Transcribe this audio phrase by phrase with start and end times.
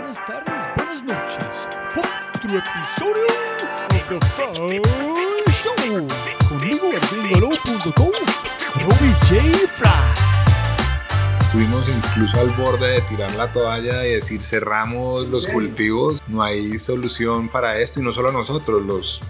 [0.00, 1.68] buenas tardes, buenas noches.
[2.34, 4.80] Otro episodio of The Fry
[5.52, 6.08] Show.
[6.48, 8.10] Conmigo en gringolo.com,
[8.76, 9.68] Robbie J.
[9.76, 9.90] Fry.
[11.40, 16.78] Estuvimos incluso al borde de tirar la toalla y decir cerramos los cultivos, no hay
[16.78, 19.20] solución para esto y no solo nosotros, los,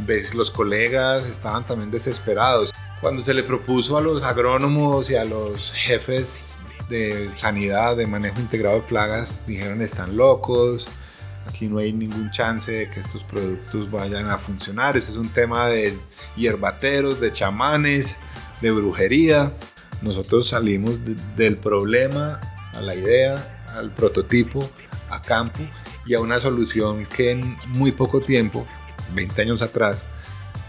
[0.00, 2.72] ves, los colegas estaban también desesperados.
[3.00, 6.54] Cuando se le propuso a los agrónomos y a los jefes
[6.88, 10.88] de sanidad, de manejo integrado de plagas, dijeron están locos,
[11.46, 15.28] aquí no hay ningún chance de que estos productos vayan a funcionar, ese es un
[15.30, 15.96] tema de
[16.36, 18.18] hierbateros, de chamanes,
[18.60, 19.52] de brujería.
[20.02, 22.40] Nosotros salimos de- del problema
[22.72, 24.68] a la idea, al prototipo,
[25.10, 25.60] a campo
[26.06, 28.66] y a una solución que en muy poco tiempo,
[29.14, 30.06] 20 años atrás,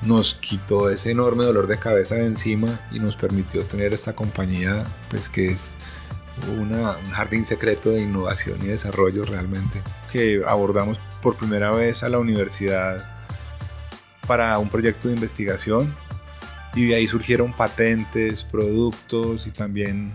[0.02, 4.86] nos quitó ese enorme dolor de cabeza de encima y nos permitió tener esta compañía
[5.10, 5.76] pues que es
[6.48, 12.10] una- un jardín secreto de innovación y desarrollo realmente que abordamos por primera vez a
[12.10, 13.08] la universidad
[14.28, 15.94] para un proyecto de investigación
[16.76, 20.14] y de ahí surgieron patentes, productos y también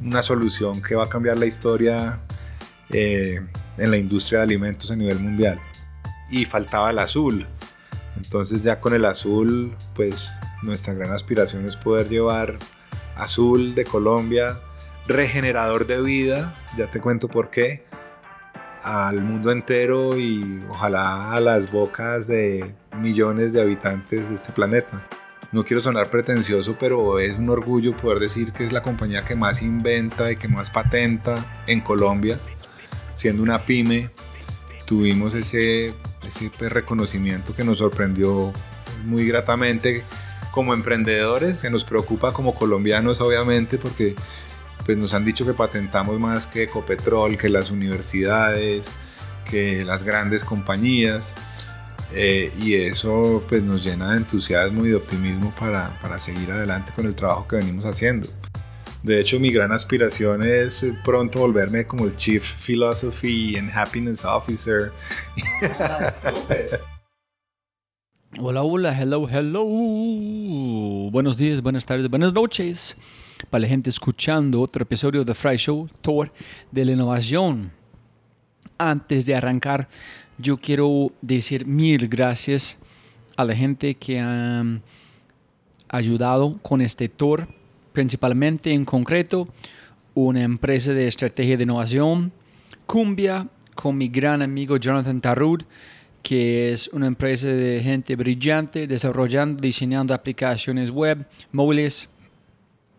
[0.00, 2.20] una solución que va a cambiar la historia
[2.90, 3.40] eh,
[3.76, 5.60] en la industria de alimentos a nivel mundial.
[6.30, 7.46] Y faltaba el azul.
[8.16, 12.58] Entonces ya con el azul, pues nuestra gran aspiración es poder llevar
[13.16, 14.58] azul de Colombia,
[15.08, 17.84] regenerador de vida, ya te cuento por qué,
[18.82, 25.02] al mundo entero y ojalá a las bocas de millones de habitantes de este planeta.
[25.50, 29.34] No quiero sonar pretencioso, pero es un orgullo poder decir que es la compañía que
[29.34, 32.38] más inventa y que más patenta en Colombia.
[33.14, 34.10] Siendo una pyme,
[34.84, 35.94] tuvimos ese,
[36.26, 38.52] ese pues, reconocimiento que nos sorprendió
[39.06, 40.04] muy gratamente
[40.50, 44.16] como emprendedores, que nos preocupa como colombianos obviamente, porque
[44.88, 48.90] pues, nos han dicho que patentamos más que Ecopetrol, que las universidades,
[49.44, 51.34] que las grandes compañías.
[52.14, 56.90] Eh, y eso pues nos llena de entusiasmo y de optimismo para, para seguir adelante
[56.96, 58.30] con el trabajo que venimos haciendo.
[59.02, 64.90] De hecho, mi gran aspiración es pronto volverme como el Chief Philosophy and Happiness Officer.
[68.40, 69.64] Hola, hola, hello, hello.
[71.10, 72.96] Buenos días, buenas tardes, buenas noches.
[73.46, 76.30] Para la gente escuchando otro episodio de Fry Show, Tour
[76.70, 77.70] de la Innovación.
[78.76, 79.88] Antes de arrancar,
[80.36, 82.76] yo quiero decir mil gracias
[83.36, 84.64] a la gente que ha
[85.88, 87.48] ayudado con este tour,
[87.92, 89.48] principalmente en concreto
[90.12, 92.32] una empresa de estrategia de innovación,
[92.86, 95.62] Cumbia, con mi gran amigo Jonathan Tarrud,
[96.22, 102.08] que es una empresa de gente brillante desarrollando, diseñando aplicaciones web, móviles,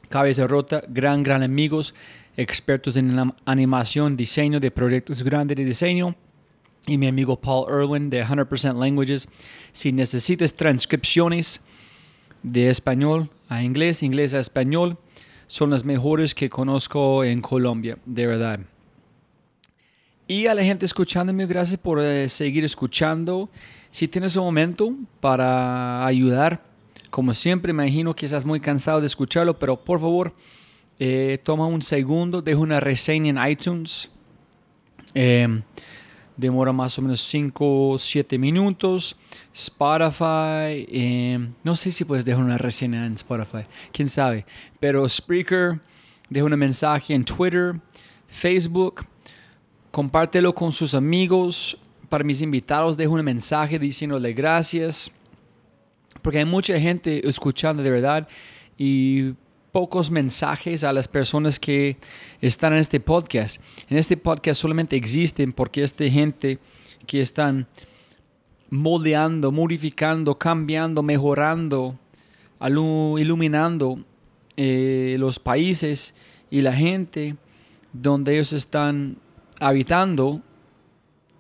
[0.09, 1.94] cabeza rota, gran, gran amigos,
[2.36, 6.16] expertos en animación, diseño de proyectos grandes de diseño.
[6.88, 9.28] Y mi amigo Paul Irwin de 100% Languages.
[9.72, 11.62] Si necesitas transcripciones
[12.42, 14.97] de español a inglés, inglés a español,
[15.47, 18.59] son las mejores que conozco en Colombia, de verdad.
[20.28, 23.50] Y a la gente escuchándome, gracias por eh, seguir escuchando.
[23.90, 26.69] Si tienes un momento para ayudar,
[27.09, 30.34] como siempre, imagino que estás muy cansado de escucharlo, pero por favor,
[31.00, 34.09] eh, toma un segundo, deja una reseña en iTunes.
[35.14, 35.62] Eh,
[36.40, 39.18] demora más o menos 5 o 7 minutos.
[39.53, 44.46] Spotify, eh, no sé si puedes dejar una reseña en Spotify, quién sabe.
[44.80, 45.80] Pero Spreaker,
[46.30, 47.80] deja un mensaje en Twitter,
[48.28, 49.06] Facebook,
[49.91, 51.78] compártelo con sus amigos.
[52.08, 55.12] Para mis invitados, dejo un mensaje diciéndole gracias.
[56.22, 58.28] Porque hay mucha gente escuchando de verdad
[58.78, 59.34] y
[59.72, 61.97] pocos mensajes a las personas que
[62.41, 63.62] están en este podcast.
[63.90, 66.59] En este podcast solamente existen porque esta gente
[67.06, 67.68] que están
[68.69, 71.97] moldeando, modificando, cambiando, mejorando,
[72.62, 74.00] iluminando
[74.58, 76.13] eh, los países
[76.50, 77.35] y la gente
[77.94, 79.18] donde ellos están
[79.59, 80.41] habitando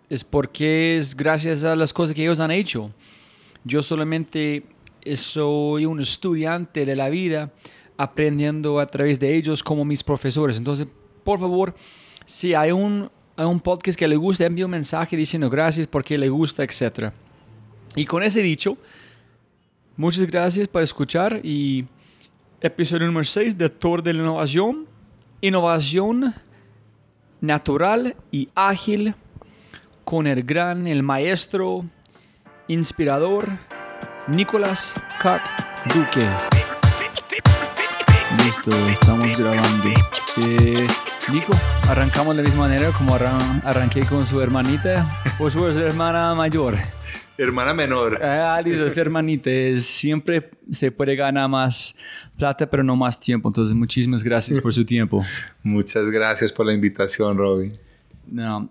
[0.09, 2.91] es porque es gracias a las cosas que ellos han hecho.
[3.63, 4.63] Yo solamente
[5.15, 7.51] soy un estudiante de la vida
[7.97, 10.57] aprendiendo a través de ellos como mis profesores.
[10.57, 10.87] Entonces,
[11.23, 11.75] por favor,
[12.25, 16.17] si hay un, hay un podcast que le gusta, envíe un mensaje diciendo gracias porque
[16.17, 17.11] le gusta, etc.
[17.95, 18.77] Y con ese dicho,
[19.97, 21.85] muchas gracias por escuchar y
[22.61, 24.87] episodio número 6 de Tour de la Innovación.
[25.41, 26.33] Innovación
[27.41, 29.15] natural y ágil
[30.03, 31.85] con el gran, el maestro,
[32.67, 33.49] inspirador,
[34.29, 35.41] Nicolás Cac
[35.93, 36.27] Duque.
[38.45, 39.89] Listo, estamos grabando.
[40.37, 40.87] Eh,
[41.31, 41.53] Nico,
[41.87, 46.75] arrancamos de la misma manera como arran arranqué con su hermanita o su hermana mayor.
[47.37, 48.19] Hermana menor.
[48.21, 49.49] Ah, es hermanita.
[49.79, 51.95] Siempre se puede ganar más
[52.37, 53.49] plata, pero no más tiempo.
[53.49, 55.23] Entonces, muchísimas gracias por su tiempo.
[55.63, 57.73] Muchas gracias por la invitación, Robin.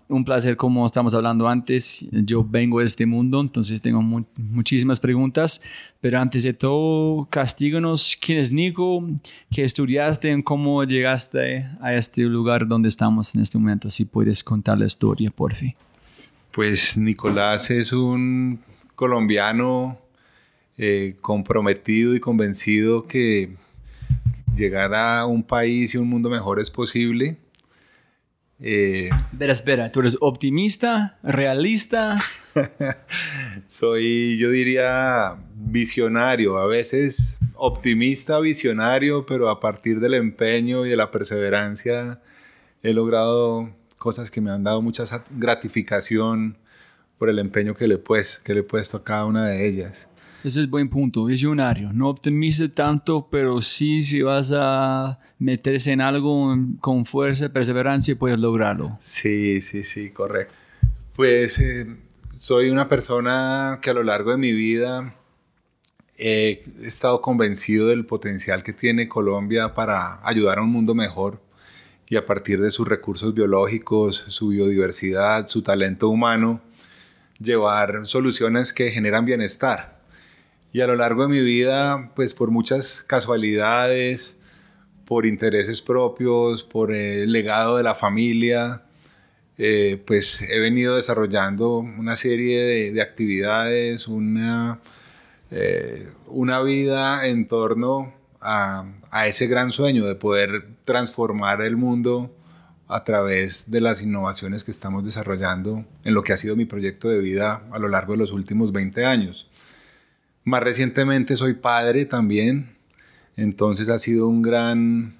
[0.07, 2.07] Un placer como estamos hablando antes.
[2.11, 5.61] Yo vengo de este mundo, entonces tengo muchísimas preguntas.
[5.99, 9.03] Pero antes de todo, castíganos quién es Nico,
[9.51, 13.89] qué estudiaste, cómo llegaste a este lugar donde estamos en este momento.
[13.89, 15.73] Si puedes contar la historia, por fin.
[16.53, 18.59] Pues Nicolás es un
[18.95, 19.99] colombiano
[20.77, 23.55] eh, comprometido y convencido que
[24.55, 27.37] llegar a un país y un mundo mejor es posible
[28.61, 32.17] eh, espera, espera, ¿tú eres optimista, realista?
[33.67, 40.97] Soy, yo diría, visionario, a veces optimista, visionario, pero a partir del empeño y de
[40.97, 42.21] la perseverancia
[42.83, 46.57] he logrado cosas que me han dado mucha gratificación
[47.17, 50.08] por el empeño que le, pues, que le he puesto a cada una de ellas.
[50.41, 51.91] Ese es buen punto, visionario.
[51.91, 58.17] No optimice tanto, pero sí si vas a meterse en algo con fuerza y perseverancia
[58.17, 58.97] puedes lograrlo.
[59.01, 60.53] Sí, sí, sí, correcto.
[61.13, 61.87] Pues eh,
[62.37, 65.13] soy una persona que a lo largo de mi vida
[66.17, 71.41] he estado convencido del potencial que tiene Colombia para ayudar a un mundo mejor
[72.07, 76.61] y a partir de sus recursos biológicos, su biodiversidad, su talento humano,
[77.39, 79.98] llevar soluciones que generan bienestar
[80.71, 84.37] y a lo largo de mi vida, pues por muchas casualidades,
[85.05, 88.83] por intereses propios, por el legado de la familia,
[89.57, 94.79] eh, pues he venido desarrollando una serie de, actividades, una,
[95.51, 102.33] eh, una vida en torno a, a, ese gran sueño de poder transformar el mundo
[102.87, 107.09] a través de las innovaciones que estamos desarrollando en lo que ha sido mi proyecto
[107.09, 109.48] de vida a lo largo de los últimos 20 años.
[110.49, 112.75] Más recientemente soy padre también,
[113.37, 115.15] entonces ha sido un gran,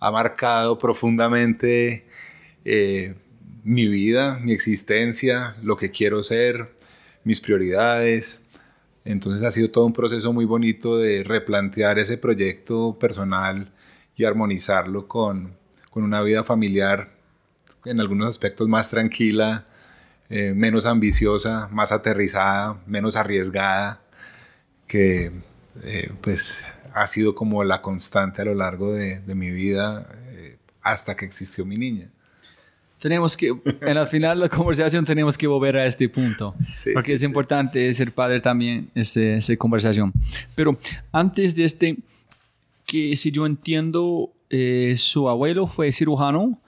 [0.00, 2.04] ha marcado profundamente
[2.64, 3.14] eh,
[3.62, 6.74] mi vida, mi existencia, lo que quiero ser,
[7.22, 8.40] mis prioridades.
[9.04, 13.72] Entonces ha sido todo un proceso muy bonito de replantear ese proyecto personal
[14.16, 15.56] y armonizarlo con,
[15.90, 17.12] con una vida familiar
[17.84, 19.64] en algunos aspectos más tranquila,
[20.28, 24.01] eh, menos ambiciosa, más aterrizada, menos arriesgada
[24.92, 25.32] que
[25.84, 31.16] eh, pues ha sido como la constante a lo largo de, mi vida eh, hasta
[31.16, 32.10] que existió mi niña.
[32.98, 36.54] Tenemos que, en el final de la conversación tenemos que volver a este punto,
[36.92, 40.12] porque es importante ser padre también, esa conversación.
[40.54, 40.78] Pero
[41.10, 41.96] antes de este,
[42.84, 46.60] que si yo entiendo, eh, su abuelo fue cirujano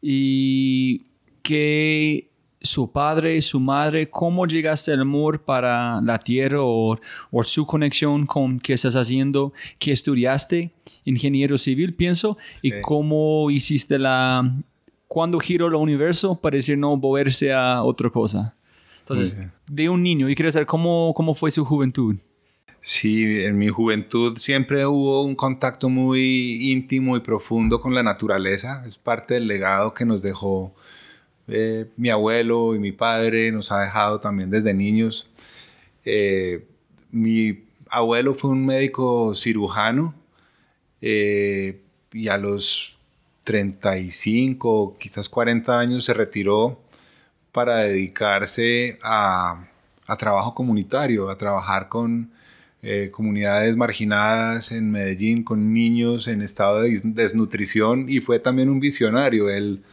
[0.00, 1.02] y
[1.42, 2.28] que
[2.62, 6.98] su padre, su madre, cómo llegaste al amor para la tierra o,
[7.42, 10.72] su conexión con qué estás haciendo, qué estudiaste,
[11.04, 14.52] ingeniero civil, pienso, y cómo hiciste la,
[15.08, 18.56] cuando giró el universo, pareció no moverse a otra cosa.
[19.00, 22.16] Entonces, de un niño, y quiero saber cómo, cómo fue su juventud.
[22.80, 28.82] Sí, en mi juventud siempre hubo un contacto muy íntimo y profundo con la naturaleza.
[28.86, 30.74] Es parte del legado que nos dejó
[31.48, 35.30] eh, mi abuelo y mi padre nos ha dejado también desde niños.
[36.04, 36.66] Eh,
[37.10, 40.14] mi abuelo fue un médico cirujano
[41.00, 41.80] eh,
[42.12, 42.98] y a los
[43.44, 46.80] 35, quizás 40 años se retiró
[47.50, 49.66] para dedicarse a,
[50.06, 52.30] a trabajo comunitario, a trabajar con
[53.12, 59.48] comunidades marginadas en Medellín, con niños en estado de desnutrición y fue también un visionario.
[59.50, 59.84] Él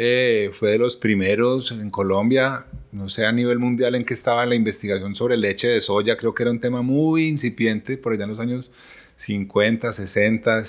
[0.00, 4.46] eh, fue de los primeros en Colombia, no sé a nivel mundial en que estaba
[4.46, 8.22] la investigación sobre leche de soya, creo que era un tema muy incipiente por allá
[8.22, 8.70] en los años
[9.16, 10.62] 50, 60,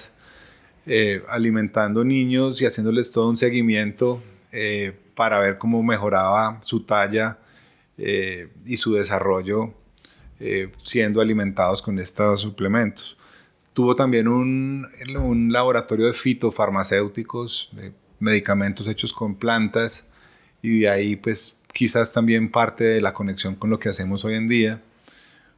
[0.88, 4.20] eh, alimentando niños y haciéndoles todo un seguimiento
[4.52, 7.38] eh, para ver cómo mejoraba su talla
[8.66, 9.76] y su desarrollo
[10.86, 13.16] siendo alimentados con estos suplementos.
[13.74, 20.06] Tuvo también un, un laboratorio de fitofarmacéuticos, de medicamentos hechos con plantas
[20.62, 24.36] y de ahí pues quizás también parte de la conexión con lo que hacemos hoy
[24.36, 24.82] en día.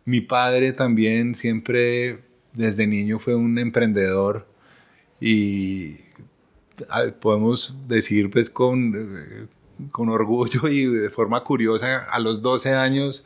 [0.06, 4.48] Mi padre también siempre desde niño fue un emprendedor
[5.20, 5.98] y
[7.20, 9.50] podemos decir pues con,
[9.91, 13.24] con orgullo y de forma curiosa, a los 12 años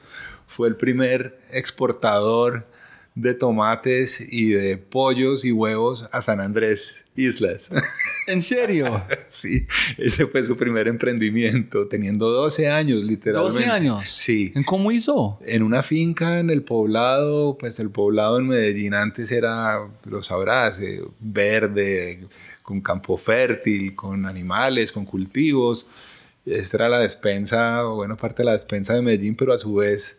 [0.48, 2.68] fue el primer exportador
[3.16, 7.72] de tomates y de pollos y huevos a San Andrés Islas.
[8.28, 9.04] ¿En serio?
[9.30, 9.66] sí,
[9.98, 13.64] ese fue su primer emprendimiento, teniendo 12 años, literalmente.
[13.64, 14.10] ¿12 años?
[14.10, 14.52] Sí.
[14.54, 15.40] ¿En cómo hizo?
[15.46, 20.82] En una finca en el poblado, pues el poblado en Medellín antes era, lo sabrás,
[20.82, 22.28] eh, verde,
[22.64, 25.86] con campo fértil, con animales, con cultivos.
[26.46, 30.18] Esta era la despensa, bueno, parte de la despensa de Medellín, pero a su vez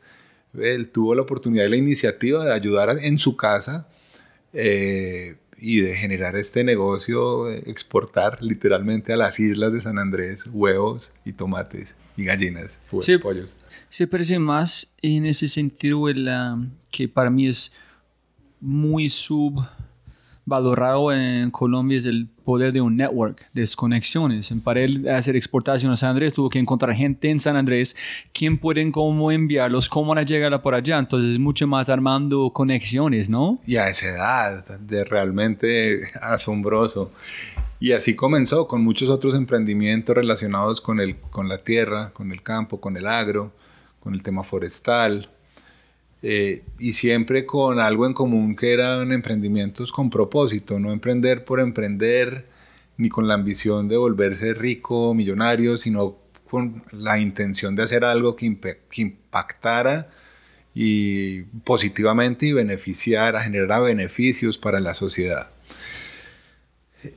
[0.63, 3.89] él tuvo la oportunidad y la iniciativa de ayudar en su casa
[4.53, 11.13] eh, y de generar este negocio, exportar literalmente a las islas de San Andrés huevos
[11.25, 13.57] y tomates y gallinas, sí, pollos.
[13.89, 16.29] Se parece más en ese sentido el,
[16.91, 17.73] que para mí es
[18.61, 19.63] muy sub
[20.47, 24.63] valorado en Colombia es el poder de un network, de desconexiones.
[24.65, 27.97] Para él hacer exportación a San Andrés tuvo que encontrar gente en San Andrés,
[28.33, 30.99] quién pueden cómo enviarlos, cómo van a llegar por allá.
[30.99, 33.61] Entonces es mucho más armando conexiones, ¿no?
[33.67, 37.11] Y a esa edad, de realmente asombroso.
[37.81, 42.43] Y así comenzó con muchos otros emprendimientos relacionados con, el, con la tierra, con el
[42.43, 43.53] campo, con el agro,
[43.99, 45.29] con el tema forestal,
[46.23, 51.61] eh, y siempre con algo en común que eran emprendimientos con propósito, no emprender por
[51.61, 52.47] emprender,
[52.97, 56.17] ni con la ambición de volverse rico, millonario, sino
[56.51, 60.09] con la intención de hacer algo que, que impactara
[60.75, 65.51] y positivamente y beneficiara, generara beneficios para la sociedad.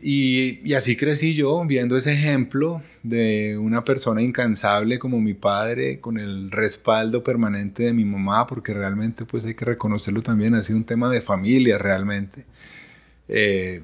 [0.01, 6.17] Y, así crecí yo, viendo ese ejemplo de una persona incansable como mi padre, con
[6.17, 10.77] el respaldo permanente de mi mamá, porque realmente pues hay que reconocerlo también, ha sido
[10.77, 12.45] un tema de familia realmente.
[13.27, 13.81] Eh,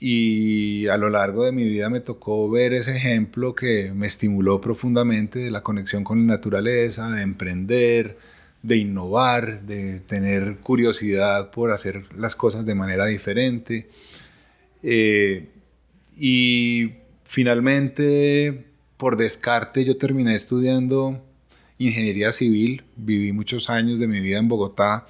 [0.00, 4.60] y a lo largo de mi vida me tocó ver ese ejemplo que me estimuló
[4.60, 8.16] profundamente de la conexión con la naturaleza, de emprender,
[8.62, 13.88] de innovar, de tener curiosidad por hacer las cosas de manera diferente.
[14.82, 15.48] Eh,
[16.16, 16.92] y
[17.24, 18.66] finalmente,
[18.96, 21.22] por descarte, yo terminé estudiando
[21.78, 22.84] ingeniería civil.
[22.96, 25.06] Viví muchos años de mi vida en Bogotá.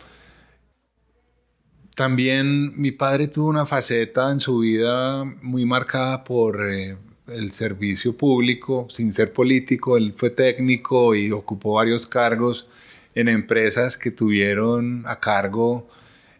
[1.96, 6.96] También mi padre tuvo una faceta en su vida muy marcada por eh,
[7.26, 9.96] el servicio público, sin ser político.
[9.96, 12.68] Él fue técnico y ocupó varios cargos
[13.14, 15.88] en empresas que tuvieron a cargo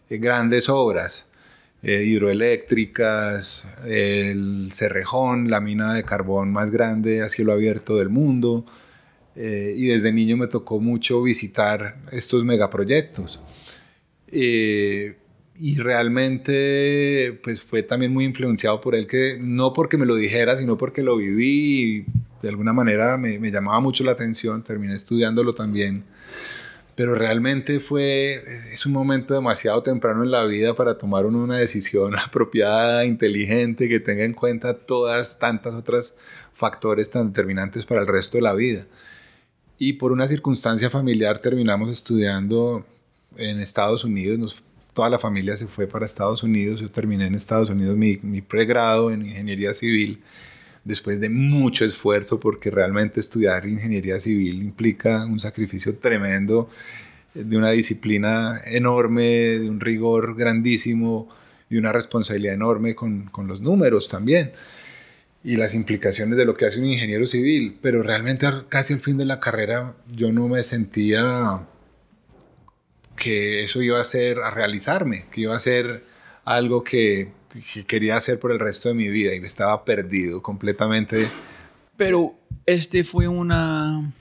[0.09, 1.25] eh, grandes obras.
[1.81, 8.65] Eh, hidroeléctricas, el Cerrejón, la mina de carbón más grande a cielo abierto del mundo.
[9.35, 13.39] Eh, y desde niño me tocó mucho visitar estos megaproyectos.
[14.27, 15.15] Eh,
[15.57, 20.57] y realmente pues fue también muy influenciado por él, que no porque me lo dijera,
[20.57, 22.05] sino porque lo viví y
[22.41, 26.03] de alguna manera me, me llamaba mucho la atención, terminé estudiándolo también
[26.99, 32.13] pero realmente fue, es un momento demasiado temprano en la vida para tomar una decisión
[32.19, 36.13] apropiada, inteligente, que tenga en cuenta todas tantas otras
[36.51, 38.85] factores tan determinantes para el resto de la vida.
[39.77, 42.85] Y por una circunstancia familiar terminamos estudiando
[43.37, 47.69] en Estados Unidos, toda la familia se fue para Estados Unidos, yo terminé en Estados
[47.69, 50.21] Unidos mi, mi pregrado en ingeniería civil
[50.89, 56.69] después de mucho esfuerzo, porque realmente estudiar ingeniería civil implica un sacrificio tremendo,
[57.33, 59.23] de una disciplina enorme,
[59.59, 61.29] de un rigor grandísimo,
[61.69, 64.51] y una responsabilidad enorme con, con los números también
[65.43, 69.17] y las implicaciones de lo que hace un ingeniero civil, pero realmente casi al fin
[69.17, 71.65] de la carrera yo no me sentía
[73.15, 76.03] que eso iba a ser a realizarme, que iba a ser
[76.43, 77.31] algo que
[77.73, 81.29] que quería hacer por el resto de mi vida y me estaba perdido completamente.
[81.97, 82.35] Pero
[82.65, 84.13] este fue una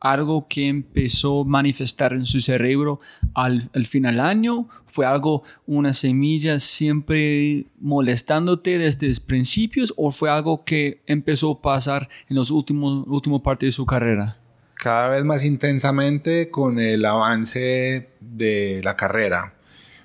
[0.00, 3.00] algo que empezó a manifestar en su cerebro
[3.34, 4.68] al, al final del año?
[4.86, 11.62] ¿Fue algo, una semilla siempre molestándote desde los principios o fue algo que empezó a
[11.62, 14.38] pasar en los últimos últimos partes de su carrera?
[14.74, 19.54] Cada vez más intensamente con el avance de la carrera.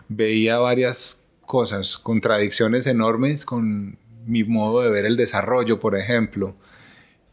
[0.07, 1.20] Veía varias
[1.51, 6.55] cosas, contradicciones enormes con mi modo de ver el desarrollo, por ejemplo,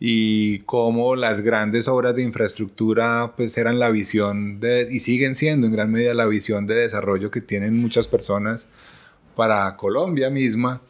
[0.00, 5.68] y cómo las grandes obras de infraestructura pues eran la visión de, y siguen siendo
[5.68, 8.66] en gran medida la visión de desarrollo que tienen muchas personas
[9.36, 10.82] para Colombia misma,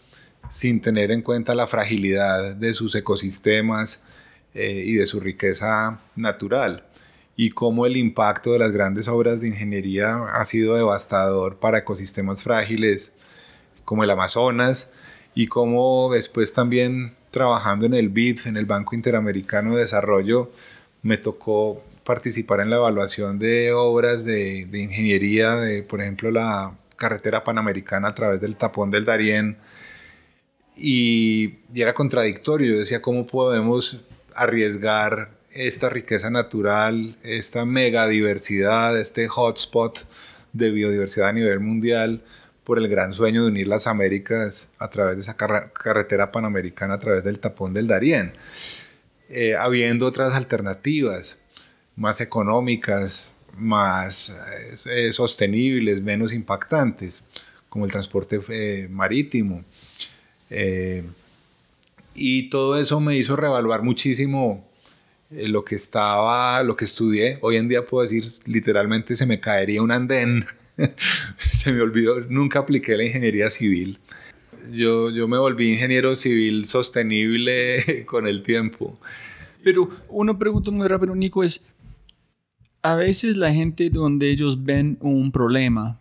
[0.48, 4.00] sin tener en cuenta la fragilidad de sus ecosistemas
[4.54, 6.86] eh, y de su riqueza natural.
[7.36, 12.42] Y cómo el impacto de las grandes obras de ingeniería ha sido devastador para ecosistemas
[12.42, 13.12] frágiles
[13.88, 14.90] como el Amazonas
[15.34, 20.50] y cómo después también trabajando en el BID, en el Banco Interamericano de Desarrollo,
[21.00, 26.76] me tocó participar en la evaluación de obras de, de ingeniería, de por ejemplo la
[26.96, 29.56] carretera panamericana a través del tapón del Darién.
[30.76, 32.74] y, y era contradictorio.
[32.74, 34.04] Yo decía, ¿cómo podemos
[34.34, 40.00] arriesgar esta riqueza natural, esta mega diversidad, este hotspot
[40.52, 42.22] de biodiversidad a nivel mundial
[42.68, 46.98] por el gran sueño de unir las Américas a través de esa carretera panamericana, a
[46.98, 48.34] través del tapón del Darién,
[49.30, 51.38] eh, habiendo otras alternativas
[51.96, 54.36] más económicas, más
[54.84, 57.22] eh, sostenibles, menos impactantes,
[57.70, 59.64] como el transporte eh, marítimo.
[62.14, 64.68] y todo eso me hizo revaluar muchísimo
[65.30, 67.38] lo que estaba, lo que estudié.
[67.40, 70.46] Hoy en día puedo decir, literalmente se me caería un andén.
[71.38, 73.98] se me olvidó, nunca apliqué la ingeniería civil.
[74.70, 78.94] Yo, yo me volví ingeniero civil sostenible con el tiempo.
[79.62, 81.64] Pero una pregunta muy rápida, Nico, es,
[82.82, 86.00] a veces la gente donde ellos ven un problema,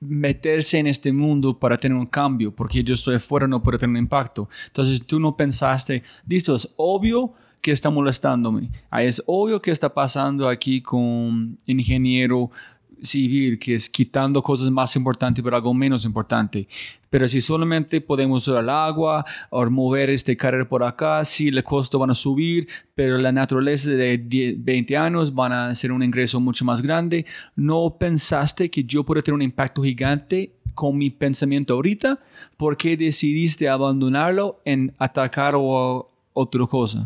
[0.00, 3.90] meterse en este mundo para tener un cambio, porque yo estoy afuera, no puedo tener
[3.90, 4.48] un impacto.
[4.66, 8.70] Entonces tú no pensaste, listo, es obvio que está molestándome.
[8.90, 12.50] Ah, es obvio que está pasando aquí con ingeniero
[13.02, 16.68] civil, que es quitando cosas más importantes por algo menos importante.
[17.08, 21.64] Pero si solamente podemos usar el agua o mover este carrera por acá, sí, los
[21.64, 26.38] costos van a subir, pero la naturaleza de 20 años van a ser un ingreso
[26.38, 27.26] mucho más grande.
[27.56, 32.20] ¿No pensaste que yo podría tener un impacto gigante con mi pensamiento ahorita?
[32.56, 37.02] ¿Por qué decidiste abandonarlo en atacar o otra cosa?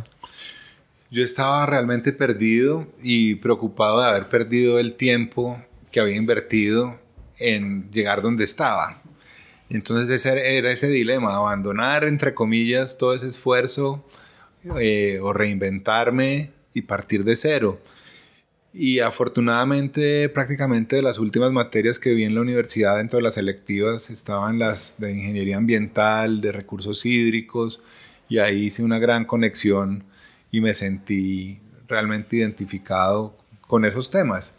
[1.11, 5.63] Yo estaba realmente perdido y preocupado de haber perdido el tiempo
[5.95, 6.99] que había invertido
[7.39, 9.01] en llegar donde estaba.
[9.71, 14.05] Entonces ese era ese dilema, abandonar, entre comillas, todo ese esfuerzo
[14.81, 17.81] eh, o reinventarme y partir de cero.
[18.73, 23.35] Y afortunadamente prácticamente de las últimas materias que vi en la universidad dentro de las
[23.35, 27.81] selectivas estaban las de ingeniería ambiental, de recursos hídricos,
[28.29, 30.03] y ahí hice una gran conexión
[30.51, 34.55] y me sentí realmente identificado con esos temas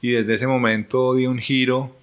[0.00, 1.96] y desde ese momento di un giro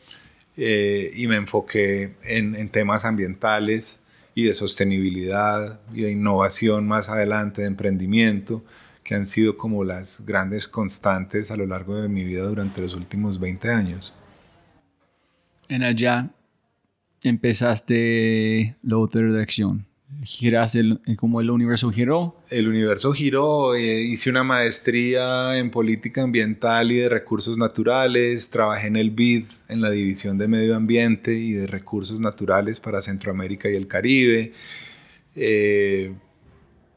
[0.55, 3.99] eh, y me enfoqué en, en, temas ambientales
[4.35, 8.63] y de sostenibilidad y de innovación más adelante, de emprendimiento,
[9.03, 12.93] que han sido como las grandes constantes a lo largo de mi vida durante los
[12.93, 14.13] últimos 20 años.
[15.69, 16.29] En allá
[17.23, 19.85] empezaste la otra dirección
[20.23, 22.35] giraste eh, como el universo giró.
[22.49, 28.87] El universo giró, eh, hice una maestría en política ambiental y de recursos naturales, trabajé
[28.87, 33.69] en el BID, en la División de Medio Ambiente y de Recursos Naturales para Centroamérica
[33.69, 34.53] y el Caribe.
[35.35, 36.13] Eh,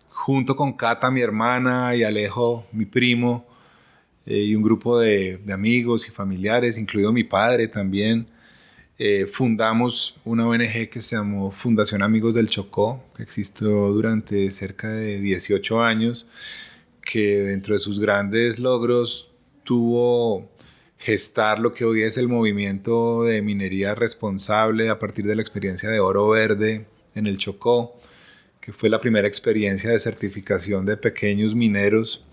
[0.09, 3.47] junto con Cata, mi hermana, y Alejo, mi primo,
[4.27, 8.27] y un grupo de, de amigos y familiares, incluido mi padre también,
[9.03, 14.91] eh, fundamos una ONG que se llamó Fundación Amigos del Chocó, que existió durante cerca
[14.91, 16.27] de 18 años,
[17.01, 19.31] que dentro de sus grandes logros
[19.65, 20.51] tuvo
[20.99, 25.89] gestar lo que hoy es el movimiento de minería responsable a partir de la experiencia
[25.89, 26.85] de oro verde
[27.15, 27.99] en el Chocó,
[28.61, 32.27] que fue la primera experiencia de certificación de pequeños mineros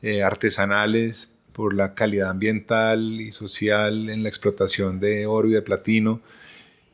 [0.00, 5.60] eh, artesanales por la calidad ambiental y social en la explotación de oro y de
[5.60, 6.20] platino.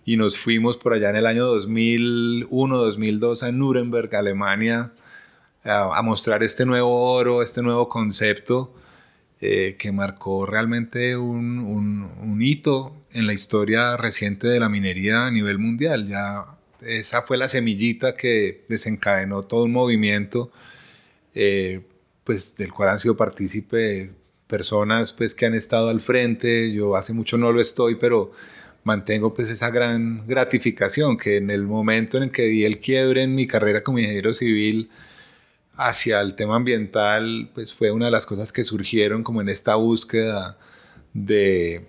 [0.06, 4.94] Y nos fuimos por allá en el año 2001-2002 a Nuremberg, Alemania,
[5.64, 8.74] a, mostrar este nuevo oro, este nuevo concepto
[9.42, 15.26] eh, que marcó realmente un, un, un, hito en la historia reciente de la minería
[15.26, 16.08] a nivel mundial.
[16.08, 16.46] Ya
[16.80, 20.50] esa fue la semillita que desencadenó todo un movimiento,
[21.34, 21.82] eh,
[22.24, 27.12] pues del cual han sido partícipe personas pues que han estado al frente, yo hace
[27.12, 28.32] mucho no lo estoy, pero
[28.84, 33.22] mantengo pues esa gran gratificación que en el momento en el que di el quiebre
[33.22, 34.90] en mi carrera como ingeniero civil
[35.76, 39.74] hacia el tema ambiental, pues fue una de las cosas que surgieron como en esta
[39.74, 40.58] búsqueda
[41.14, 41.86] de,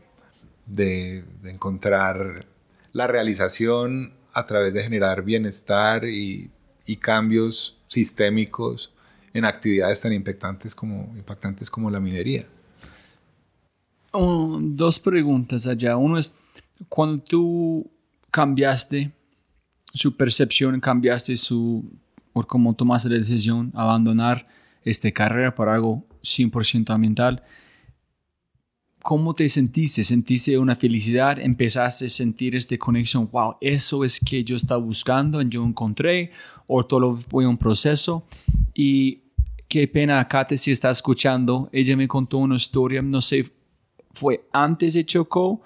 [0.65, 2.45] de, encontrar
[2.93, 6.49] la realización a través de generar bienestar y,
[6.85, 8.94] y cambios sistémicos
[9.35, 12.45] en actividades tan impactantes como, impactantes como la minería.
[14.11, 15.97] Oh, dos preguntas allá.
[15.97, 16.33] Uno es,
[16.87, 17.91] cuando tú
[18.31, 19.11] cambiaste
[19.93, 21.83] su percepción, cambiaste su,
[22.31, 24.47] por cómo tomaste la decisión, abandonar
[24.85, 27.43] esta carrera para algo 100% ambiental,
[29.03, 30.05] ¿cómo te sentiste?
[30.05, 31.39] ¿Sentiste una felicidad?
[31.39, 33.29] ¿Empezaste a sentir esta conexión?
[33.29, 36.31] Wow, eso es que yo estaba buscando, yo encontré,
[36.67, 38.25] o todo fue un proceso.
[38.73, 39.24] Y
[39.75, 41.67] qué pena, Kate, si está escuchando.
[41.73, 43.51] Ella me contó una historia, no sé,
[44.13, 45.61] fue antes de Chocó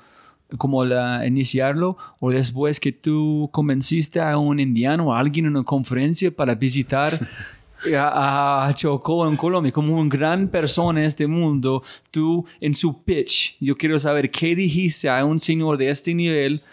[0.58, 5.64] como la, iniciarlo o después que tú convenciste a un indiano a alguien en una
[5.64, 7.20] conferencia para visitar
[7.96, 13.58] a, Chocó en Colombia como una gran persona en este mundo, tú en su pitch,
[13.60, 16.64] yo quiero saber qué dijiste a un señor de este nivel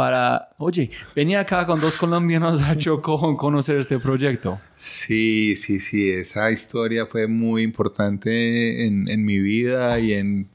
[0.00, 4.58] para, oye, venía acá con dos colombianos a Chocó conocer este proyecto.
[4.78, 10.48] Sí, sí, sí, esa historia fue muy importante en, mi vida y en,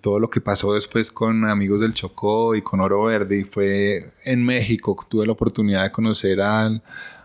[0.00, 3.44] todo lo que pasó después con Amigos del Chocó y con Oro Verde.
[3.44, 6.80] Fue en México, tuve la oportunidad de conocer al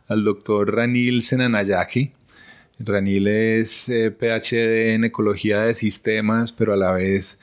[0.07, 2.11] al doctor Ranil Senanayaki.
[2.79, 7.37] Ranil es eh, PhD en ecología de sistemas, pero a la vez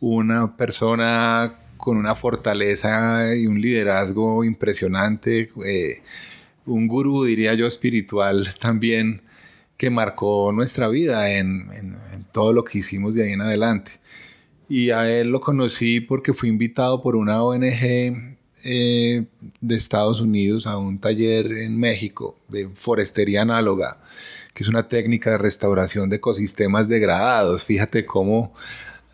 [0.00, 6.00] una persona con una fortaleza y un liderazgo impresionante, eh,
[6.64, 9.20] un gurú, diría yo, espiritual también,
[9.76, 13.92] que marcó nuestra vida en, en, todo lo que hicimos de ahí en adelante.
[14.66, 19.26] Y a él lo conocí porque fui invitado por una ONG eh,
[19.60, 23.98] de Estados Unidos a un taller en México de forestería análoga,
[24.54, 27.62] que es una técnica de restauración de ecosistemas degradados.
[27.62, 28.54] Fíjate cómo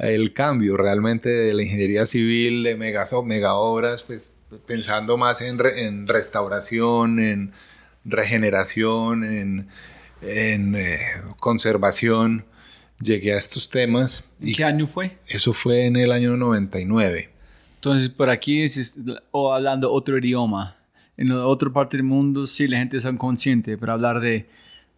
[0.00, 4.34] el cambio realmente de la ingeniería civil, de mega, mega obras, pues
[4.66, 7.52] pensando más en, en restauración, en
[8.04, 9.68] regeneración, en,
[10.22, 10.98] en eh,
[11.38, 12.46] conservación,
[13.00, 14.24] llegué a estos temas.
[14.40, 15.18] ¿Y qué año fue?
[15.26, 17.30] Eso fue en el año 99.
[17.76, 18.66] Entonces, por aquí,
[19.30, 20.76] o hablando otro idioma,
[21.16, 24.48] en otra parte del mundo, sí, la gente está consciente, pero hablar de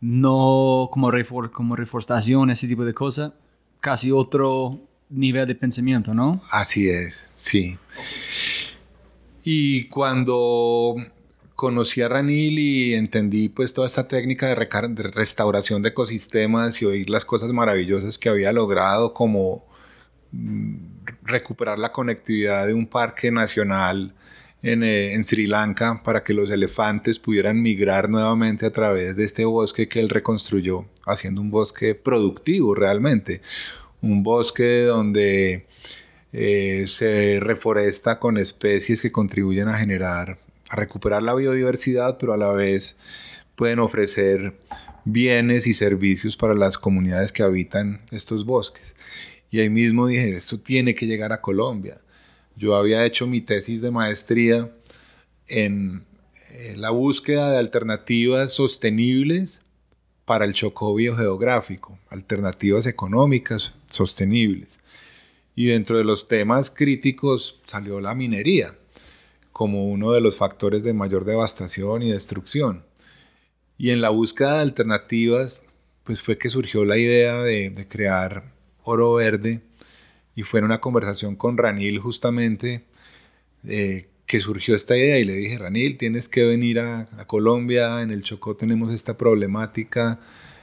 [0.01, 3.33] no como, refor como reforestación, ese tipo de cosas,
[3.81, 4.81] casi otro
[5.13, 6.43] nivel de pensamiento, ¿no?
[6.51, 7.79] Así es, sí.
[9.45, 10.97] Y cuando
[11.55, 17.11] conocí a Ranil y entendí pues toda esta técnica de, restauración de ecosistemas y oír
[17.11, 19.65] las cosas maravillosas que había logrado como
[20.33, 20.77] mm,
[21.23, 24.15] recuperar la conectividad de un parque nacional
[24.65, 29.45] eh, en, Sri Lanka para que los elefantes pudieran migrar nuevamente a través de este
[29.45, 33.41] bosque que él reconstruyó, haciendo un bosque productivo realmente,
[34.03, 35.67] un bosque donde
[36.33, 40.39] eh, se reforesta con especies que contribuyen a generar,
[40.69, 42.97] a recuperar la biodiversidad, pero a la vez
[43.57, 44.55] pueden ofrecer
[45.05, 48.97] bienes y servicios para las comunidades que habitan estos bosques.
[49.51, 52.01] Y ahí mismo dije, esto tiene que llegar a Colombia.
[52.57, 54.71] Yo había hecho mi tesis de maestría
[55.47, 56.05] en
[56.51, 59.61] eh, la búsqueda de alternativas sostenibles
[60.25, 64.79] para el Chocó biogeográfico, alternativas económicas sostenibles.
[65.55, 68.75] Y dentro de los temas críticos salió la minería
[69.53, 72.85] como uno de los factores de mayor devastación y destrucción.
[73.77, 75.63] Y en la búsqueda de alternativas,
[76.05, 78.45] pues fue que surgió la idea de, crear
[78.83, 79.61] Oro Verde
[80.35, 82.85] y fue en una conversación con Ranil justamente
[83.65, 88.11] eh, que surgió esta idea y le dije, Ranil, tienes que venir a, Colombia, en
[88.11, 90.21] el Chocó tenemos esta problemática.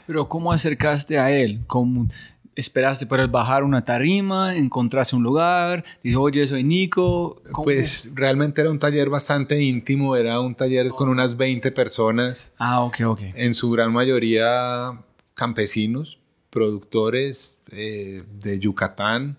[0.07, 1.61] Pero ¿cómo acercaste a él?
[1.67, 2.07] ¿Cómo
[2.55, 7.43] esperaste para bajar una tarima, encontraste un lugar, dice, oye, soy Nico?
[7.63, 12.51] Pues realmente era un taller bastante íntimo, era un taller con unas 20 personas.
[12.57, 13.21] Ah, ok, ok.
[13.35, 14.99] En su gran mayoría
[15.35, 16.17] campesinos,
[16.49, 19.37] productores eh, de Yucatán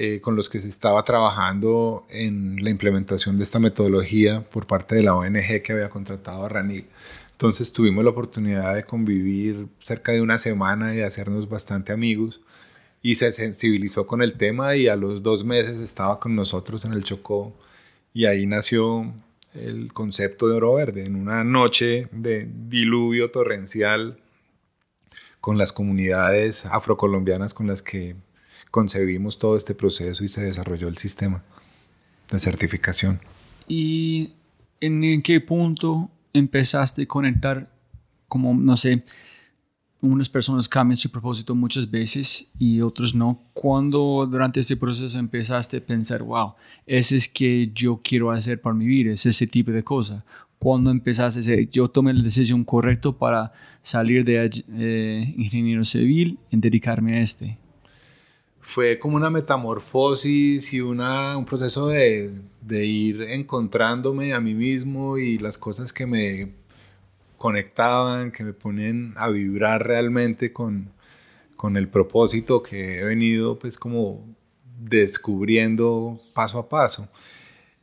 [0.00, 4.94] eh, con los que se estaba trabajando en la implementación de esta metodología por parte
[4.94, 6.86] de la ONG que había contratado a Ranil.
[7.32, 12.40] Entonces tuvimos la oportunidad de convivir cerca de una semana y hacernos bastante amigos
[13.02, 16.92] y se sensibilizó con el tema y a los dos meses estaba con nosotros en
[16.92, 17.52] el Chocó
[18.14, 19.12] y ahí nació
[19.52, 24.20] el concepto de oro verde en una noche de diluvio torrencial
[25.40, 28.14] con las comunidades afrocolombianas con las que
[28.70, 31.42] concebimos todo este proceso y se desarrolló el sistema
[32.30, 33.20] de certificación.
[33.66, 34.34] ¿Y
[34.80, 37.70] en, qué punto empezaste a conectar,
[38.28, 39.04] como, no sé,
[40.00, 43.42] unas personas cambian su propósito muchas veces y otros no.
[43.52, 46.54] ¿Cuándo durante este proceso empezaste a pensar, wow,
[46.86, 50.24] ese es que yo quiero hacer para mi vida, es ese tipo de cosa?
[50.58, 56.38] cuando empezaste a decir, yo tomé la decisión correcta para salir de eh, ingeniero civil
[56.50, 57.58] y dedicarme a este?
[58.68, 65.16] Fue como una metamorfosis y una, un proceso de, de ir encontrándome a mí mismo
[65.16, 66.50] y las cosas que me
[67.38, 70.92] conectaban, que me ponen a vibrar realmente con,
[71.56, 74.22] con el propósito que he venido pues como
[74.78, 77.08] descubriendo paso a paso.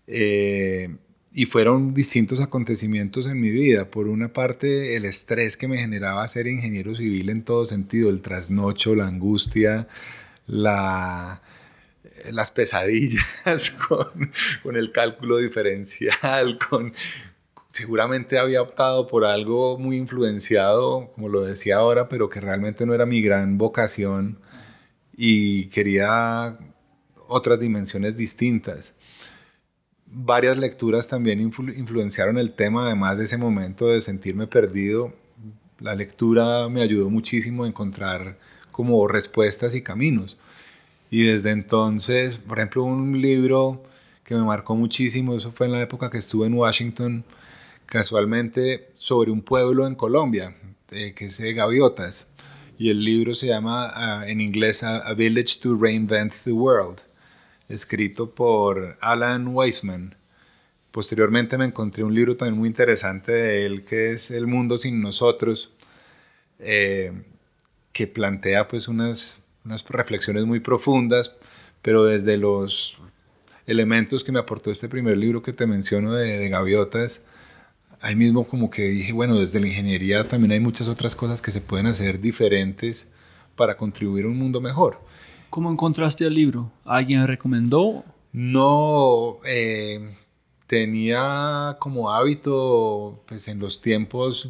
[0.06, 0.96] Eh,
[1.34, 3.90] y fueron distintos acontecimientos en mi vida.
[3.90, 8.22] Por una parte, el estrés que me generaba ser ingeniero civil en todo sentido, el
[8.22, 9.88] trasnocho, la angustia,
[10.48, 16.94] eh, las pesadillas con, el cálculo diferencial, con,
[17.68, 22.94] seguramente había optado por algo muy influenciado, como lo decía ahora, pero que realmente no
[22.94, 24.40] era mi gran vocación
[25.18, 26.58] y quería
[27.28, 28.94] otras dimensiones distintas.
[30.06, 35.14] Varias lecturas también influenciaron el tema, además de ese momento de sentirme perdido.
[35.80, 38.38] La lectura me ayudó muchísimo a encontrar
[38.76, 40.36] como respuestas y caminos.
[41.10, 43.82] Y desde entonces, por ejemplo, un libro
[44.26, 47.24] que me marcó muchísimo, eso fue en la época que estuve en Washington,
[47.86, 50.58] casualmente sobre un pueblo en Colombia,
[50.92, 52.28] eh, que es de Gaviotas.
[52.78, 57.00] Y el libro se llama ah, en inglés A Village to Reinvent the World,
[57.70, 60.16] escrito por Alan Weisman.
[60.92, 65.02] Posteriormente me encontré un libro también muy interesante de él que es El mundo sin
[65.02, 65.72] nosotros,
[66.60, 67.14] eh,
[67.96, 71.32] que plantea pues unas, unas reflexiones muy profundas,
[71.82, 72.98] pero desde los
[73.66, 77.22] elementos que me aportó este primer libro que te menciono de, de Gaviotas,
[78.02, 81.52] ahí mismo como que dije, bueno, desde la ingeniería también hay muchas otras cosas que
[81.52, 83.08] se pueden hacer diferentes
[83.56, 85.00] para contribuir a un mundo mejor.
[85.50, 86.70] ¿Cómo encontraste el libro?
[86.84, 88.04] ¿Alguien recomendó?
[88.34, 90.18] No, eh,
[90.68, 94.50] tenía como hábito, pues en los tiempos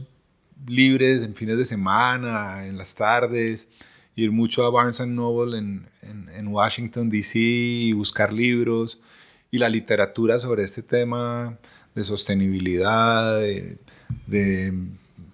[0.68, 3.70] libres, en fines de semana, en las tardes,
[4.16, 7.40] ir mucho a Barnes Noble en, en, Washington, D.C.
[7.40, 9.02] y buscar libros
[9.52, 11.58] y la literatura sobre este tema
[11.94, 13.78] de sostenibilidad, de,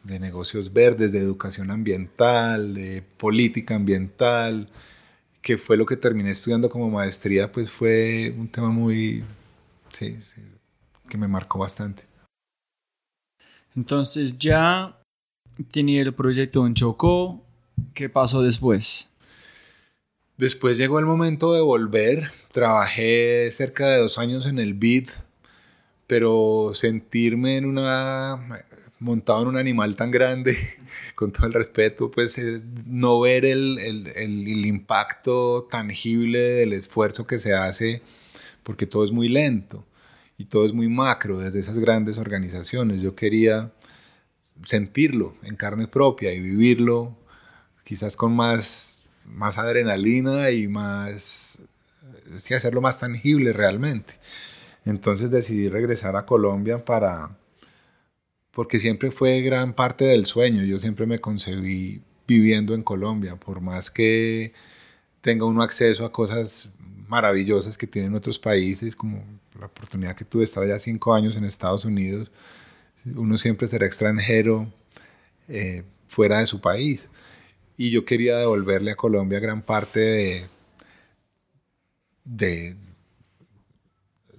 [0.04, 4.68] negocios verdes, de educación ambiental, de política ambiental,
[5.42, 9.24] que fue lo que terminé estudiando como maestría, pues fue un tema muy,
[9.92, 10.42] sí, sí,
[11.10, 12.04] que me marcó bastante.
[13.76, 15.01] Entonces ya
[15.64, 17.44] tenía el proyecto en Chocó,
[17.94, 19.10] ¿qué pasó después?
[20.38, 25.10] Después llegó el momento de volver, trabajé cerca de dos años en el BID,
[26.08, 28.66] pero sentirme en una
[29.02, 30.56] montado en un animal tan grande,
[31.16, 37.26] con todo el respeto, pues eh, no ver el, el, el, impacto tangible del esfuerzo
[37.26, 38.04] que se hace,
[38.64, 39.86] porque todo es muy lento
[40.38, 43.02] y todo es muy macro desde esas grandes organizaciones.
[43.02, 43.72] Yo quería
[44.66, 47.16] sentirlo en carne propia y vivirlo
[47.84, 51.60] quizás con más, más adrenalina y más,
[52.38, 54.16] sí, hacerlo más tangible realmente.
[54.86, 57.38] Entonces decidí regresar a Colombia para,
[58.52, 63.62] porque siempre fue gran parte del sueño, yo siempre me concebí viviendo en Colombia, por
[63.62, 64.54] más que
[65.22, 66.74] tenga uno acceso a cosas
[67.08, 69.24] maravillosas que tienen otros países, como
[69.60, 72.32] la oportunidad que tuve de estar allá cinco años en Estados Unidos,
[73.06, 74.72] uno siempre será extranjero
[75.48, 77.10] eh, fuera de su país.
[77.78, 80.46] Y yo quería devolverle a Colombia gran parte de,
[82.26, 82.76] de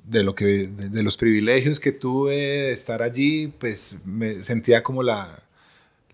[0.05, 5.03] de, lo que, de, los privilegios que tuve de estar allí, pues me sentía como
[5.03, 5.42] la,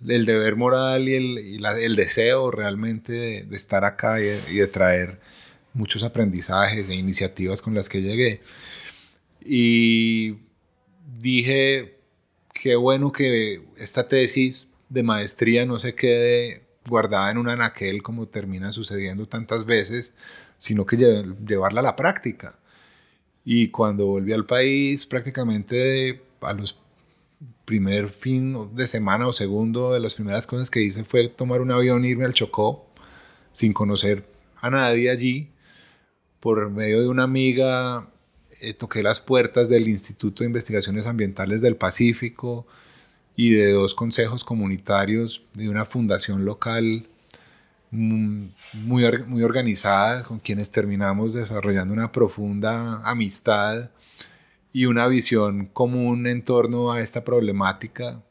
[0.07, 3.13] el deber moral y el, el deseo realmente
[3.45, 5.21] de, estar acá y de, traer
[5.73, 8.41] muchos aprendizajes e iniciativas con las que llegué.
[9.45, 10.37] Y
[11.19, 11.98] dije,
[12.61, 18.27] qué bueno que esta tesis de maestría no se quede guardada en un anaquel como
[18.27, 20.15] termina sucediendo tantas veces,
[20.59, 22.59] sino que llevarla a la práctica
[23.51, 26.79] y cuando volví al país, prácticamente a los
[27.65, 31.71] primer fin de semana o segundo, de las primeras cosas que hice fue tomar un
[31.71, 32.87] avión e irme al Chocó,
[33.55, 34.29] sin conocer
[34.61, 35.49] a nadie allí.
[36.41, 38.11] Por medio de una amiga,
[38.61, 42.67] eh, toqué las puertas del Instituto de Investigaciones Ambientales del Pacífico
[43.37, 47.07] y de dos consejos comunitarios de una fundación local
[47.91, 53.91] muy, muy organizada, con quienes terminamos desarrollando una profunda amistad
[54.73, 58.23] y una visión común en torno a esta problemática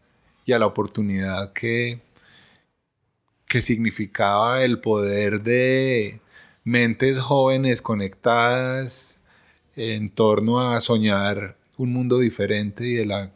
[0.46, 2.02] y a la oportunidad que,
[3.48, 6.22] que significaba el poder de
[6.64, 9.17] mentes jóvenes conectadas
[9.78, 13.32] en torno a soñar un mundo diferente y de la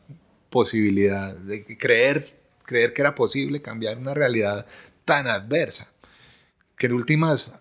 [0.50, 2.22] posibilidad de creer,
[2.66, 4.66] creer que era posible cambiar una realidad
[5.06, 5.92] tan adversa
[6.78, 7.54] que en últimas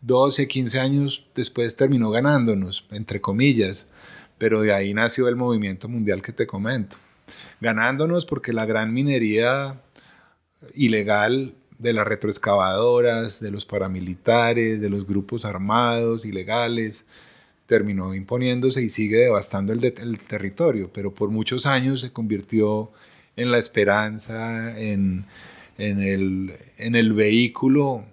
[0.00, 3.88] 12, 15 años después terminó ganándonos, entre comillas,
[4.38, 6.96] pero de ahí nació el movimiento mundial que te comento.
[7.60, 9.80] Ganándonos porque la gran minería
[10.74, 17.04] ilegal de las retroexcavadoras, de los paramilitares, de los grupos armados ilegales,
[17.66, 22.90] terminó imponiéndose y sigue devastando el, el territorio, pero por muchos años se convirtió
[23.36, 25.24] en la esperanza, en,
[25.78, 28.04] en el, en el vehículo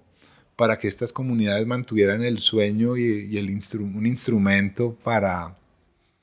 [0.56, 5.58] para que estas comunidades mantuvieran el sueño y, el un instrumento para,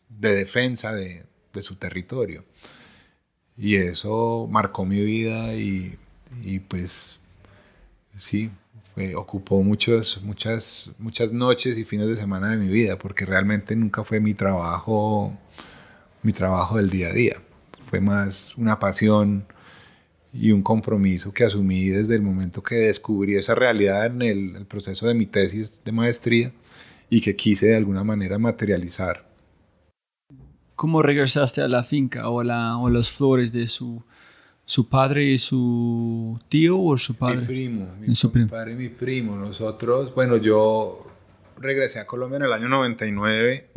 [0.09, 2.45] de defensa de, de, su territorio.
[3.57, 5.97] Y eso marcó mi vida y,
[6.43, 7.19] y pues
[8.17, 8.51] sí,
[9.15, 14.05] ocupó muchos, muchas, muchas noches y fines de semana de mi vida, porque realmente nunca
[14.05, 15.37] fue mi trabajo,
[16.23, 17.37] mi trabajo del día a día.
[17.91, 19.47] Fue más una pasión,
[20.33, 25.07] y un compromiso que asumí desde el momento que descubrí esa realidad en el, proceso
[25.07, 26.53] de mi tesis de maestría
[27.09, 29.27] y que quise de alguna manera materializar.
[30.77, 34.05] ¿Cómo regresaste a la finca o, la, o las flores de su,
[34.69, 37.39] su padre y su tío o su padre?
[37.39, 39.35] Mi primo, mi su padre y mi primo.
[39.35, 41.07] Nosotros, bueno, yo
[41.57, 43.71] regresé a Colombia en el año 99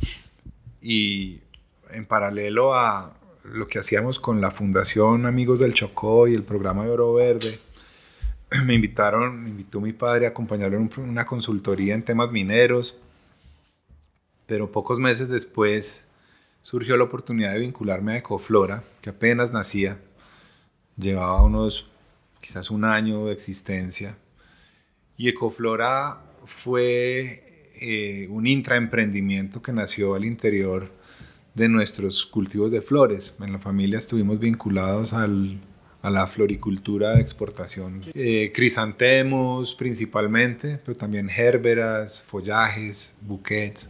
[0.82, 1.40] y
[1.92, 6.84] en paralelo a, lo que hacíamos con la Fundación Amigos del Chocó y el programa
[6.84, 7.58] de Oro Verde,
[8.66, 12.98] me invitaron, me invitó mi padre a acompañarlo en una consultoría en temas mineros,
[14.46, 16.04] pero pocos meses después
[16.64, 19.98] surgió la oportunidad de vincularme a Ecoflora, que apenas nacía,
[21.02, 21.88] llevaba unos
[22.40, 24.18] quizás un año de existencia,
[25.18, 30.92] y Ecoflora fue eh, un intraemprendimiento que nació al interior
[31.54, 33.36] de nuestros cultivos de flores.
[33.40, 35.60] En la familia estuvimos vinculados al,
[36.02, 38.04] a la floricultura de exportación.
[38.14, 43.90] Eh, crisantemos principalmente, pero también gérberas, follajes, buquets.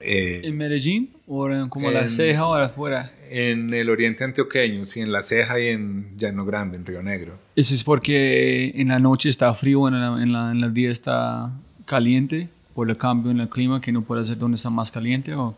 [0.00, 3.12] Eh, ¿En Medellín o en, como la ceja o afuera?
[3.34, 7.38] En el oriente antioqueño, sí, en la ceja y en Llano Grande, en Río Negro.
[7.56, 10.90] ¿Eso es porque en la noche está frío, en la, en la, en el día
[10.90, 11.50] está
[11.86, 12.48] caliente?
[12.74, 15.34] por el cambio en el clima que no puede ser donde está más caliente?
[15.34, 15.54] O?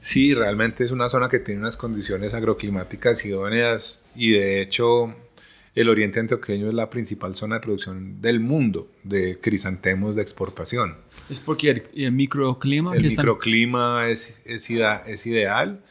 [0.00, 5.14] Sí, realmente es una zona que tiene unas condiciones agroclimáticas idóneas y de hecho
[5.74, 10.96] el oriente antioqueño es la principal zona de producción del mundo de crisantemos de exportación.
[11.28, 12.94] ¿Es porque el, microclima?
[12.94, 15.82] El microclima es, es, es, ideal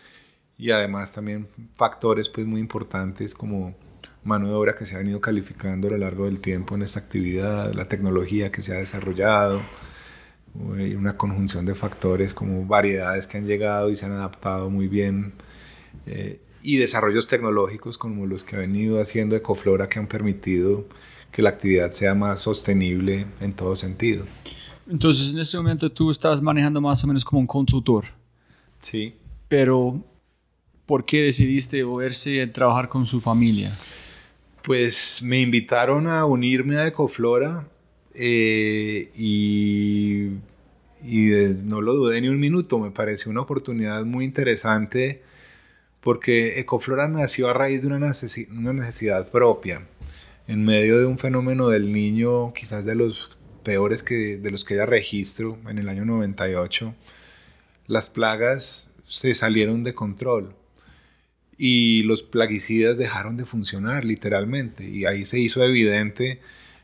[0.58, 3.76] y además también factores pues muy importantes como
[4.24, 7.00] mano de obra que se ha venido calificando a lo largo del tiempo en esta
[7.00, 9.62] actividad, la tecnología que se ha desarrollado,
[10.76, 14.88] hay una conjunción de factores como variedades que han llegado y se han adaptado muy
[14.88, 15.34] bien
[16.06, 20.86] eh, y desarrollos tecnológicos como los que ha venido haciendo Ecoflora que han permitido
[21.32, 24.26] que la actividad sea más sostenible en todo sentido.
[24.90, 28.06] Entonces, en este momento tú estás manejando más o menos como un consultor.
[28.80, 29.16] Sí.
[29.48, 30.02] Pero,
[30.86, 33.78] ¿por qué decidiste volverse a trabajar con su familia?
[34.64, 37.68] Pues me invitaron a unirme a Ecoflora
[38.14, 40.32] eh, y,
[41.64, 45.22] no lo dudé ni un minuto, me pareció una oportunidad muy interesante
[46.00, 49.88] porque Ecoflora nació a raíz de una, una necesidad propia,
[50.48, 54.76] en medio de un fenómeno del niño quizás de los peores que, de los que
[54.76, 56.96] haya registro en el año 98,
[57.88, 60.56] las plagas se salieron de control
[61.58, 66.42] y los plaguicidas dejaron de funcionar literalmente y ahí se hizo evidente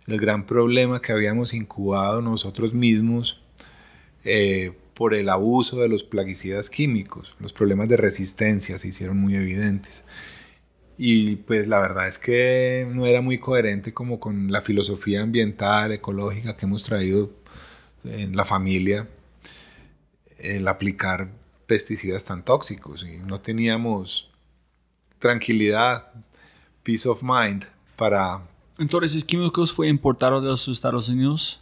[0.07, 3.41] el gran problema que habíamos incubado nosotros mismos
[4.23, 7.35] eh, por el abuso de los plaguicidas químicos.
[7.39, 10.03] Los problemas de resistencia se hicieron muy evidentes.
[10.97, 15.91] Y pues la verdad es que no era muy coherente como con la filosofía ambiental,
[15.91, 17.31] ecológica que hemos traído
[18.03, 19.07] en la familia,
[20.37, 21.31] el aplicar
[21.67, 24.30] pesticidas tan tóxicos y no teníamos
[25.21, 26.11] tranquilidad,
[26.83, 27.63] peace of mind
[27.95, 28.41] para
[28.81, 31.61] entonces, ¿esos químicos fue importado de los Estados Unidos?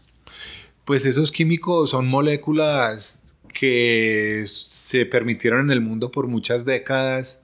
[0.86, 3.22] Pues esos químicos son moléculas
[3.54, 7.40] que se permitieron en el mundo por muchas décadas,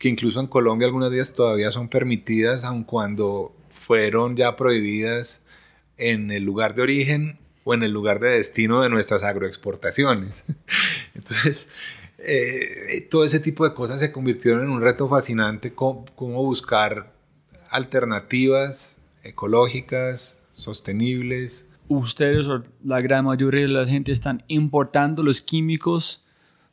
[0.00, 5.40] que incluso en Colombia algunas días todavía son permitidas, aun cuando fueron ya prohibidas
[5.98, 10.42] en el lugar de origen o en el lugar de destino de nuestras agroexportaciones.
[11.14, 11.68] Entonces,
[12.24, 17.12] eh, todo ese tipo de cosas se convirtieron en un reto fascinante, cómo buscar
[17.70, 21.64] alternativas ecológicas, sostenibles.
[21.88, 26.22] Ustedes o la gran mayoría de la gente están importando los químicos,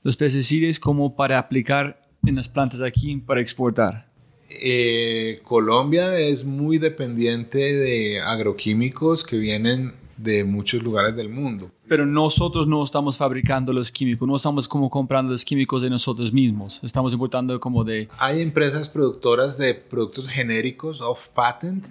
[0.03, 4.07] los pesticidas como para aplicar en las plantas aquí para exportar.
[4.49, 11.71] Eh, Colombia es muy dependiente de agroquímicos que vienen de muchos lugares del mundo.
[11.87, 16.33] Pero nosotros no estamos fabricando los químicos, no estamos como comprando los químicos de nosotros
[16.33, 18.09] mismos, estamos importando como de...
[18.17, 21.85] Hay empresas productoras de productos genéricos off patent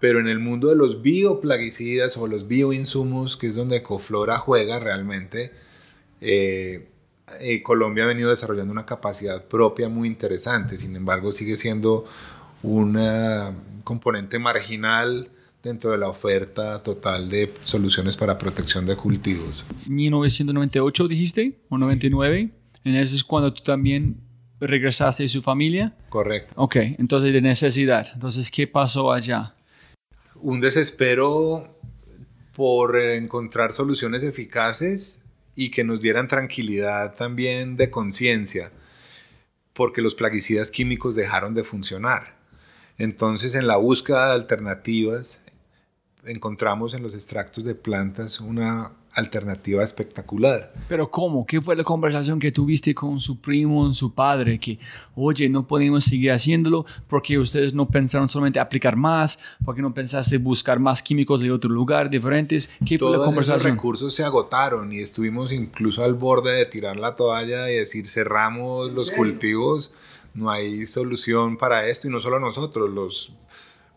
[0.00, 4.78] pero en el mundo de los bioplaguicidas o los bioinsumos, que es donde Ecoflora juega
[4.78, 5.52] realmente,
[6.20, 6.88] eh,
[7.40, 10.76] eh, Colombia ha venido desarrollando una capacidad propia muy interesante.
[10.76, 12.04] Sin embargo, sigue siendo
[12.62, 12.98] un
[13.84, 15.30] componente marginal
[15.62, 19.64] dentro de la oferta total de soluciones para protección de cultivos.
[19.86, 22.50] 1998 dijiste, o 99,
[22.84, 24.20] en ese es cuando tú también
[24.60, 25.96] regresaste de su familia.
[26.08, 26.54] Correcto.
[26.56, 28.08] Ok, entonces de necesidad.
[28.14, 29.54] Entonces, ¿qué pasó allá?
[30.36, 31.76] Un desespero
[32.54, 35.18] por encontrar soluciones eficaces
[35.54, 38.70] y que nos dieran tranquilidad también de conciencia,
[39.72, 42.36] porque los plaguicidas químicos dejaron de funcionar.
[42.98, 45.38] Entonces, en la búsqueda de alternativas,
[46.26, 50.74] encontramos en los extractos de plantas una alternativa espectacular.
[50.88, 51.46] Pero ¿cómo?
[51.46, 54.60] ¿Qué fue la conversación que tuviste con su primo, su padre?
[54.60, 54.78] Que,
[55.14, 60.36] oye, no podemos seguir haciéndolo porque ustedes no pensaron solamente aplicar más, porque no pensaste
[60.36, 62.68] buscar más químicos de otro lugar, diferentes.
[62.84, 63.60] ¿Qué Todos fue la conversación?
[63.60, 68.10] Esos recursos se agotaron y estuvimos incluso al borde de tirar la toalla y decir
[68.10, 69.92] cerramos los cultivos,
[70.34, 73.32] no hay solución para esto y no solo nosotros, los,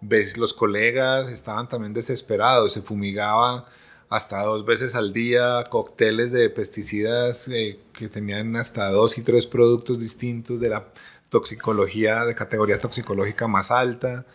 [0.02, 3.68] ves, los colegas estaban también desesperados, se fumigaba
[4.10, 9.46] hasta dos veces al día, cócteles de pesticidas eh, que tenían hasta dos y tres
[9.46, 10.88] productos distintos de la
[11.30, 14.26] toxicología, de categoría toxicológica más alta.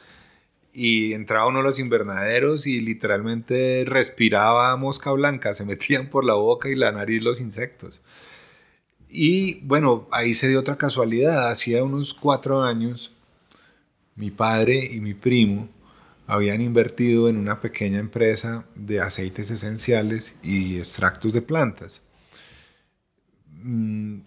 [0.72, 6.34] Y entraba uno a los invernaderos y literalmente respiraba mosca blanca, se metían por la
[6.34, 8.02] boca y la nariz los insectos.
[9.08, 11.50] Y bueno, ahí se dio otra casualidad.
[11.50, 13.12] Hacía unos cuatro años,
[14.16, 15.68] mi padre y mi primo
[16.26, 22.02] habían invertido en una pequeña empresa de aceites esenciales y extractos de plantas.
[23.62, 24.20] Mm,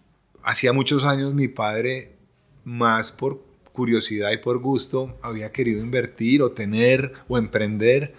[0.44, 2.16] hacía muchos años mi padre,
[2.64, 8.16] más por curiosidad y por gusto, había querido invertir o tener o emprender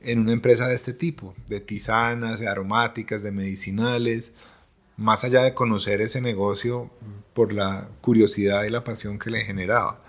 [0.00, 4.32] en una empresa de este tipo, de tisanas, de aromáticas, de medicinales,
[4.96, 6.90] más allá de conocer ese negocio
[7.34, 10.00] por la curiosidad y la pasión que le generaba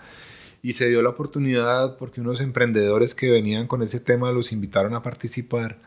[0.67, 4.95] y se dio la oportunidad porque unos emprendedores que venían con ese tema los invitaron
[4.95, 5.77] a participar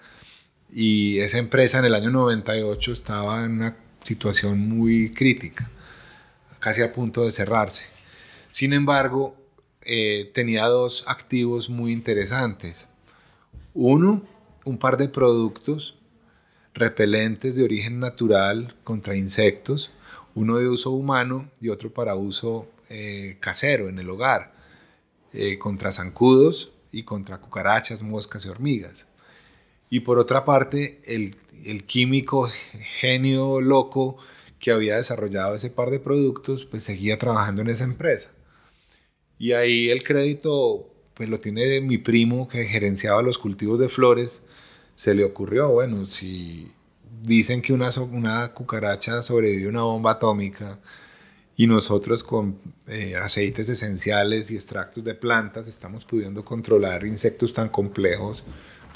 [0.73, 5.71] y esa empresa en el año 98 estaba en una situación muy crítica,
[6.61, 7.89] casi a punto de cerrarse.
[8.53, 9.37] Sin embargo,
[9.83, 12.89] eh, tenía dos activos muy interesantes.
[13.75, 14.23] Uno,
[14.65, 15.99] un par de productos
[16.73, 19.91] repelentes de origen natural contra insectos,
[20.35, 24.59] uno de uso humano y otro para uso eh, casero en el hogar.
[25.33, 29.07] Eh, contra zancudos y contra cucarachas, moscas y hormigas.
[29.89, 32.49] Y por otra parte, el, el químico
[32.99, 34.17] genio loco
[34.59, 38.33] que había desarrollado ese par de productos, pues seguía trabajando en esa empresa.
[39.39, 44.43] Y ahí el crédito, pues lo tiene mi primo que gerenciaba los cultivos de flores.
[44.97, 46.73] Se le ocurrió, bueno, si
[47.23, 50.79] dicen que una, una cucaracha sobrevive a una bomba atómica,
[51.61, 52.57] y nosotros con
[52.87, 58.43] eh, aceites esenciales y extractos de plantas estamos pudiendo controlar insectos tan complejos,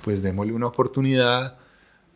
[0.03, 1.59] pues démosle una oportunidad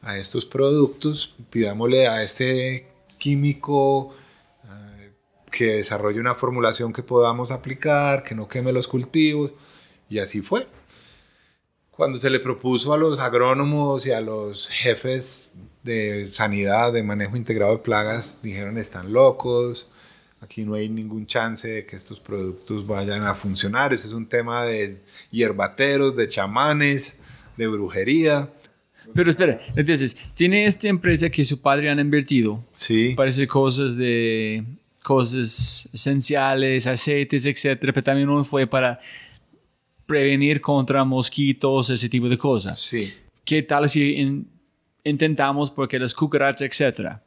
[0.00, 2.88] a estos productos, pidámosle a este
[3.18, 4.14] químico
[4.64, 5.12] eh,
[5.50, 9.52] que desarrolle una formulación que podamos aplicar, que no queme los cultivos,
[10.08, 10.66] y así fue.
[11.90, 17.36] Cuando se le propuso a los agrónomos y a los jefes de sanidad, de manejo
[17.36, 19.88] integrado de plagas, dijeron están locos,
[20.40, 23.92] Aquí no hay ningún chance de que estos productos vayan a funcionar.
[23.92, 24.98] Ese es un tema de
[25.30, 27.16] hierbateros, de chamanes,
[27.56, 28.48] de brujería.
[29.14, 32.62] Pero espera, entonces, tiene esta empresa que su padre han invertido.
[32.72, 33.14] Sí.
[33.16, 34.64] Parece cosas de
[35.02, 39.00] cosas esenciales, aceites, etcétera, pero también uno fue para
[40.04, 42.78] prevenir contra mosquitos, ese tipo de cosas.
[42.78, 43.12] Sí.
[43.44, 44.44] ¿Qué tal si
[45.04, 47.22] intentamos porque las cucarachas, etcétera?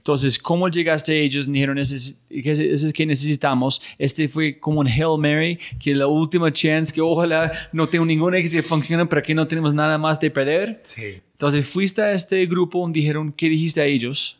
[0.00, 1.50] Entonces, ¿cómo llegaste a ellos?
[1.50, 3.82] Dijeron, ese es, ese es que necesitamos.
[3.98, 8.38] Este fue como un Hail Mary, que la última chance, que ojalá no tengo ninguna
[8.40, 10.80] que se funcione, pero que no tenemos nada más de perder.
[10.84, 11.20] Sí.
[11.32, 14.38] Entonces, fuiste a este grupo, dijeron, ¿qué dijiste a ellos?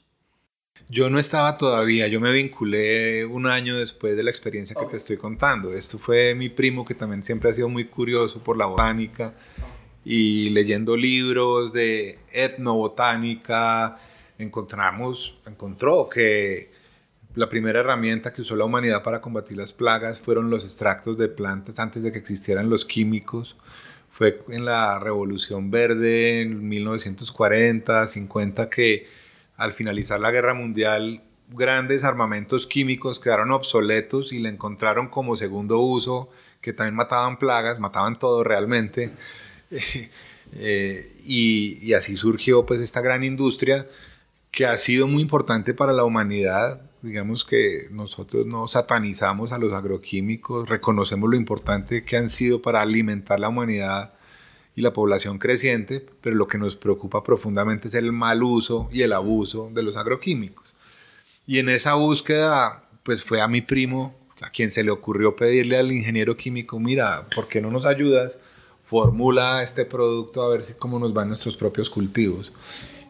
[0.89, 4.97] Yo no estaba todavía, yo me vinculé un año después de la experiencia que te
[4.97, 5.73] estoy contando.
[5.75, 9.35] Esto fue mi primo que también siempre ha sido muy curioso por la botánica
[10.05, 13.99] y leyendo libros de etnobotánica,
[14.43, 16.70] encontramos, encontró que
[17.34, 21.28] la primera herramienta que usó la humanidad para combatir las plagas fueron los extractos de
[21.28, 23.57] plantas antes de que existieran los químicos.
[24.11, 29.07] Fue en la Revolución Verde en 1940, 50 que
[29.57, 35.78] al finalizar la Guerra Mundial grandes armamentos químicos quedaron obsoletos y le encontraron como segundo
[35.78, 36.30] uso
[36.61, 39.12] que también mataban plagas, mataban todo realmente.
[40.53, 43.86] Eh, y, y así surgió pues esta gran industria
[44.51, 46.82] que ha sido muy importante para la humanidad.
[47.03, 52.82] Digamos que nosotros no satanizamos a los agroquímicos, reconocemos lo importante que han sido para
[52.82, 54.14] alimentar la humanidad
[54.76, 59.03] y la población creciente, pero lo que nos preocupa profundamente es el mal uso y
[59.03, 60.74] el abuso de los agroquímicos.
[61.46, 65.76] Y en esa búsqueda, pues fue a mi primo a quien se le ocurrió pedirle
[65.76, 68.38] al ingeniero químico, mira, ¿por qué no nos ayudas?
[68.86, 72.53] Formula este producto a ver si cómo nos van nuestros propios cultivos.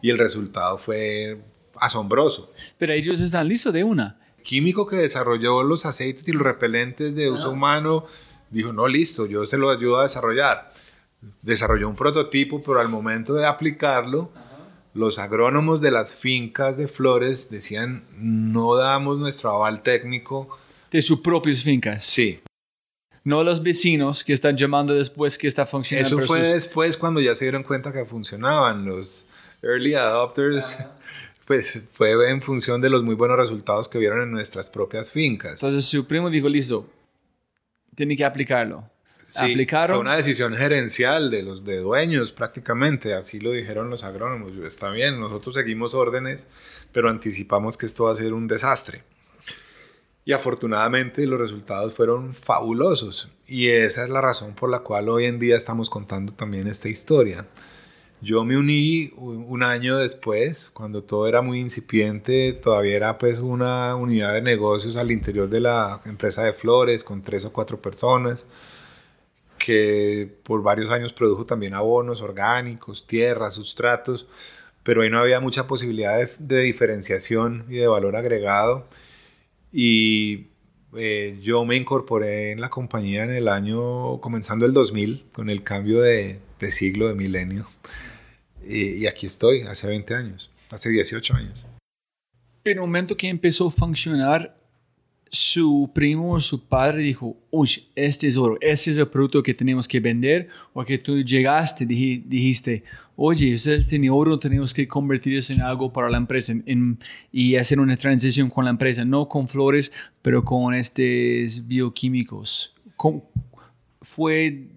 [0.01, 1.39] Y el resultado fue
[1.75, 2.51] asombroso.
[2.77, 4.19] Pero ellos están listos de una.
[4.43, 8.05] Químico que desarrolló los aceites y los repelentes de uso humano,
[8.49, 10.71] dijo, no, listo, yo se lo ayudo a desarrollar
[11.41, 14.31] desarrolló un prototipo, pero al momento de aplicarlo,
[14.93, 20.57] los agrónomos de las fincas de flores decían, no damos nuestro aval técnico.
[20.91, 22.03] De sus propias fincas.
[22.03, 22.41] Sí.
[23.23, 26.17] No los vecinos que están llamando después que está funcionando.
[26.17, 28.83] Eso fue después cuando ya se dieron cuenta que funcionaban.
[28.83, 29.27] Los
[29.61, 30.77] early adopters,
[31.45, 35.53] pues fue en función de los muy buenos resultados que vieron en nuestras propias fincas.
[35.53, 36.89] Entonces su primo dijo, listo,
[37.95, 38.89] tiene que aplicarlo.
[39.25, 44.51] Sí, Fue una decisión gerencial de los de dueños prácticamente, así lo dijeron los agrónomos.
[44.67, 46.47] Está bien, nosotros seguimos órdenes,
[46.91, 49.03] pero anticipamos que esto va a ser un desastre.
[50.25, 53.29] Y afortunadamente los resultados fueron fabulosos.
[53.47, 56.89] Y esa es la razón por la cual hoy en día estamos contando también esta
[56.89, 57.47] historia.
[58.21, 63.95] Yo me uní un año después, cuando todo era muy incipiente, todavía era pues una
[63.95, 68.45] unidad de negocios al interior de la empresa de flores con tres o cuatro personas
[69.65, 74.27] que por varios años produjo también abonos orgánicos, tierras, sustratos,
[74.83, 78.87] pero ahí no había mucha posibilidad de, diferenciación y de valor agregado.
[79.71, 80.47] Y
[80.95, 85.63] eh, yo me incorporé en la compañía en el año, comenzando el 2000, con el
[85.63, 86.39] cambio de,
[86.71, 87.67] siglo, de milenio.
[88.71, 91.65] Y, y, aquí estoy, hace 20 años, hace 18 años.
[92.63, 94.55] En el momento que empezó a funcionar
[95.31, 99.53] su primo o su padre dijo, uy, este es oro, este es el producto que
[99.53, 102.83] tenemos que vender, o que tú llegaste, dijiste,
[103.15, 106.53] oye, ustedes tienen oro, tenemos que convertirse en algo para la empresa
[107.31, 112.75] y hacer una transición con la empresa, no con flores, pero con estos bioquímicos.
[114.01, 114.67] ¿Fue,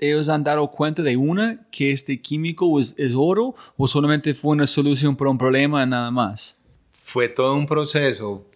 [0.00, 4.52] ellos han dado cuenta de una, que este químico es, es oro, o solamente fue
[4.52, 6.58] una solución para un problema nada más?
[7.02, 8.50] Fue todo un proceso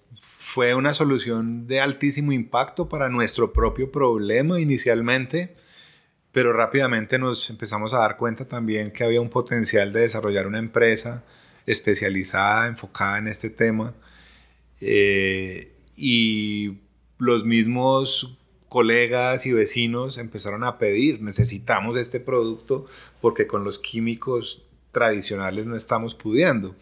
[0.55, 5.57] fue una solución de altísimo impacto para nuestro propio problema inicialmente,
[6.31, 10.61] pero rápidamente nos empezamos a dar cuenta también que había un potencial de desarrollar una
[10.61, 11.25] empresa
[11.67, 13.95] especializada, enfocada en este tema.
[14.81, 16.79] Eh, y
[17.19, 18.39] los mismos
[18.75, 22.87] colegas y vecinos empezaron a pedir, necesitamos este producto
[23.21, 26.75] porque con los químicos tradicionales no estamos pudiendo.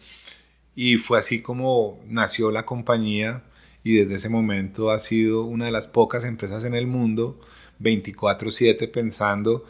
[0.73, 3.43] Y fue así como nació la compañía
[3.83, 7.39] y desde ese momento ha sido una de las pocas empresas en el mundo
[7.79, 9.63] 24/7 pensando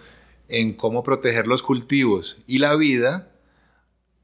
[0.48, 3.34] en cómo proteger los cultivos y la vida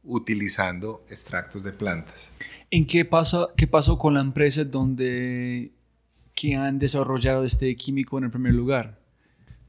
[0.06, 2.32] utilizando extractos de plantas.
[2.72, 5.74] ¿En qué, pasa, qué pasó con la empresa donde
[6.40, 8.98] que han desarrollado este químico en el primer lugar?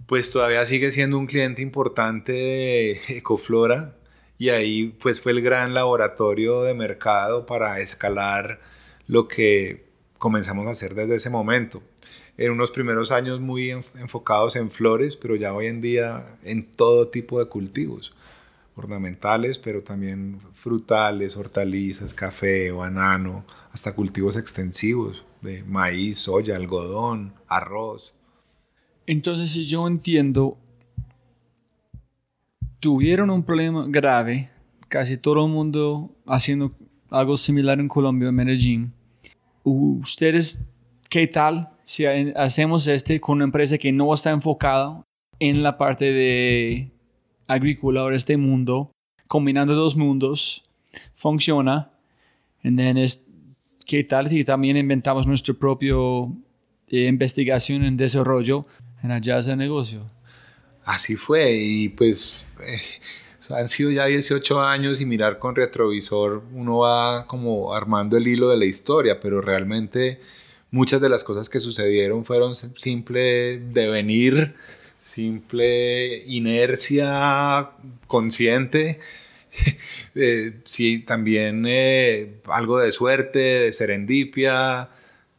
[0.07, 3.97] Pues todavía sigue siendo un cliente importante de Ecoflora
[4.39, 8.61] y ahí pues fue el gran laboratorio de mercado para escalar
[9.09, 9.85] lo que
[10.19, 11.83] comenzamos a hacer desde ese momento.
[12.37, 17.09] En unos primeros años muy enfocados en flores, pero ya hoy en día en todo
[17.09, 18.15] tipo de cultivos,
[18.77, 28.15] ornamentales, pero también frutales, hortalizas, café, banano, hasta cultivos extensivos de maíz, soya, algodón, arroz.
[29.07, 30.59] Entonces, si yo entiendo,
[32.79, 34.51] tuvieron un problema grave,
[34.89, 36.73] casi todo el mundo haciendo
[37.11, 38.93] algo similar en Colombia, en Medellín,
[39.65, 40.69] ustedes,
[41.09, 45.03] ¿qué tal si hacemos este con una empresa que no está enfocada
[45.39, 46.91] en la parte de
[47.47, 48.93] agricultura de este mundo,
[49.27, 50.65] combinando dos mundos,
[51.15, 51.91] funciona?
[52.63, 52.69] Y
[53.91, 55.97] ¿Qué tal si también inventamos nuestra propia
[56.87, 58.65] eh, investigación en desarrollo
[59.03, 60.09] en allá de negocio?
[60.85, 62.47] Así fue y pues...
[62.65, 62.79] Eh,
[63.49, 68.49] han sido ya 18 años y mirar con retrovisor uno va como armando el hilo
[68.51, 70.21] de la historia, pero realmente
[70.71, 74.55] muchas de las cosas que sucedieron fueron simple devenir,
[75.03, 77.71] simple inercia
[78.07, 79.01] consciente.
[80.17, 84.91] Eh, sí, también eh, algo de suerte, de serendipia,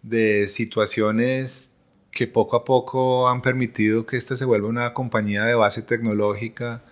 [0.01, 1.69] de situaciones
[2.11, 6.83] que poco a poco han permitido que esta se vuelva una compañía de base tecnológica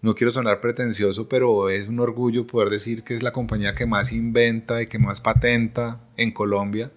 [0.00, 3.86] no quiero sonar pretencioso, pero es un orgullo poder decir que es la compañía que
[3.86, 6.92] más inventa y que más patenta en Colombia.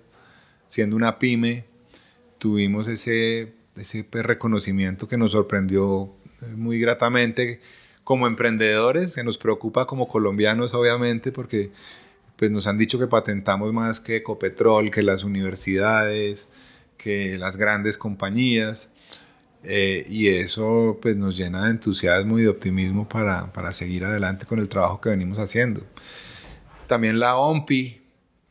[0.68, 1.66] Siendo una pyme,
[2.38, 6.14] tuvimos ese, ese reconocimiento que nos sorprendió
[6.56, 7.60] muy gratamente
[8.04, 11.72] como emprendedores, que nos preocupa como colombianos obviamente porque
[12.36, 16.50] pues nos han dicho que patentamos más que Ecopetrol, que las universidades,
[16.98, 18.90] que las grandes compañías.
[19.64, 24.48] Eh, y eso pues nos llena de entusiasmo y de optimismo para, para, seguir adelante
[24.48, 25.84] con el trabajo que venimos haciendo.
[26.88, 28.02] También la OMPI,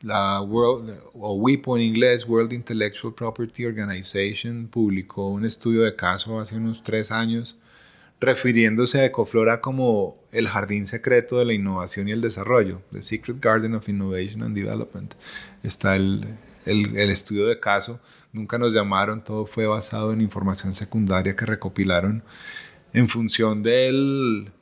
[0.02, 6.38] la World, o WIPO en inglés, World Intellectual Property Organization, publicó un estudio de caso
[6.38, 7.56] hace unos tres años
[8.20, 13.40] refiriéndose a Ecoflora como el jardín secreto de la innovación y el desarrollo, The Secret
[13.40, 15.14] Garden of Innovation and Development.
[15.62, 16.26] Está el,
[16.66, 18.00] el, estudio de caso,
[18.32, 22.22] nunca nos llamaron, todo fue basado en información secundaria que recopilaron
[22.92, 24.52] en función del,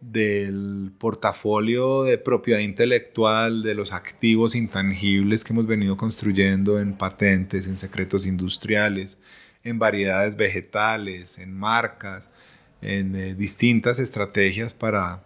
[0.00, 7.66] del portafolio de propiedad intelectual, de los activos intangibles que hemos venido construyendo en patentes,
[7.66, 9.16] en secretos industriales,
[9.62, 12.29] en variedades vegetales, en marcas,
[12.82, 15.22] en eh, distintas estrategias para,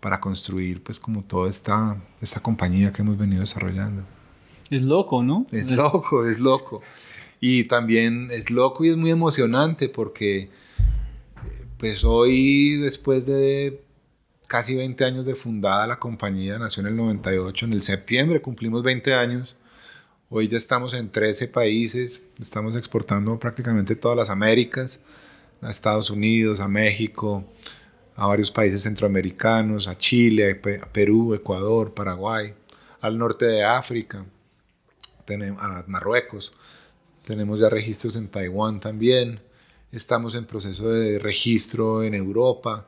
[0.00, 4.04] para construir pues como toda esta, esta compañía que hemos venido desarrollando.
[4.70, 5.46] Es loco, ¿no?
[5.52, 6.82] Es loco, es loco.
[7.40, 10.50] Y también es loco y es muy emocionante porque
[11.78, 13.82] pues hoy después de
[14.46, 18.82] casi 20 años de fundada la compañía, nació en el 98, en el septiembre cumplimos
[18.82, 19.56] 20 años.
[20.28, 25.00] Hoy ya estamos en 13 países, estamos exportando prácticamente todas las Américas
[25.62, 27.44] a Estados Unidos, a México,
[28.16, 32.54] a varios países centroamericanos, a Chile, a Perú, Ecuador, Paraguay,
[33.00, 34.24] al norte de África,
[35.58, 36.52] a Marruecos.
[37.24, 39.40] Tenemos ya registros en Taiwán también.
[39.92, 42.86] Estamos en proceso de registro en Europa.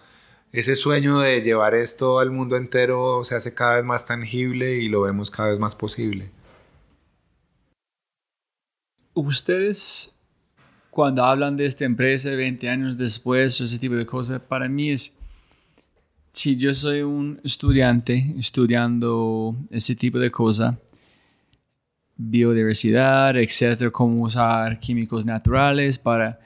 [0.53, 4.89] Ese sueño de llevar esto al mundo entero se hace cada vez más tangible y
[4.89, 6.31] lo vemos cada vez más posible.
[9.13, 10.18] Ustedes
[10.99, 15.17] cuando hablan de esta empresa 20 años después, ese tipo de cosas, para mí es,
[16.33, 20.75] si yo soy un estudiante estudiando ese tipo de cosas,
[22.17, 26.41] biodiversidad, etcétera, cómo usar químicos naturales para...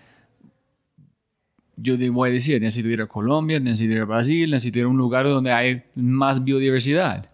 [1.75, 4.89] Yo voy a decir, necesito ir a Colombia, necesito ir a Brasil, necesito ir a
[4.89, 7.27] un lugar donde hay más biodiversidad.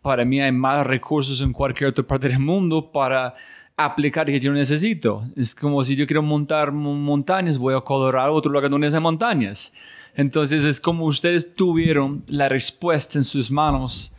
[0.00, 3.34] Para mí hay más recursos en cualquier otra parte del mundo para
[3.76, 5.24] aplicar que yo necesito.
[5.36, 9.72] Es como si yo quiero montar montañas, voy a Colorado, otro lugar donde hay montañas.
[10.14, 14.14] Entonces es como ustedes tuvieron la respuesta en sus manos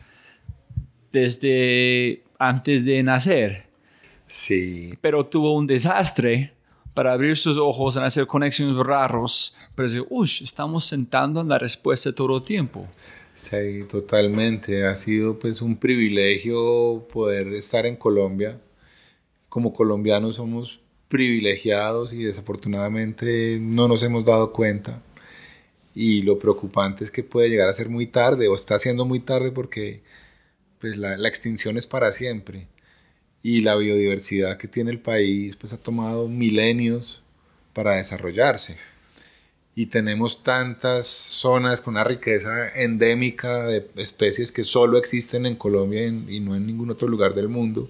[1.11, 3.65] desde antes de nacer.
[4.27, 4.93] Sí.
[5.01, 6.53] Pero tuvo un desastre
[6.93, 11.57] para abrir sus ojos y hacer conexiones raros, pero decir, uy, estamos sentando en la
[11.57, 12.87] respuesta todo el tiempo.
[13.33, 14.85] Sí, totalmente.
[14.85, 18.59] Ha sido pues un privilegio poder estar en Colombia
[19.57, 20.79] como colombianos somos
[21.09, 25.01] privilegiados y desafortunadamente no nos hemos dado cuenta.
[25.95, 29.19] Y lo preocupante es que puede llegar a ser muy tarde o está siendo muy
[29.19, 30.03] tarde porque
[30.79, 32.67] pues, la, extinción es para siempre.
[33.41, 37.23] Y la biodiversidad que tiene el país pues, ha tomado milenios
[37.73, 38.77] para desarrollarse.
[39.73, 46.05] Y tenemos tantas zonas con una riqueza endémica de especies que solo existen en Colombia
[46.05, 47.89] y no en ningún otro lugar del mundo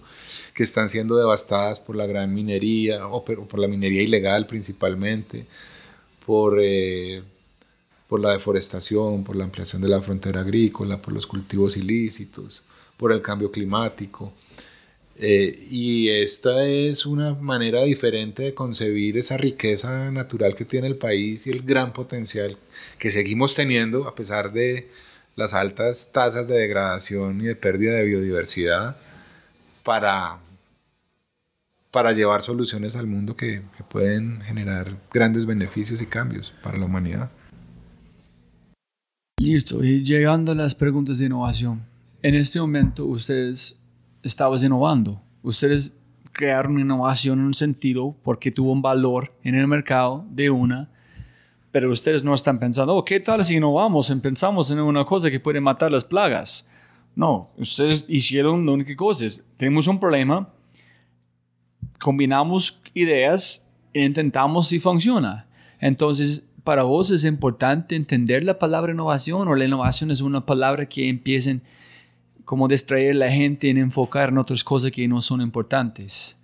[0.58, 5.46] que están siendo devastadas por la gran minería, o por la minería ilegal principalmente,
[6.26, 7.22] por, eh,
[8.10, 12.64] por la deforestación, por la ampliación de la frontera agrícola, por los cultivos ilícitos,
[12.98, 14.34] por el cambio climático.
[15.16, 20.96] Eh, y esta es una manera diferente de concebir esa riqueza natural que tiene el
[20.96, 22.58] país y el gran potencial
[22.98, 24.88] que seguimos teniendo a pesar de
[25.36, 28.98] las altas tasas de degradación y de pérdida de biodiversidad
[29.84, 30.40] para
[31.98, 37.32] para llevar soluciones al mundo que, pueden generar grandes beneficios y cambios para la humanidad.
[39.42, 41.82] Listo, y llegando a las preguntas de innovación.
[42.22, 43.80] En este momento ustedes
[44.22, 45.92] estaban innovando, ustedes
[46.32, 50.92] crearon innovación en un sentido porque tuvo un valor en el mercado de una,
[51.72, 55.32] pero ustedes no están pensando, oh, ¿qué tal si innovamos y pensamos en una cosa
[55.32, 56.70] que puede matar las plagas?
[57.16, 60.54] No, ustedes hicieron la única cosa es, tenemos un problema,
[62.00, 65.48] combinamos ideas e intentamos si funciona.
[65.80, 70.86] Entonces, para vos es importante entender la palabra innovación o la innovación es una palabra
[70.88, 71.62] que empiecen
[72.44, 76.38] como distraer a la gente en enfocar en otras cosas que no son importantes.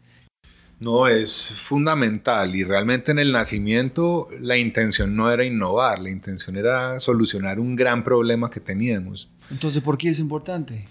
[0.80, 6.58] No, es fundamental y realmente en el nacimiento la intención no era innovar, la intención
[6.58, 9.30] era solucionar un gran problema que teníamos.
[9.50, 10.86] Entonces, ¿por qué es importante?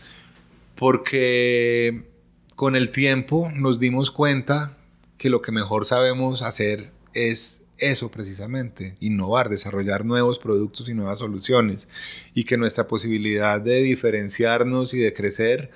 [0.77, 2.12] Porque
[2.57, 4.77] con el tiempo nos dimos cuenta
[5.19, 11.19] que lo que mejor sabemos hacer es eso precisamente, innovar, desarrollar nuevos productos y nuevas
[11.19, 11.89] soluciones,
[12.35, 15.71] y que nuestra posibilidad de diferenciarnos y de crecer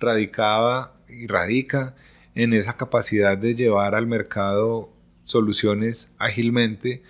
[0.00, 1.94] radicaba y radica
[2.34, 4.92] en esa capacidad de llevar al mercado
[5.24, 7.02] soluciones ágilmente,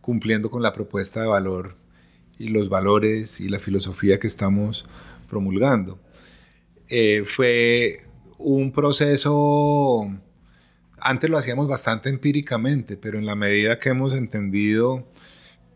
[0.00, 1.76] cumpliendo con la propuesta de valor
[2.38, 4.84] y los valores y la filosofía que estamos
[5.28, 5.98] promulgando.
[6.88, 7.98] Eh, fue
[8.38, 10.10] un proceso,
[10.98, 15.06] antes lo hacíamos bastante empíricamente, pero en la medida que hemos entendido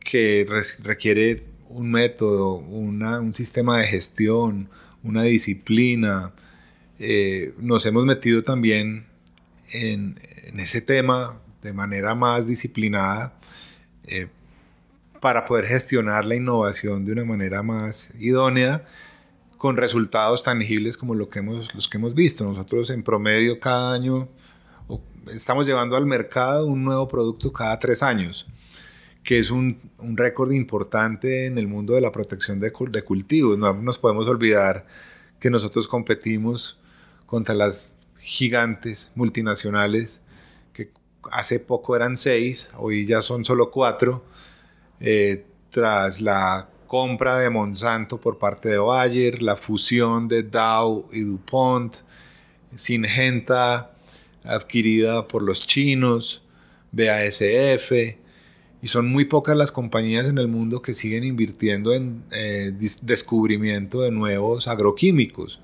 [0.01, 0.47] que
[0.83, 4.69] requiere un método, un sistema de gestión,
[5.03, 6.33] una disciplina,
[6.99, 9.07] eh, nos hemos metido también
[9.73, 10.19] en,
[10.59, 13.35] ese tema de manera más disciplinada
[14.05, 14.27] eh,
[15.21, 18.85] para poder gestionar la innovación de una manera más idónea
[19.61, 22.45] con resultados tangibles como lo que hemos, los que hemos visto.
[22.45, 24.27] Nosotros en promedio cada año
[25.31, 28.47] estamos llevando al mercado un nuevo producto cada tres años,
[29.23, 33.59] que es un, un récord importante en el mundo de la protección de, de cultivos.
[33.59, 34.87] No nos podemos olvidar
[35.39, 36.81] que nosotros competimos
[37.27, 40.23] contra las gigantes multinacionales
[40.73, 40.91] que
[41.33, 44.25] hace poco eran seis, hoy ya son solo cuatro,
[45.01, 51.21] eh, tras la compra de Monsanto por parte de Bayer, la fusión de Dow y
[51.21, 51.99] DuPont,
[52.75, 53.93] Syngenta
[54.43, 56.43] adquirida por los chinos,
[56.91, 57.93] BASF,
[58.83, 62.73] y son muy pocas las compañías en el mundo que siguen invirtiendo en eh,
[63.03, 65.61] descubrimiento de nuevos agroquímicos.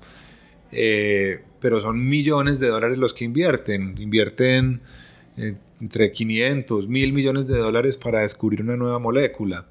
[0.71, 3.97] Eh, pero son millones de dólares los que invierten.
[3.97, 4.79] Invierten
[5.35, 9.67] eh, entre 500, mil millones de dólares para descubrir una nueva molécula.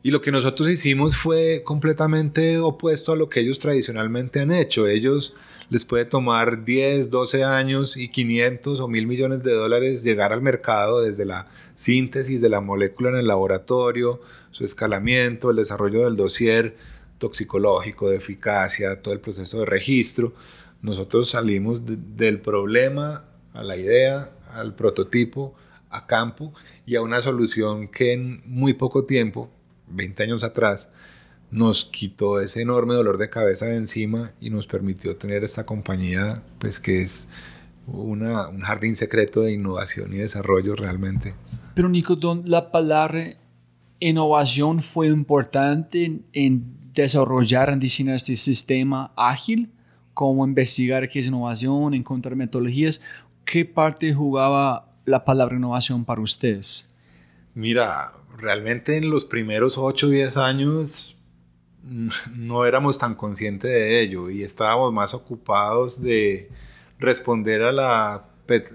[0.00, 4.86] Y lo que nosotros hicimos fue completamente opuesto a lo que ellos tradicionalmente han hecho.
[4.86, 5.34] Ellos
[5.70, 10.40] les puede tomar 10, 12 años y 500 o mil millones de dólares llegar al
[10.40, 14.20] mercado desde la síntesis de la molécula en el laboratorio,
[14.52, 16.76] su escalamiento, el desarrollo del dossier
[17.18, 20.32] toxicológico, de eficacia, todo el proceso de registro.
[20.80, 25.54] Nosotros salimos del problema a la idea, al prototipo,
[25.90, 26.52] a campo
[26.86, 29.50] y a una solución que en muy poco tiempo,
[29.90, 30.88] 20 años atrás,
[31.50, 36.42] nos quitó ese enorme dolor de cabeza de encima y nos permitió tener esta compañía,
[36.58, 37.28] pues que es
[37.86, 41.34] una, un jardín secreto de innovación y desarrollo realmente.
[41.74, 43.38] Pero Nico, la palabra
[44.00, 49.70] innovación fue importante en desarrollar en diseñar este sistema ágil,
[50.14, 53.00] cómo investigar qué es innovación, encontrar metodologías.
[53.44, 56.94] ¿Qué parte jugaba la palabra innovación para ustedes?
[57.54, 61.16] Mira, realmente en los primeros 8 o 10 años
[62.36, 66.48] no éramos tan conscientes de ello y estábamos más ocupados de
[66.98, 68.28] responder a la,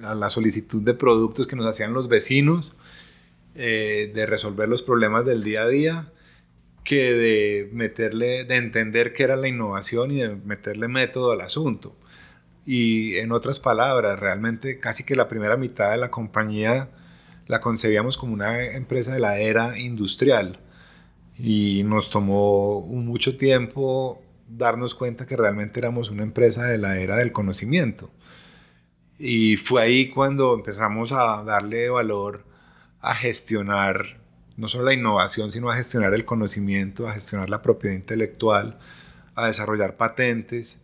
[0.03, 2.73] a la solicitud de productos que nos hacían los vecinos,
[3.55, 6.09] eh, de resolver los problemas del día a día
[6.83, 11.95] que de meterle, de entender qué era la innovación y de meterle método al asunto.
[12.65, 16.89] Y en otras palabras, realmente casi que la primera mitad de la compañía
[17.47, 20.59] la concebíamos como una empresa de la era industrial.
[21.37, 27.17] Y nos tomó mucho tiempo darnos cuenta que realmente éramos una empresa de la era
[27.17, 28.11] del conocimiento.
[29.17, 32.45] Y fue ahí cuando empezamos a darle valor
[33.01, 34.21] a gestionar
[34.57, 38.77] no solo la innovación, sino a gestionar el conocimiento, a gestionar la propiedad intelectual,
[39.35, 40.77] a desarrollar patentes,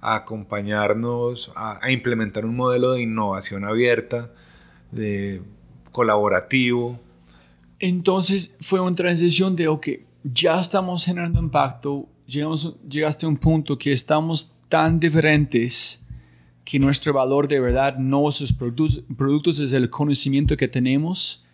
[0.00, 4.32] a acompañarnos, a, implementar un modelo de innovación abierta,
[4.90, 5.42] de
[5.92, 6.98] colaborativo.
[7.78, 9.88] Entonces fue una transición de, ok,
[10.24, 16.04] ya estamos generando impacto, llegamos, llegaste a un punto que estamos tan diferentes
[16.64, 21.44] que nuestro valor de verdad no es los productos, productos, es el conocimiento que tenemos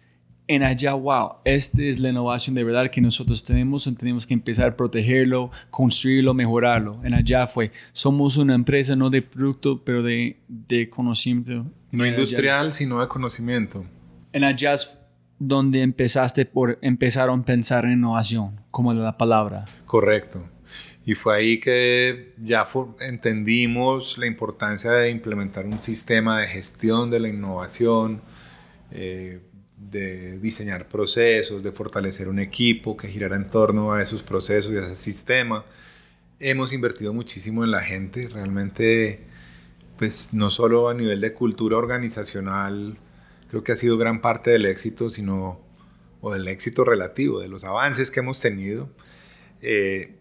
[0.49, 4.71] en allá, wow, esta es la innovación de verdad que nosotros tenemos, tenemos que empezar
[4.71, 7.01] a protegerlo, construirlo, mejorarlo.
[7.05, 11.67] En allá fue, somos una empresa no de producto, pero de, de conocimiento.
[11.93, 13.85] No industrial, sino de conocimiento.
[14.33, 14.99] En allá es
[15.39, 19.65] donde empezaste por, empezaron a pensar en innovación, como la palabra.
[19.87, 20.45] Correcto.
[21.05, 22.69] Y fue ahí que ya
[23.01, 28.21] entendimos la importancia de implementar un sistema de gestión de la innovación,
[28.91, 29.41] eh,
[29.79, 34.77] de diseñar procesos, de fortalecer un equipo que girara en torno a esos procesos y
[34.77, 35.65] a ese sistema.
[36.41, 39.25] Hemos invertido muchísimo en la gente, realmente,
[39.97, 42.99] pues no solo a nivel de cultura organizacional,
[43.49, 45.61] creo que ha sido gran parte del éxito, sino,
[46.21, 48.89] o del éxito relativo, de los avances que hemos tenido.
[49.61, 50.17] Eh,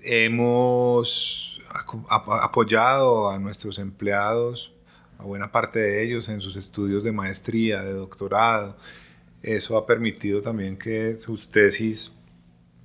[0.00, 1.60] hemos
[2.08, 4.72] apoyado a nuestros empleados
[5.18, 8.76] a buena parte de ellos en sus estudios de maestría, de doctorado.
[9.42, 12.14] eso ha permitido también que sus tesis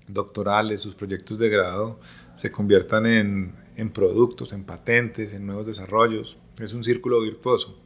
[0.07, 1.99] doctorales, sus proyectos de grado
[2.35, 6.37] se conviertan en, en productos, en patentes, en nuevos desarrollos.
[6.57, 7.82] Es un círculo virtuoso.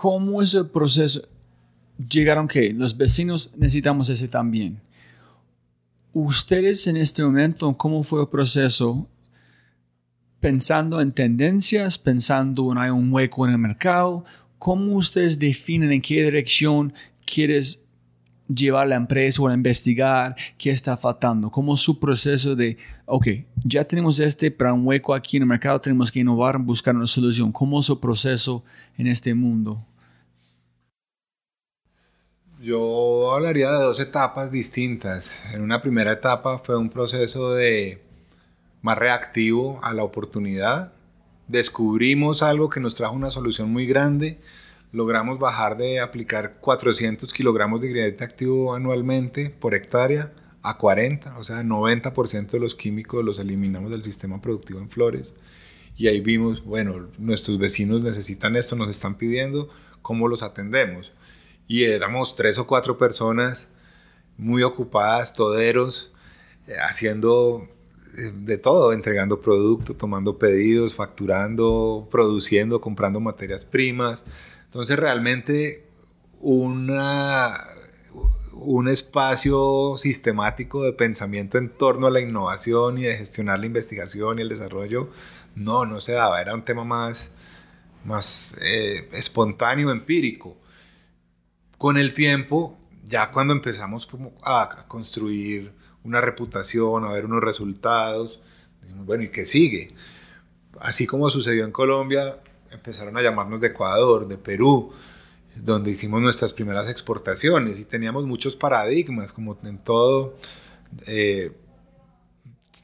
[0.00, 1.22] ¿Cómo es el proceso?
[2.08, 4.80] Llegaron que los vecinos necesitamos ese también.
[6.12, 9.08] Ustedes en este momento, ¿cómo fue el proceso?
[10.38, 14.24] Pensando en tendencias, pensando en hay un hueco en el mercado,
[14.60, 16.92] ¿cómo ustedes definen en qué dirección
[17.26, 17.87] quieres
[18.48, 21.50] llevar la empresa o investigar qué está faltando?
[21.50, 22.76] ¿Cómo es su proceso de,
[23.06, 23.28] ok,
[23.64, 27.06] ya tenemos este, para un hueco aquí en el mercado tenemos que innovar, buscar una
[27.06, 27.52] solución?
[27.52, 28.64] ¿Cómo su proceso
[28.96, 29.84] en este mundo?
[32.60, 35.44] Yo hablaría de dos etapas distintas.
[35.54, 38.02] En una primera etapa fue un proceso de
[38.82, 40.92] más reactivo a la oportunidad.
[41.46, 44.40] Descubrimos algo que nos trajo una solución muy grande
[44.92, 50.32] logramos bajar de aplicar 400 kilogramos de ingrediente activo anualmente por hectárea
[50.62, 55.34] a 40, o sea, 90% de los químicos los eliminamos del sistema productivo en flores.
[55.96, 59.68] Y ahí vimos, bueno, nuestros vecinos necesitan esto, nos están pidiendo,
[60.02, 61.12] ¿cómo los atendemos?
[61.66, 63.68] Y éramos tres o cuatro personas
[64.36, 66.12] muy ocupadas, toderos,
[66.66, 67.68] eh, haciendo
[68.16, 74.22] eh, de todo, entregando producto, tomando pedidos, facturando, produciendo, comprando materias primas,
[74.68, 75.88] entonces realmente
[76.40, 77.54] una,
[78.52, 84.38] un espacio sistemático de pensamiento en torno a la innovación y de gestionar la investigación
[84.38, 85.08] y el desarrollo,
[85.54, 87.30] no, no se daba, era un tema más,
[88.04, 90.58] más eh, espontáneo, empírico.
[91.78, 94.06] Con el tiempo, ya cuando empezamos
[94.42, 95.72] a construir
[96.04, 98.38] una reputación, a ver unos resultados,
[99.06, 99.94] bueno, ¿y qué sigue?
[100.78, 102.38] Así como sucedió en Colombia,
[102.70, 104.92] empezaron a llamarnos de Ecuador, de Perú,
[105.56, 110.36] donde hicimos nuestras primeras exportaciones y teníamos muchos paradigmas, como en todo.
[111.06, 111.52] Eh,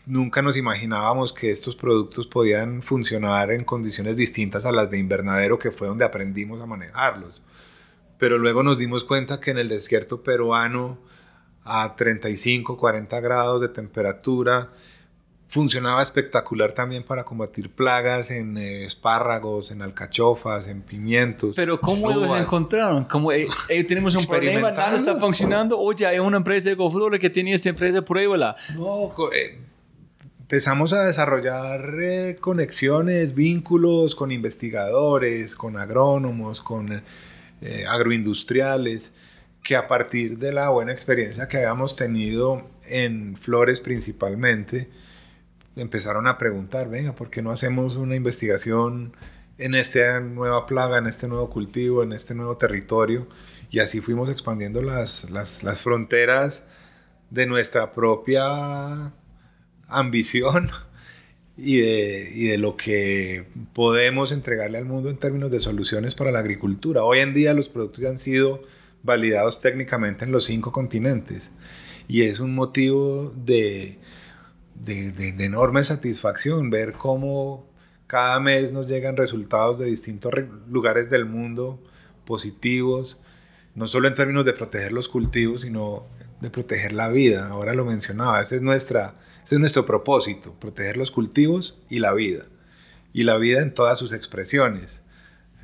[0.06, 5.58] nunca nos imaginábamos que estos productos podían funcionar en condiciones distintas a las de invernadero,
[5.58, 7.42] que fue donde aprendimos a manejarlos.
[8.18, 10.98] Pero luego nos dimos cuenta que en el desierto peruano,
[11.64, 14.70] a 35, 40 grados de temperatura,
[15.54, 21.54] funcionaba espectacular también para combatir plagas en eh, espárragos, en alcachofas, en pimientos.
[21.54, 23.04] Pero ¿cómo ellos encontraron?
[23.04, 25.78] ¿Cómo, eh, eh, tenemos un problema, nada está funcionando.
[25.78, 28.56] Oye, hay una empresa de Ecoflores que tiene esta empresa, pruébala.
[28.74, 29.12] No,
[30.40, 31.94] empezamos a desarrollar
[32.40, 37.00] conexiones, vínculos con investigadores, con agrónomos, con
[37.88, 39.12] agroindustriales,
[39.62, 44.90] que a partir de la buena experiencia que habíamos tenido en flores principalmente,
[45.76, 49.16] empezaron a preguntar, venga, ¿por qué no hacemos una investigación
[49.58, 53.28] en esta nueva plaga, en este nuevo cultivo, en este nuevo territorio?
[53.70, 56.64] Y así fuimos expandiendo las, las, fronteras
[57.30, 59.12] de nuestra propia
[59.88, 60.70] ambición
[61.56, 66.30] y de, y de, lo que podemos entregarle al mundo en términos de soluciones para
[66.30, 67.02] la agricultura.
[67.04, 68.62] Hoy en día los productos ya han sido
[69.02, 71.50] validados técnicamente en los cinco continentes
[72.08, 73.98] y es un motivo de,
[74.74, 77.66] de, enorme satisfacción ver cómo
[78.06, 80.32] cada mes nos llegan resultados de distintos
[80.68, 81.82] lugares del mundo
[82.24, 83.18] positivos,
[83.74, 86.06] no solo en términos de proteger los cultivos, sino
[86.40, 87.48] de proteger la vida.
[87.48, 89.14] Ahora lo mencionaba, ese es, nuestra,
[89.44, 92.44] ese es nuestro propósito, proteger los cultivos y la vida.
[93.12, 95.00] Y la vida en todas sus expresiones.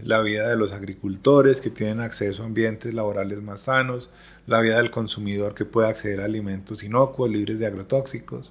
[0.03, 4.11] La vida de los agricultores que tienen acceso a ambientes laborales más sanos,
[4.47, 8.51] la vida del consumidor que puede acceder a alimentos inocuos, libres de agrotóxicos,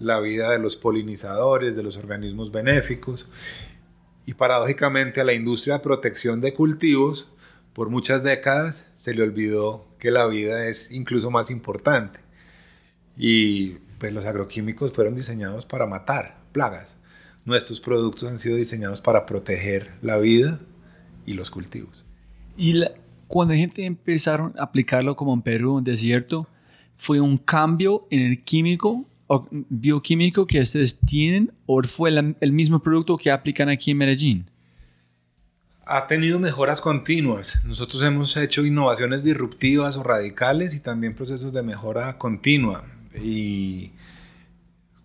[0.00, 3.26] la vida de los polinizadores, de los organismos benéficos.
[4.26, 7.32] Y paradójicamente a la industria de protección de cultivos,
[7.72, 12.20] por muchas décadas se le olvidó que la vida es incluso más importante.
[13.16, 16.96] Y pues los agroquímicos fueron diseñados para matar plagas.
[17.44, 20.60] Nuestros productos han sido diseñados para proteger la vida
[21.24, 22.04] y los cultivos.
[22.56, 22.84] Y
[23.26, 26.46] cuando la gente empezaron a aplicarlo como en Perú, en desierto,
[26.96, 29.06] fue un cambio en el químico
[29.50, 32.10] bioquímico que ustedes tienen o fue
[32.40, 34.50] el mismo producto que aplican aquí en Medellín?
[35.84, 37.64] Ha tenido mejoras continuas.
[37.64, 42.84] Nosotros hemos hecho innovaciones disruptivas o radicales y también procesos de mejora continua.
[43.14, 43.92] Y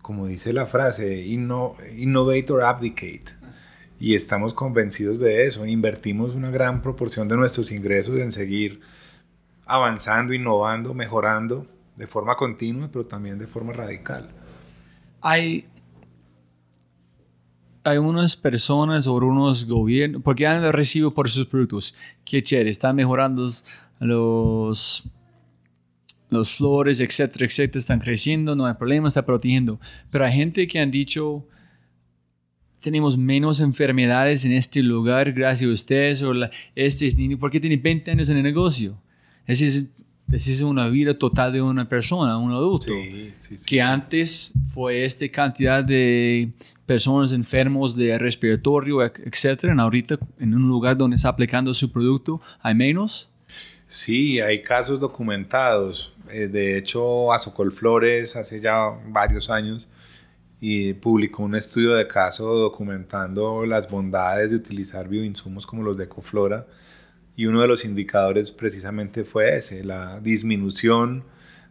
[0.02, 3.24] como dice la frase, innovate or abdicate.
[4.00, 5.66] Y estamos convencidos de eso.
[5.66, 8.82] Invertimos una gran proporción de nuestros ingresos en seguir
[9.66, 14.30] avanzando, innovando, mejorando de forma continua, pero también de forma radical.
[15.22, 15.68] Hay,
[17.84, 22.96] hay unas personas o unos gobiernos, porque han recibido por sus productos, que chévere, están
[22.96, 23.50] mejorando
[24.00, 25.04] los,
[26.30, 29.80] los flores, etcétera, etcétera, están creciendo, no hay problema, está protegiendo.
[30.10, 31.48] Pero hay gente que han dicho,
[32.80, 37.60] tenemos menos enfermedades en este lugar gracias a ustedes, o la, este es niño, porque
[37.60, 39.00] tiene 20 años en el negocio.
[39.46, 39.90] Esa es,
[40.32, 42.92] es una vida total de una persona, un adulto.
[43.66, 46.52] que antes fue esta cantidad de
[46.86, 52.76] personas enfermos de respiratorio, etcétera, ahorita en un lugar donde está aplicando su producto hay
[52.76, 53.30] menos.
[53.88, 56.12] Sí, hay casos documentados.
[56.32, 59.88] Eh, de hecho, Azocol Flores hace ya varios años
[60.60, 66.06] y publicó un estudio de caso documentando las bondades de utilizar bioinsumos como los de
[66.06, 66.66] Ecoflora
[67.36, 71.24] y uno de los indicadores precisamente fue ese, la disminución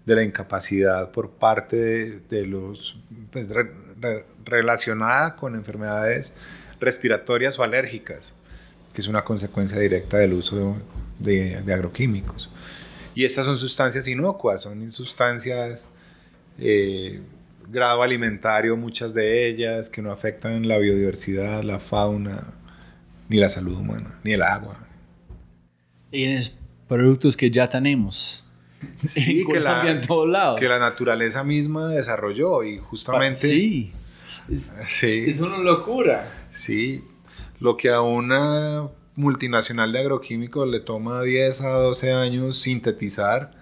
[0.04, 2.96] de la incapacidad por parte de, los
[3.30, 3.48] pues,
[4.44, 6.34] relacionada con enfermedades
[6.80, 8.34] respiratorias o alérgicas,
[8.92, 10.76] que es una consecuencia directa del uso
[11.20, 12.50] de, agroquímicos.
[13.14, 15.86] Y estas son sustancias inocuas, son sustancias
[16.58, 17.20] eh,
[17.68, 22.54] grado alimentario, muchas de ellas, que no afectan la biodiversidad, la fauna,
[23.28, 24.76] ni la salud humana, ni el agua.
[26.12, 26.52] Y en los
[26.88, 28.44] productos que ya tenemos.
[29.08, 30.58] Sí, que la, en todos lados.
[30.58, 33.38] que la naturaleza misma desarrolló y justamente...
[33.38, 33.92] Sí.
[34.48, 35.24] Es, sí.
[35.28, 36.28] es una locura.
[36.50, 37.04] Sí,
[37.60, 43.52] lo que a una multinacional de agroquímicos le toma 10 a 12 años sintetizar,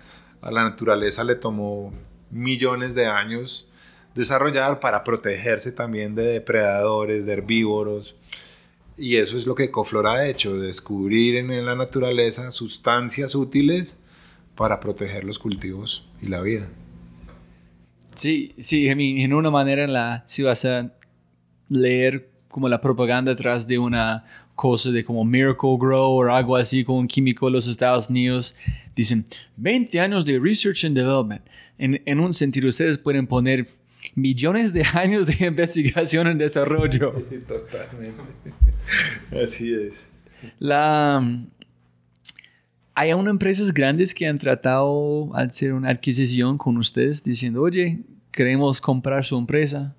[0.41, 1.93] a la naturaleza le tomó
[2.31, 3.69] millones de años
[4.15, 8.17] desarrollar para protegerse también de depredadores, de herbívoros.
[9.01, 13.99] Y eso es lo que Ecoflora ha hecho, descubrir en la naturaleza sustancias útiles
[14.55, 16.69] para proteger los cultivos y la vida.
[18.15, 20.93] Sí, sí, en una manera la, si vas a
[21.69, 26.85] leer como la propaganda detrás de una cosa de como Miracle Grow o algo así
[26.85, 28.55] con un químico de los Estados Unidos,
[28.95, 29.25] dicen
[29.57, 31.41] 20 años de Research and Development.
[31.79, 33.67] En, en un sentido, ustedes pueden poner
[34.15, 37.13] millones de años de investigación en desarrollo.
[37.47, 38.53] Totalmente.
[39.43, 39.95] Así es.
[40.59, 41.23] La,
[42.95, 48.01] hay aún empresas grandes que han tratado de hacer una adquisición con ustedes diciendo, oye,
[48.31, 49.95] queremos comprar su empresa.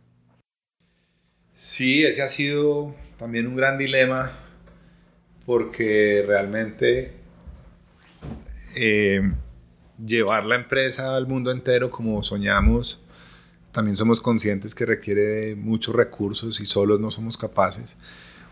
[1.56, 4.32] Sí, ese ha sido también un gran dilema
[5.46, 7.14] porque realmente
[8.76, 9.22] eh,
[10.04, 13.00] llevar la empresa al mundo entero como soñamos
[13.72, 17.96] también somos conscientes que requiere muchos recursos y solos no somos capaces.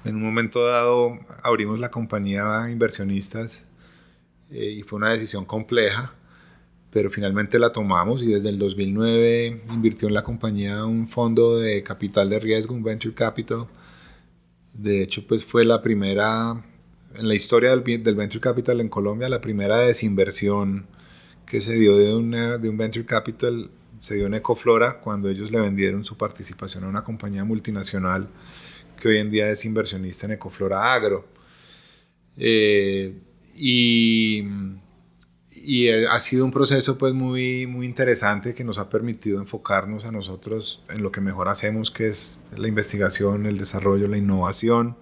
[0.05, 3.65] En un momento dado abrimos la compañía a inversionistas
[4.51, 6.13] eh, y fue una decisión compleja,
[6.91, 11.83] pero finalmente la tomamos y desde el 2009 invirtió en la compañía un fondo de
[11.83, 13.67] capital de riesgo, un venture capital.
[14.73, 16.63] De hecho, pues fue la primera,
[17.15, 20.87] en la historia del, del venture capital en Colombia, la primera desinversión
[21.45, 23.69] que se dio de, una, de un venture capital
[23.99, 28.29] se dio en Ecoflora cuando ellos le vendieron su participación a una compañía multinacional
[28.99, 31.27] que hoy en día es inversionista en Ecoflora Agro.
[32.37, 33.17] Eh,
[33.55, 34.45] y,
[35.53, 40.11] y, ha sido un proceso pues muy, muy interesante que nos ha permitido enfocarnos a
[40.11, 44.97] nosotros en lo que mejor hacemos, que es la investigación, el desarrollo, la innovación.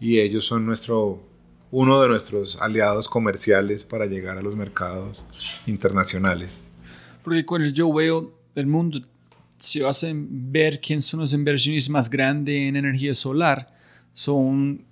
[0.00, 1.22] Y ellos son nuestro,
[1.70, 5.22] uno de nuestros aliados comerciales para llegar a los mercados
[5.66, 6.60] internacionales.
[7.22, 9.00] Porque cuando yo veo el mundo,
[9.58, 13.74] si hacen ver quién son los inversionistas más grandes en energía solar,
[14.12, 14.84] son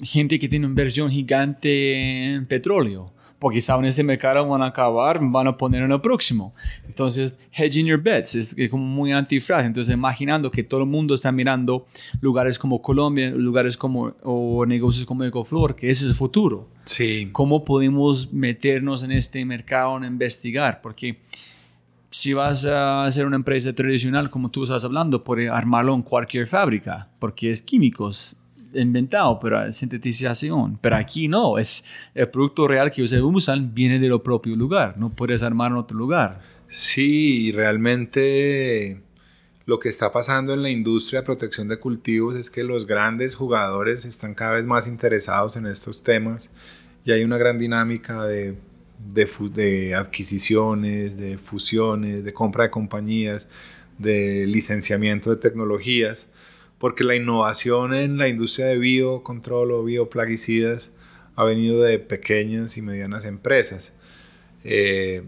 [0.00, 3.12] gente que tiene inversión gigante en petróleo.
[3.38, 6.54] Porque saben este mercado van a acabar, van a poner en el próximo.
[6.86, 9.66] Entonces, hedging your bets es, como muy antifrágil.
[9.66, 11.88] Entonces, imaginando que todo el mundo está mirando
[12.20, 16.68] lugares como Colombia, lugares como, o negocios como Ecoflor, que ese es el futuro.
[16.84, 17.30] Sí.
[17.32, 20.80] ¿Cómo podemos meternos en este mercado, en investigar?
[20.80, 21.18] Porque
[22.12, 26.46] si vas a hacer una empresa tradicional, como tú estás hablando, puedes armarlo en cualquier
[26.46, 28.36] fábrica, porque es químicos
[28.74, 30.78] inventado, pero sintetización.
[30.82, 34.98] Pero aquí no, es el producto real que ustedes usan viene de lo propio lugar,
[34.98, 36.40] no puedes armar en otro lugar.
[36.68, 39.00] Sí, realmente
[39.64, 43.34] lo que está pasando en la industria de protección de cultivos es que los grandes
[43.34, 46.50] jugadores están cada vez más interesados en estos temas
[47.06, 48.54] y hay una gran dinámica de
[49.08, 53.48] de, adquisiciones, de fusiones, de compra de compañías,
[53.98, 56.28] de licenciamiento de tecnologías,
[56.78, 60.92] porque la innovación en la industria de biocontrol o bioplaguicidas
[61.36, 63.92] ha venido de pequeñas y medianas empresas.
[64.64, 65.22] Eh,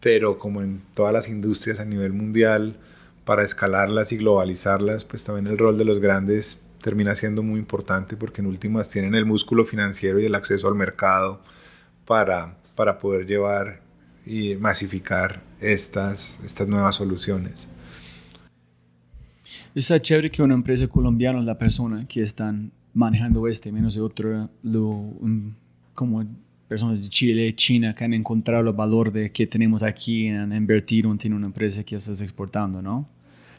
[0.00, 2.76] pero como en todas las industrias a nivel mundial,
[3.24, 8.16] para escalarlas y globalizarlas, pues también el rol de los grandes termina siendo muy importante
[8.16, 11.42] porque en últimas tienen el músculo financiero y el acceso al mercado
[12.06, 13.80] para para poder llevar
[14.24, 17.66] y masificar estas, estas nuevas soluciones.
[19.74, 24.48] Está chévere que una empresa colombiana, la persona que están manejando este, menos de otro,
[24.62, 25.12] lo,
[25.92, 26.24] como
[26.68, 31.04] personas de Chile, China, que han encontrado el valor de que tenemos aquí en invertir
[31.04, 33.08] en una empresa que estás exportando, ¿no?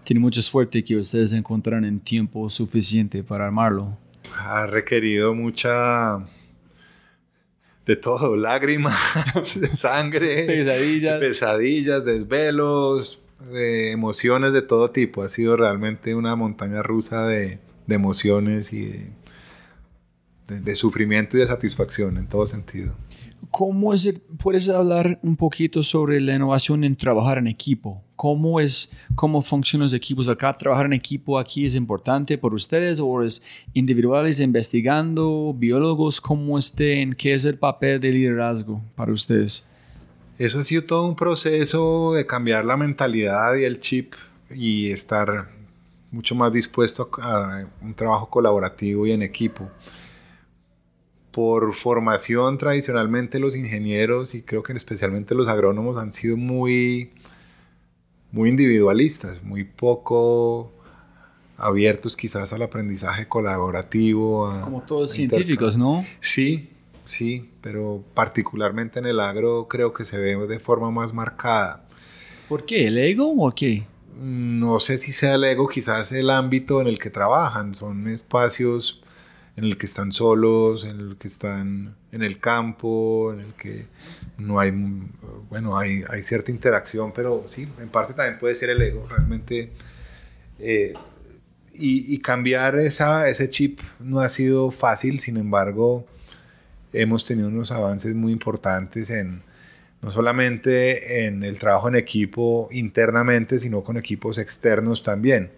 [0.06, 3.98] Tiene mucha suerte que ustedes encontraron en tiempo suficiente para armarlo.
[4.38, 6.20] Ha requerido mucha
[7.86, 9.00] de todo, lágrimas,
[9.74, 13.22] sangre, pesadillas, pesadillas, desvelos,
[13.52, 15.24] emociones de todo tipo.
[15.24, 18.86] Ha sido realmente una montaña rusa de, de emociones y
[20.48, 22.94] de, de, sufrimiento y de satisfacción en todo sentido.
[23.52, 24.08] ¿Cómo es
[24.42, 28.04] puedes hablar un poquito sobre la innovación en trabajar en equipo?
[28.16, 30.56] ¿Cómo es, cómo funcionan los equipos acá?
[30.56, 33.42] ¿Trabajar en equipo aquí es importante para ustedes o es
[33.74, 36.22] individuales investigando, biólogos?
[36.22, 37.14] ¿Cómo estén?
[37.14, 39.66] ¿Qué es el papel de liderazgo para ustedes?
[40.38, 44.14] Eso ha sido todo un proceso de cambiar la mentalidad y el chip
[44.54, 45.50] y estar
[46.12, 49.70] mucho más dispuesto a un trabajo colaborativo y en equipo
[51.32, 57.12] por formación tradicionalmente los ingenieros y creo que especialmente los agrónomos han sido muy,
[58.32, 60.72] muy individualistas, muy poco
[61.58, 64.52] abiertos quizás al aprendizaje colaborativo.
[64.64, 66.06] Como todos científicos, ¿no?
[66.20, 66.70] Sí,
[67.04, 71.86] sí, pero particularmente en el agro creo que se ve de forma más marcada.
[72.48, 72.88] ¿Por qué?
[72.88, 73.86] ¿El ego o qué?
[74.20, 77.76] No sé si sea el ego, quizás el ámbito en el que trabajan.
[77.76, 78.99] Son espacios
[79.60, 83.88] en el que están solos, en el que están en el campo, en el que
[84.38, 84.72] no hay,
[85.50, 89.72] bueno, hay, hay cierta interacción, pero sí, en parte también puede ser el ego, realmente.
[90.60, 90.94] Eh,
[91.74, 96.06] y, y, cambiar esa, ese chip no ha sido fácil, sin embargo,
[96.94, 99.44] hemos tenido unos avances muy importantes en,
[100.02, 105.52] no solamente en el trabajo en equipo internamente, sino con equipos externos también.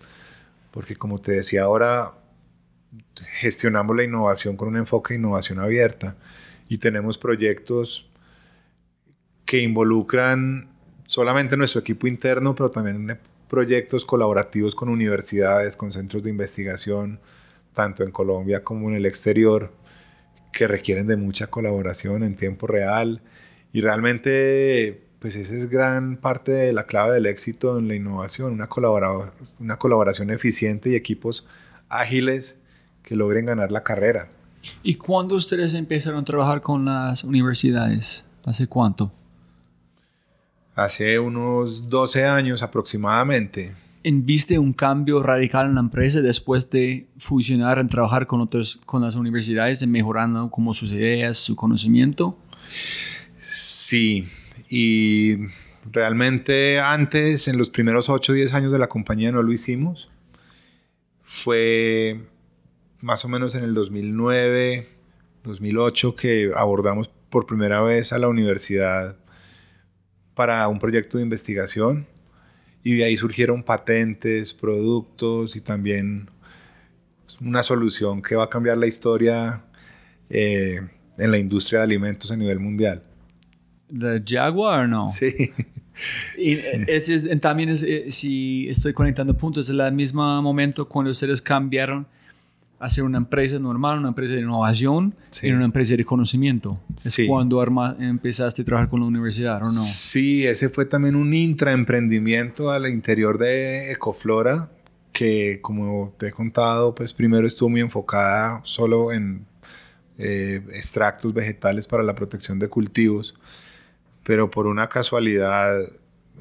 [0.71, 2.13] Porque como te decía ahora,
[3.33, 6.15] gestionamos la innovación con un enfoque de innovación abierta
[6.67, 8.09] y tenemos proyectos
[9.45, 10.69] que involucran
[11.07, 13.19] solamente nuestro equipo interno, pero también
[13.49, 17.19] proyectos colaborativos con universidades, con centros de investigación,
[17.73, 19.73] tanto en Colombia como en el exterior,
[20.53, 23.21] que requieren de mucha colaboración en tiempo real.
[23.73, 28.53] Y realmente, pues esa es gran parte de la clave del éxito en la innovación,
[28.53, 28.69] una,
[29.59, 31.45] una colaboración eficiente y equipos
[31.89, 32.60] ágiles
[33.03, 34.29] que logren ganar la carrera.
[34.83, 38.25] ¿Y cuándo ustedes empezaron a trabajar con las universidades?
[38.45, 39.11] ¿Hace cuánto?
[40.75, 43.75] Hace unos 12 años aproximadamente.
[44.03, 49.03] ¿Viste un cambio radical en la empresa después de fusionar en trabajar con, otros, con
[49.03, 52.37] las universidades, mejorando como sus ideas, su conocimiento?
[53.41, 54.27] Sí,
[54.69, 55.37] y
[55.91, 60.09] realmente antes, en los primeros 8 o 10 años de la compañía no lo hicimos.
[61.23, 62.19] Fue
[63.01, 64.87] más o menos en el 2009,
[65.43, 69.17] 2008 que abordamos por primera vez a la universidad
[70.33, 72.07] para un proyecto de investigación
[72.83, 76.29] y de ahí surgieron patentes, productos y también
[77.39, 79.63] una solución que va a cambiar la historia
[80.29, 80.79] eh,
[81.17, 83.03] en la industria de alimentos a nivel mundial.
[83.89, 85.07] ¿La Jaguar no?
[85.09, 85.51] Sí.
[86.37, 86.55] Y
[87.39, 92.07] también es, eh, si estoy conectando puntos, es el mismo momento cuando ustedes cambiaron
[92.81, 96.81] hacer una empresa normal, una empresa de innovación y una empresa de conocimiento.
[96.97, 97.63] Es cuando
[97.99, 99.83] empezaste a trabajar con la universidad, ¿o no?
[99.83, 104.71] Sí, ese fue también un intraemprendimiento al interior de Ecoflora,
[105.13, 109.45] que como te he contado, pues primero estuvo muy enfocada solo en
[110.17, 113.35] eh, extractos vegetales para la protección de cultivos,
[114.23, 115.75] pero por una casualidad,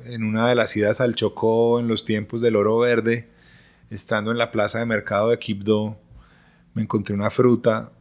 [0.06, 3.28] en una de las idas al Chocó en los tiempos del oro verde,
[3.90, 5.98] estando en la plaza de mercado de Quibdó,
[6.74, 7.92] me encontré una fruta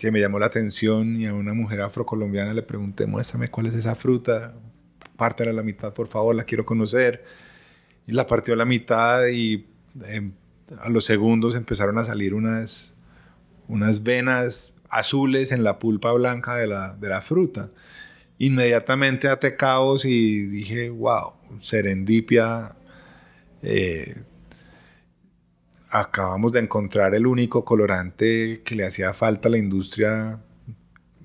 [0.00, 3.74] que me llamó la atención y a una mujer afrocolombiana le pregunté, muéstrame cuál es
[3.74, 4.54] esa fruta,
[5.16, 7.24] pártela a la mitad, por favor, la quiero conocer.
[8.06, 9.66] Y la partió a la mitad y
[10.06, 10.32] em,
[10.80, 12.94] a los segundos empezaron a salir unas,
[13.66, 17.68] unas venas azules en la pulpa blanca de la, de la fruta.
[18.38, 22.76] Inmediatamente até caos y dije, wow, serendipia,
[23.62, 24.22] eh,
[25.90, 30.40] acabamos de encontrar el único colorante que le hacía falta a la industria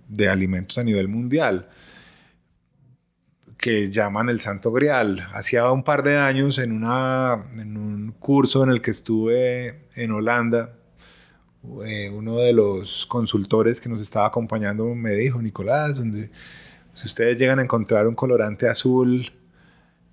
[0.08, 1.70] de alimentos a nivel mundial,
[3.58, 5.26] que llaman el Santo Grial.
[5.34, 10.12] Hacía un par de años en, una, en un curso en el que estuve en
[10.12, 10.76] Holanda,
[11.86, 16.02] eh, uno de los consultores que nos estaba acompañando me dijo, Nicolás,
[16.94, 19.32] Si ustedes llegan a encontrar un colorante azul,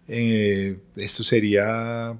[0.09, 2.18] eh, esto sería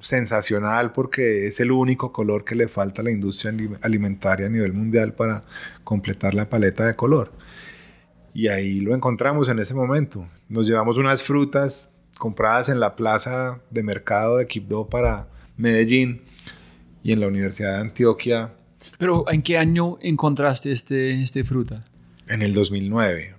[0.00, 3.52] sensacional porque es el único color que le falta a la industria
[3.82, 5.44] alimentaria a nivel mundial para
[5.84, 7.32] completar la paleta de color.
[8.32, 10.28] Y ahí lo encontramos en ese momento.
[10.48, 16.22] Nos llevamos unas frutas compradas en la plaza de mercado de Quibdó para Medellín
[17.02, 18.54] y en la Universidad de Antioquia.
[18.98, 21.84] ¿Pero en qué año encontraste este, este fruta?
[22.28, 23.34] En el 2009.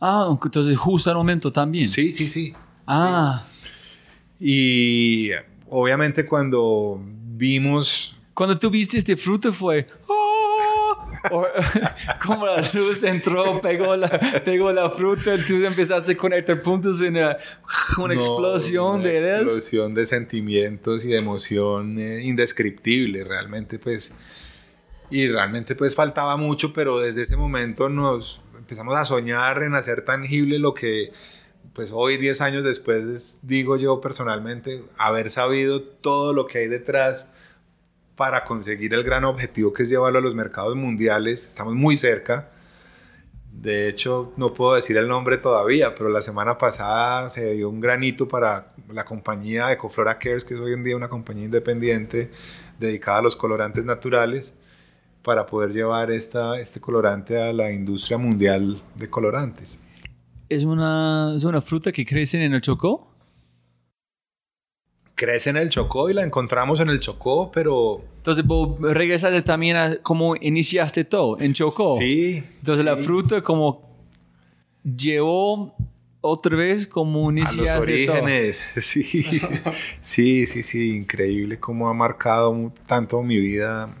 [0.00, 1.88] Ah, entonces justo al momento también.
[1.88, 2.54] Sí, sí, sí.
[2.86, 3.44] Ah.
[4.38, 5.30] Y
[5.70, 8.16] obviamente cuando vimos...
[8.34, 9.86] Cuando tú viste este fruto fue...
[10.06, 10.20] ¡Oh!
[12.24, 14.08] como la luz entró, pegó la,
[14.44, 17.36] pegó la fruta, tú empezaste a conectar puntos en una,
[18.14, 24.12] explosión de una explosión de sentimientos y de emoción eh, indescriptible, realmente pues...
[25.12, 30.04] Y realmente pues faltaba mucho, pero desde ese momento nos empezamos a soñar en hacer
[30.04, 31.10] tangible lo que
[31.72, 37.30] pues hoy, 10 años después, digo yo personalmente, haber sabido todo lo que hay detrás
[38.16, 41.46] para conseguir el gran objetivo que es llevarlo a los mercados mundiales.
[41.46, 42.50] Estamos muy cerca.
[43.52, 47.80] De hecho, no puedo decir el nombre todavía, pero la semana pasada se dio un
[47.80, 52.30] granito para la compañía Ecoflora Cares, que es hoy en día una compañía independiente
[52.78, 54.54] dedicada a los colorantes naturales,
[55.22, 59.78] para poder llevar esta, este colorante a la industria mundial de colorantes
[60.50, 63.08] es una, es una fruta que crece en el Chocó.
[65.14, 68.02] Crece en el Chocó y la encontramos en el Chocó, pero...
[68.16, 71.98] Entonces, vos regresaste también a cómo iniciaste todo, en Chocó.
[71.98, 72.42] Sí.
[72.58, 73.88] Entonces, la fruta como
[74.84, 75.74] llevó
[76.22, 79.02] otra vez como un A los orígenes, sí.
[80.02, 83.94] sí, sí, sí, increíble cómo ha marcado tanto mi vida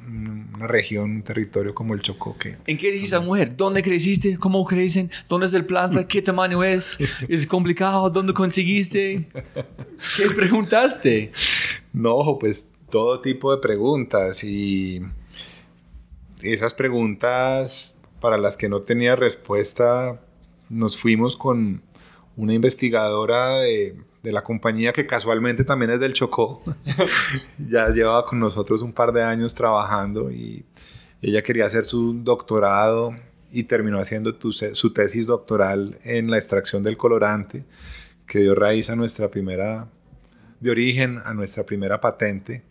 [0.54, 2.36] una región, un territorio como el Chocó.
[2.66, 3.56] ¿En qué esa mujer?
[3.56, 4.36] ¿Dónde creciste?
[4.38, 5.10] ¿Cómo crecen?
[5.28, 6.04] ¿Dónde es el planta?
[6.08, 6.98] ¿Qué tamaño es?
[7.28, 8.10] ¿Es complicado?
[8.10, 9.26] ¿Dónde conseguiste?
[10.16, 11.32] ¿Qué preguntaste?
[11.92, 15.00] No, pues todo tipo de preguntas y
[16.42, 20.20] esas preguntas para las que no tenía respuesta
[20.68, 21.82] nos fuimos con
[22.36, 26.62] una investigadora de, la compañía que casualmente también es del Chocó.
[27.58, 30.64] ya llevaba con nosotros un par de años trabajando y
[31.22, 33.14] ella quería hacer su doctorado
[33.50, 37.64] y terminó haciendo su tesis doctoral en la extracción del colorante,
[38.26, 39.88] que dio raíz a nuestra primera,
[40.60, 42.62] de origen a nuestra primera patente,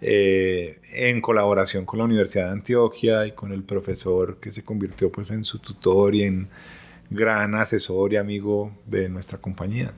[0.00, 5.12] eh, en colaboración con la Universidad de Antioquia y con el profesor que se convirtió
[5.12, 6.48] pues en su tutor y en
[7.14, 9.92] gran asesor y amigo de nuestra compañía.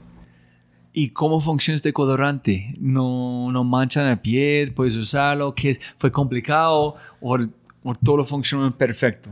[0.93, 2.75] ¿Y cómo funciona este colorante?
[2.79, 4.73] ¿No, no manchan la piel?
[4.73, 5.55] ¿Puedes usarlo?
[5.55, 7.39] ¿Qué ¿Fue complicado o,
[7.83, 9.31] o todo funciona perfecto?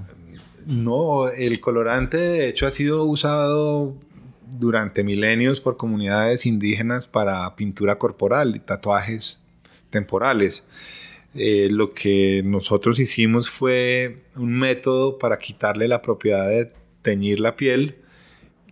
[0.67, 3.95] No, el colorante de hecho ha sido usado
[4.59, 9.39] durante milenios por comunidades indígenas para pintura corporal y tatuajes
[9.91, 10.65] temporales.
[11.35, 16.73] Eh, lo que nosotros hicimos fue un método para quitarle la propiedad de
[17.03, 17.97] teñir la piel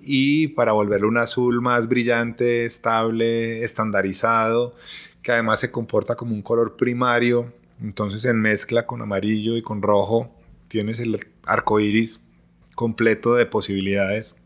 [0.01, 4.75] y para volverlo un azul más brillante, estable, estandarizado,
[5.23, 7.53] que además se comporta como un color primario.
[7.83, 10.35] Entonces en mezcla con amarillo y con rojo
[10.69, 12.21] tienes el arco iris
[12.75, 14.37] completo de posibilidades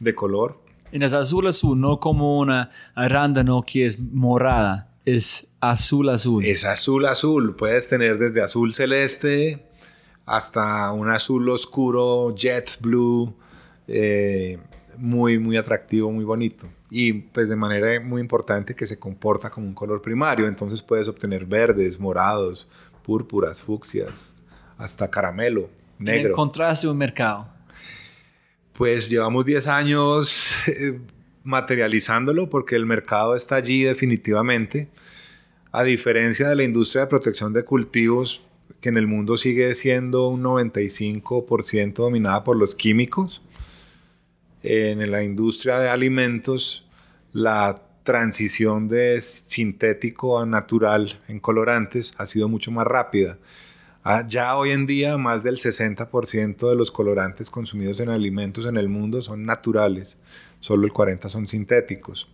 [0.00, 0.60] de color.
[0.92, 6.44] En azul azul, no como una arándano que es morada, es azul azul.
[6.44, 9.63] Es azul azul, puedes tener desde azul celeste
[10.26, 13.34] hasta un azul oscuro, jet blue,
[13.86, 14.58] eh,
[14.96, 16.68] muy, muy atractivo, muy bonito.
[16.90, 21.08] Y pues de manera muy importante que se comporta como un color primario, entonces puedes
[21.08, 22.68] obtener verdes, morados,
[23.02, 24.34] púrpuras, fucsias,
[24.78, 25.68] hasta caramelo,
[25.98, 26.30] negro.
[26.30, 27.48] ¿Encontraste un mercado?
[28.72, 31.00] Pues llevamos 10 años eh,
[31.42, 34.90] materializándolo porque el mercado está allí definitivamente.
[35.70, 38.43] A diferencia de la industria de protección de cultivos,
[38.84, 43.40] que en el mundo sigue siendo un 95% dominada por los químicos.
[44.62, 46.84] En la industria de alimentos,
[47.32, 53.38] la transición de sintético a natural en colorantes ha sido mucho más rápida.
[54.02, 58.76] Ah, ya hoy en día más del 60% de los colorantes consumidos en alimentos en
[58.76, 60.18] el mundo son naturales,
[60.60, 62.28] solo el 40% son sintéticos.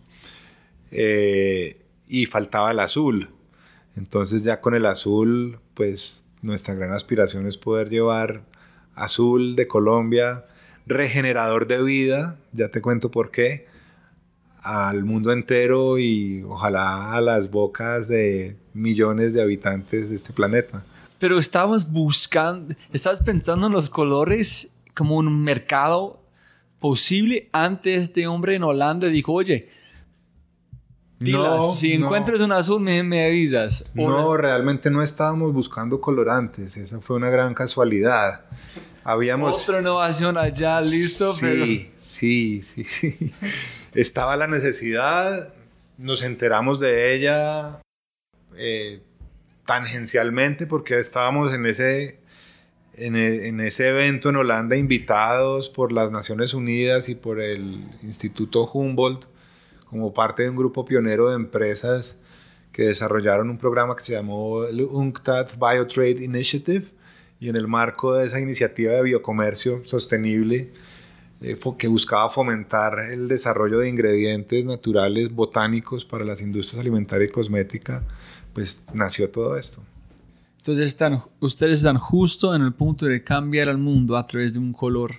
[0.91, 1.79] Eh,
[2.09, 3.29] y faltaba el azul.
[3.95, 8.43] Entonces ya con el azul, pues nuestra gran aspiración es poder llevar
[8.95, 10.45] azul de Colombia,
[10.85, 13.67] regenerador de vida, ya te cuento por qué,
[14.61, 20.83] al mundo entero y ojalá a las bocas de millones de habitantes de este planeta.
[21.19, 26.21] Pero estabas buscando, estabas pensando en los colores como un mercado
[26.79, 29.69] posible antes este hombre en Holanda dijo, oye,
[31.25, 32.05] pilas, si no.
[32.05, 33.85] encuentras un azul me, me avisas.
[33.93, 38.45] No, realmente no estábamos buscando colorantes, esa fue una gran casualidad.
[39.03, 39.63] Habíamos...
[39.63, 41.65] Otra innovación allá, listo, pero...
[41.65, 43.33] Sí, sí, sí, sí.
[43.93, 45.53] Estaba la necesidad,
[45.97, 47.81] nos enteramos de ella
[48.55, 49.01] eh,
[49.65, 52.19] tangencialmente porque estábamos en ese,
[52.93, 57.83] en, e- en ese evento en Holanda invitados por las Naciones Unidas y por el
[58.03, 59.30] Instituto Humboldt
[59.91, 62.15] como parte de un grupo pionero de empresas
[62.71, 66.85] que desarrollaron un programa que se llamó el UNCTAD Biotrade Initiative
[67.41, 70.71] y en el marco de esa iniciativa de biocomercio sostenible
[71.41, 77.29] eh, que buscaba fomentar el desarrollo de ingredientes naturales botánicos para las industrias alimentaria y
[77.29, 78.01] cosmética,
[78.53, 79.83] pues nació todo esto.
[80.59, 84.59] Entonces están, ustedes están justo en el punto de cambiar el mundo a través de
[84.59, 85.15] un color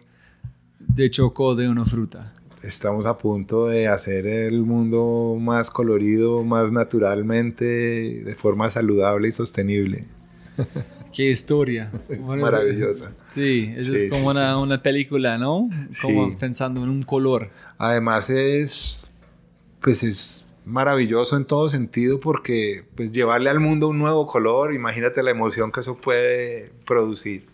[0.79, 2.33] de choco de una fruta.
[2.63, 9.33] Estamos a punto de hacer el mundo más colorido, más naturalmente, de forma saludable y
[9.33, 10.05] sostenible.
[11.13, 11.91] Qué historia.
[12.09, 13.13] Es Bueno, maravillosa.
[13.35, 14.61] Sí, eso Sí, es como sí, una, sí.
[14.63, 15.69] una película, ¿no?
[16.01, 16.37] Como Sí.
[16.39, 17.51] pensando en un color.
[17.79, 19.11] Además es,
[19.81, 25.23] pues es maravilloso en todo sentido porque pues llevarle al mundo un nuevo color, imagínate
[25.25, 27.47] la emoción que eso puede producir.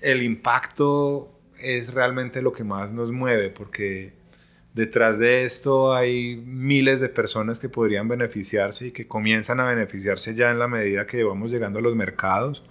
[0.00, 4.12] El impacto es realmente lo que más nos mueve porque
[4.74, 10.34] detrás de esto hay miles de personas que podrían beneficiarse y que comienzan a beneficiarse
[10.34, 12.62] ya en la medida que vamos llegando a los mercados.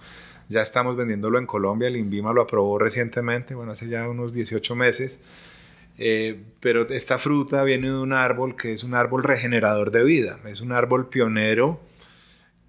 [0.48, 4.74] Ya estamos vendiéndolo en Colombia, el INVIMA lo aprobó recientemente, bueno, hace ya unos 18
[4.74, 5.20] meses.
[5.98, 10.38] Eh, pero esta fruta viene de un árbol que es un árbol regenerador de vida,
[10.46, 11.80] es un árbol pionero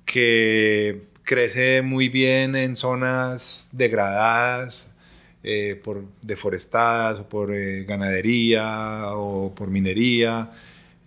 [0.04, 4.96] que crece muy bien en zonas degradadas,
[5.42, 10.52] eh, por deforestadas o por eh, ganadería o por minería,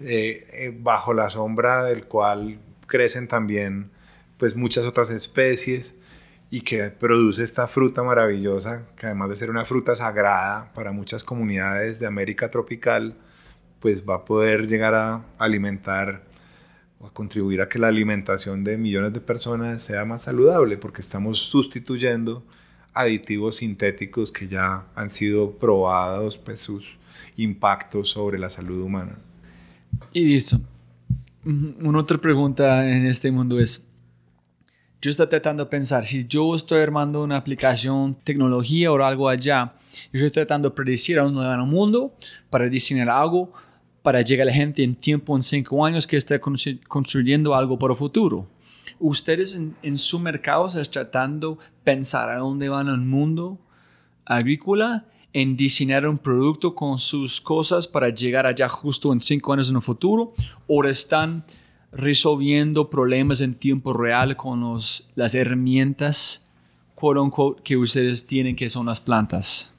[0.00, 3.90] eh, bajo la sombra del cual crecen también
[4.38, 5.94] pues muchas otras especies
[6.50, 11.24] y que produce esta fruta maravillosa, que además de ser una fruta sagrada para muchas
[11.24, 13.14] comunidades de América tropical,
[13.80, 16.24] pues va a poder llegar a alimentar
[17.00, 21.02] o a contribuir a que la alimentación de millones de personas sea más saludable, porque
[21.02, 22.44] estamos sustituyendo
[22.94, 26.84] aditivos sintéticos que ya han sido probados, pues sus
[27.36, 29.18] impactos sobre la salud humana.
[30.12, 30.60] Y listo.
[31.44, 33.86] Ujú, Una otra pregunta en este mundo es,
[35.00, 39.74] yo estoy tratando de pensar, si yo estoy armando una aplicación, tecnología o algo allá,
[40.12, 42.14] yo estoy tratando de predecir a un nuevo mundo
[42.50, 43.52] para diseñar algo
[44.02, 47.78] para llegar a la gente en tiempo, en cinco años, que está constru- construyendo algo
[47.78, 48.48] para el futuro.
[48.98, 53.58] Ustedes en, su mercado están tratando pensar a dónde van el mundo
[54.24, 59.70] agrícola en diseñar un producto con sus cosas para llegar allá justo en cinco años
[59.70, 60.34] en el futuro
[60.66, 61.44] o están
[61.90, 66.42] resolviendo problemas en tiempo real con los, las herramientas
[67.02, 69.74] quote unquote, que ustedes tienen que son las plantas.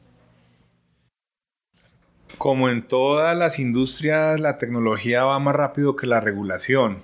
[2.38, 7.02] Como en todas las industrias, la tecnología va más rápido que la regulación.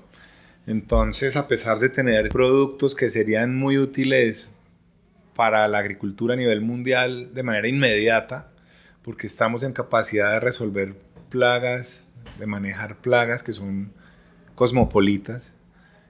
[0.67, 4.53] Entonces, a pesar de tener productos que serían muy útiles
[5.35, 8.51] para la agricultura a nivel mundial de manera inmediata,
[9.03, 10.95] porque estamos en capacidad de resolver
[11.29, 12.05] plagas,
[12.37, 13.93] de manejar plagas que son
[14.55, 15.53] cosmopolitas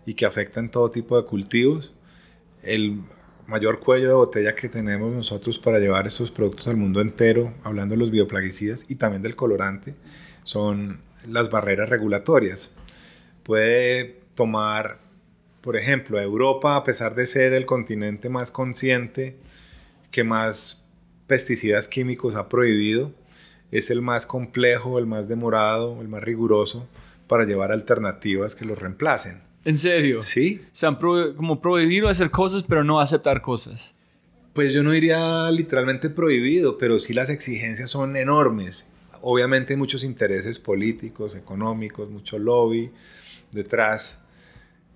[0.06, 1.94] y que afectan todo tipo de cultivos,
[2.64, 3.02] el
[3.46, 7.96] mayor cuello de botella que tenemos nosotros para llevar estos productos al mundo entero, hablando
[7.96, 9.96] de los bioplaguicidas y también del colorante,
[10.44, 12.72] son las barreras regulatorias.
[13.44, 15.00] Puede tomar,
[15.60, 19.36] por ejemplo, Europa, a pesar de ser el continente más consciente,
[20.12, 20.86] que más
[21.28, 23.12] pesticidas químicos ha prohibido,
[23.70, 26.88] es el más complejo, el más demorado, el más riguroso
[27.28, 29.42] para llevar alternativas que los reemplacen.
[29.66, 30.20] ¿En serio?
[30.20, 33.94] Sí, Se han pro- como prohibido hacer cosas pero no aceptar cosas.
[34.54, 38.88] Pues yo no diría literalmente prohibido, pero sí las exigencias son enormes.
[39.22, 42.90] Obviamente hay muchos intereses políticos, económicos, mucho lobby
[43.52, 44.18] detrás,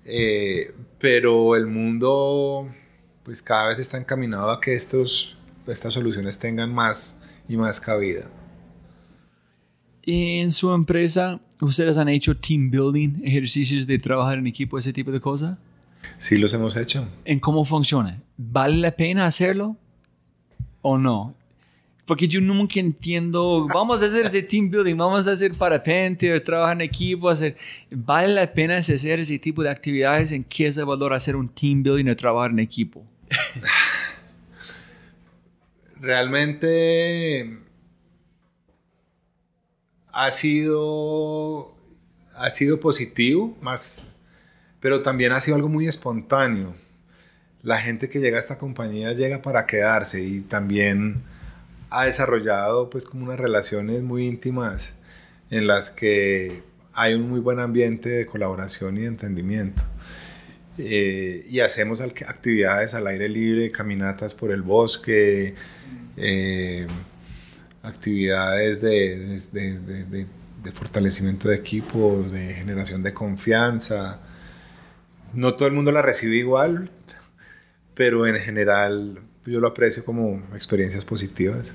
[0.05, 2.69] eh, pero el mundo
[3.23, 8.29] pues cada vez está encaminado a que estos, estas soluciones tengan más y más cabida.
[10.05, 14.91] ¿Y en su empresa ustedes han hecho team building, ejercicios de trabajar en equipo, ese
[14.91, 15.57] tipo de cosas?
[16.19, 17.07] Sí los hemos hecho.
[17.23, 18.21] ¿En cómo funciona?
[18.35, 19.77] ¿Vale la pena hacerlo
[20.81, 21.35] o no?
[22.05, 26.75] Porque yo nunca entiendo, vamos a hacer ese team building, vamos a hacer parapente, trabajar
[26.75, 27.55] en equipo, hacer,
[27.89, 30.33] ¿vale la pena hacer ese tipo de actividades?
[30.33, 33.05] ¿En qué es el valor hacer un team building o trabajar en equipo?
[36.01, 37.57] Realmente
[40.11, 41.73] ha sido,
[42.35, 44.03] ha sido positivo, más,
[44.81, 46.75] pero también ha sido algo muy espontáneo.
[47.61, 51.23] La gente que llega a esta compañía llega para quedarse y también
[51.93, 54.93] ha desarrollado pues como unas relaciones muy íntimas
[55.51, 56.63] en las que
[56.93, 59.83] hay un muy buen ambiente de colaboración y de entendimiento.
[60.79, 65.53] Eh, y hacemos actividades al aire libre, caminatas por el bosque,
[66.17, 66.87] eh,
[67.83, 74.19] actividades de, de, fortalecimiento de equipos, de generación de confianza.
[75.33, 76.89] No todo el mundo la recibe igual,
[77.93, 81.73] pero en general yo lo aprecio como experiencias positivas.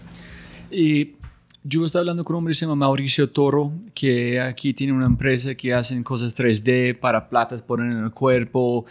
[0.71, 1.17] Y
[1.65, 5.07] yo estaba hablando con un hombre que se llama Mauricio Toro, que aquí tiene una
[5.07, 8.87] empresa que hacen cosas 3D para platas ponen en el cuerpo,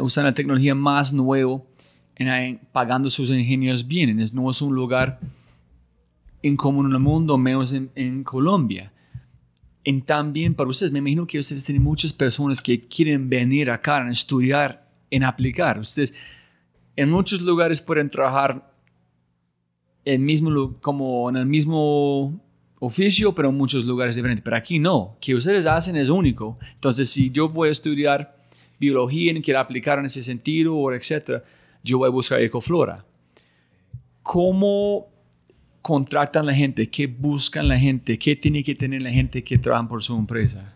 [0.00, 1.62] usan la tecnología más nueva,
[2.16, 4.16] en, pagando sus ingenieros bien.
[4.34, 5.18] no es un lugar
[6.42, 8.92] en común en el mundo, menos en, Colombia.
[9.82, 14.04] Y también para ustedes, me imagino que ustedes tienen muchas personas que quieren venir acá
[14.04, 15.78] a estudiar, en aplicar.
[15.78, 16.14] Ustedes
[16.96, 18.70] en muchos lugares pueden trabajar
[20.04, 22.40] en, mismo, como en el mismo
[22.78, 24.42] oficio, pero en muchos lugares diferentes.
[24.42, 26.58] Pero aquí no, que ustedes hacen es único.
[26.74, 28.36] Entonces, si yo voy a estudiar
[28.78, 31.44] biología y quiero aplicar en ese sentido, o etcétera,
[31.84, 33.04] yo voy a buscar ecoflora.
[34.22, 35.08] ¿Cómo
[35.82, 36.88] contratan la gente?
[36.88, 38.18] ¿Qué buscan la gente?
[38.18, 40.74] ¿Qué tiene que tener la gente que trabaja por su empresa?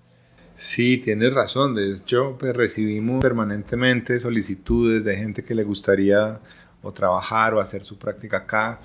[0.56, 1.74] Sí, tienes razón.
[1.74, 6.40] De hecho, pues, recibimos permanentemente solicitudes de gente que le gustaría
[6.82, 8.78] o trabajar o hacer su práctica acá.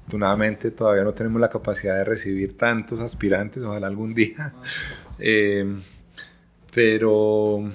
[0.00, 4.54] Afortunadamente todavía no tenemos la capacidad de recibir tantos aspirantes, ojalá algún día.
[5.22, 5.66] Eh,
[6.72, 7.70] pero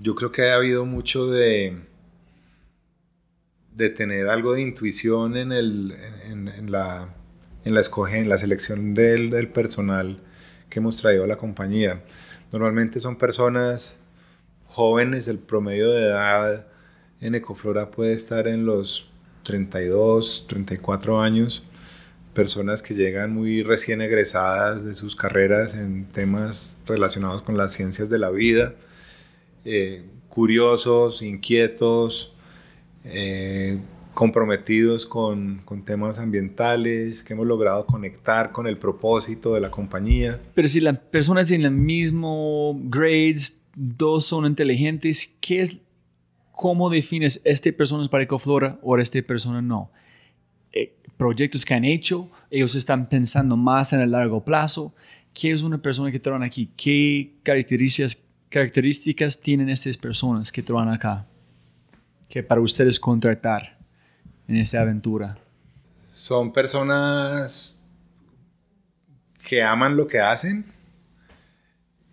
[0.00, 1.76] yo creo que ha habido mucho de,
[3.72, 5.94] de tener algo de intuición en, el,
[6.24, 7.14] en, la,
[7.64, 10.20] en la, escoge, en la selección del, del, personal
[10.68, 12.02] que hemos traído a la compañía.
[12.52, 13.98] Normalmente son personas
[14.66, 16.66] jóvenes, el promedio de edad
[17.20, 19.10] en Ecoflora puede estar en los
[19.42, 21.62] 32, 34 años,
[22.34, 28.08] personas que llegan muy recién egresadas de sus carreras en temas relacionados con las ciencias
[28.08, 28.74] de la vida,
[29.64, 32.34] eh, curiosos, inquietos,
[33.04, 33.78] eh,
[34.18, 40.40] comprometidos con, con, temas ambientales, que hemos logrado conectar con el propósito de la compañía.
[40.54, 45.80] Pero si las personas tienen el mismo grades, dos son inteligentes, ¿qué es,
[46.50, 49.92] ¿cómo defines esta persona es para Ecoflora o esta persona no?
[50.72, 54.92] Eh, proyectos que han hecho, ellos están pensando más en el largo plazo.
[55.32, 56.72] ¿Qué es una persona que trabaja aquí?
[56.76, 58.18] ¿Qué características,
[58.48, 61.28] características tienen estas personas que trabajan acá?
[62.28, 63.77] Que para ustedes contratar
[64.48, 65.38] en esta aventura?
[66.12, 67.78] Son personas
[69.46, 70.64] que aman lo que hacen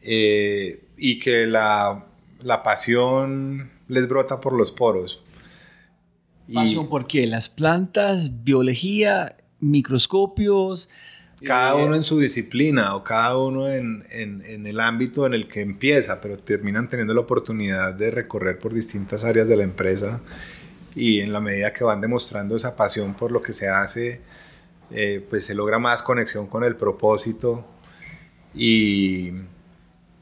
[0.02, 2.06] eh, y que la,
[2.44, 5.22] la, pasión les brota por los poros.
[6.54, 7.26] ¿Pasión por qué?
[7.26, 10.90] ¿Las plantas, biología, microscopios?
[11.44, 15.34] Cada eh, uno en su disciplina o cada uno en, en, en, el ámbito en
[15.34, 19.64] el que empieza, pero terminan teniendo la oportunidad de recorrer por distintas áreas de la
[19.64, 20.22] empresa
[20.96, 24.22] y en la medida que van demostrando esa pasión por lo que se hace,
[24.92, 27.66] eh, pues se logra más conexión con el propósito
[28.54, 29.34] y,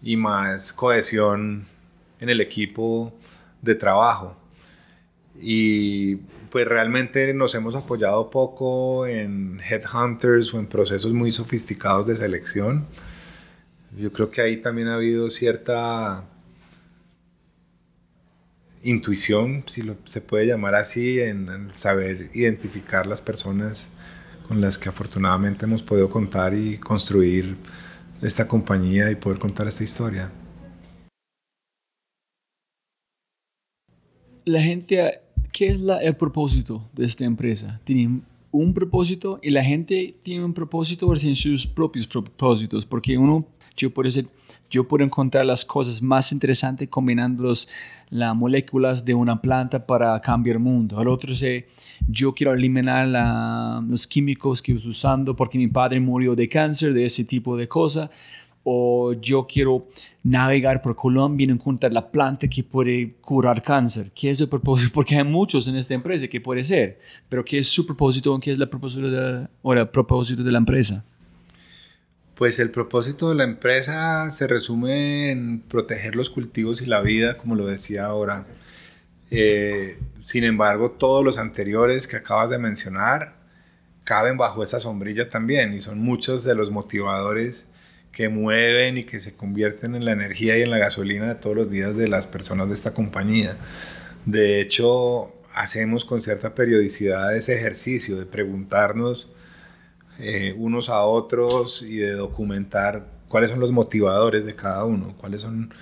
[0.01, 1.67] y más cohesión
[2.19, 3.13] en el equipo
[3.61, 4.35] de trabajo.
[5.39, 6.15] Y
[6.49, 12.87] pues realmente nos hemos apoyado poco en headhunters o en procesos muy sofisticados de selección.
[13.97, 16.25] Yo creo que ahí también ha habido cierta
[18.83, 23.89] intuición, si lo, se puede llamar así, en, saber identificar las personas
[24.47, 27.55] con las que afortunadamente hemos podido contar y construir
[28.21, 30.31] esta compañía y poder contar esta historia.
[34.45, 35.21] La gente,
[35.53, 37.79] ¿qué es la, el propósito de esta empresa?
[37.85, 43.17] Tienen un propósito y la gente tiene un propósito o tiene sus propios propósitos, porque
[43.17, 44.09] uno yo puedo,
[44.69, 47.51] yo puedo encontrar las cosas más interesantes combinando
[48.09, 51.01] las moléculas de una planta para cambiar el mundo.
[51.01, 51.65] El otro es,
[52.07, 53.07] yo quiero eliminar
[53.87, 57.67] los químicos que estoy usando porque mi padre murió de cáncer, de ese tipo de
[57.67, 58.09] cosas.
[58.65, 59.89] O yo quiero
[60.23, 64.09] navegar por Colombia y encontrar la planta que puede curar cáncer.
[64.15, 64.89] ¿Qué es el propósito?
[64.93, 66.97] Porque hay muchos en esta empresa que puede ser.
[67.27, 68.39] Pero ¿qué es su propósito?
[68.39, 71.03] ¿Qué es el propósito de, o el propósito de la empresa?
[72.35, 77.37] Pues el propósito de la empresa se resume en proteger los cultivos y la vida,
[77.37, 78.47] como lo decía ahora.
[79.29, 83.35] Eh, sin embargo, todos los anteriores que acabas de mencionar
[84.03, 87.65] caben bajo esa sombrilla también y son muchos de los motivadores
[88.11, 91.55] que mueven y que se convierten en la energía y en la gasolina de todos
[91.55, 93.57] los días de las personas de esta compañía.
[94.25, 99.27] De hecho, hacemos con cierta periodicidad ese ejercicio de preguntarnos
[100.19, 105.41] eh, unos a otros y de documentar cuáles son los motivadores de cada uno, cuáles
[105.41, 105.73] son,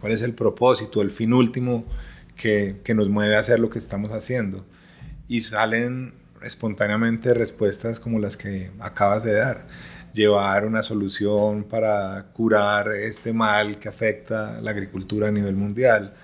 [0.00, 1.84] cuál es el propósito, el fin último
[2.36, 4.64] que, que nos mueve a hacer lo que estamos haciendo.
[5.28, 9.66] Y salen espontáneamente respuestas como las que acabas de dar
[10.12, 16.14] llevar una solución para curar este mal que afecta la agricultura a nivel mundial,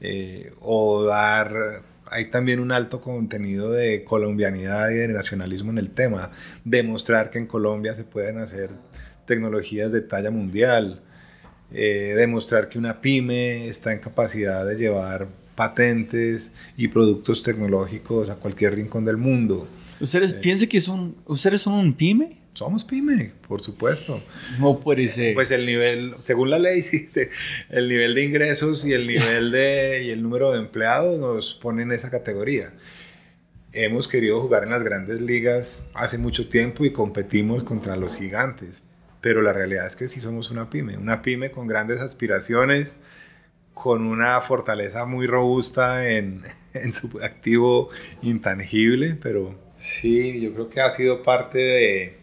[0.00, 5.90] eh, o dar, hay también un alto contenido de colombianidad y de nacionalismo en el
[5.90, 6.30] tema,
[6.64, 8.70] demostrar que en Colombia se pueden hacer
[9.26, 11.00] tecnologías de talla mundial,
[11.72, 18.34] eh, demostrar que una pyme está en capacidad de llevar patentes y productos tecnológicos a
[18.34, 19.68] cualquier rincón del mundo.
[20.00, 22.39] ¿Ustedes eh, piensan que son, ustedes son un pyme?
[22.60, 24.22] Somos pyme, por supuesto.
[24.58, 25.32] No puede ser.
[25.32, 27.08] Pues el nivel, según la ley, sí,
[27.70, 31.88] el nivel de ingresos y el nivel de y el número de empleados nos ponen
[31.88, 32.74] en esa categoría.
[33.72, 38.82] Hemos querido jugar en las grandes ligas hace mucho tiempo y competimos contra los gigantes,
[39.22, 42.94] pero la realidad es que sí somos una pyme, una pyme con grandes aspiraciones,
[43.72, 46.42] con una fortaleza muy robusta en,
[46.74, 47.88] en su activo
[48.20, 52.19] intangible, pero sí, yo creo que ha sido parte de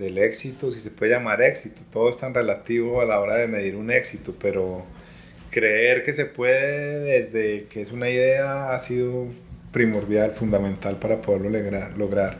[0.00, 1.82] del éxito, si se puede llamar éxito.
[1.92, 4.84] Todo es tan relativo a la hora de medir un éxito, pero
[5.50, 9.26] creer que se puede desde que es una idea ha sido
[9.70, 11.50] primordial, fundamental para poderlo
[11.96, 12.38] lograr,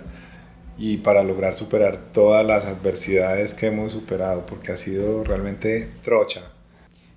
[0.78, 6.52] y para lograr superar todas las adversidades que hemos superado, porque ha sido realmente trocha.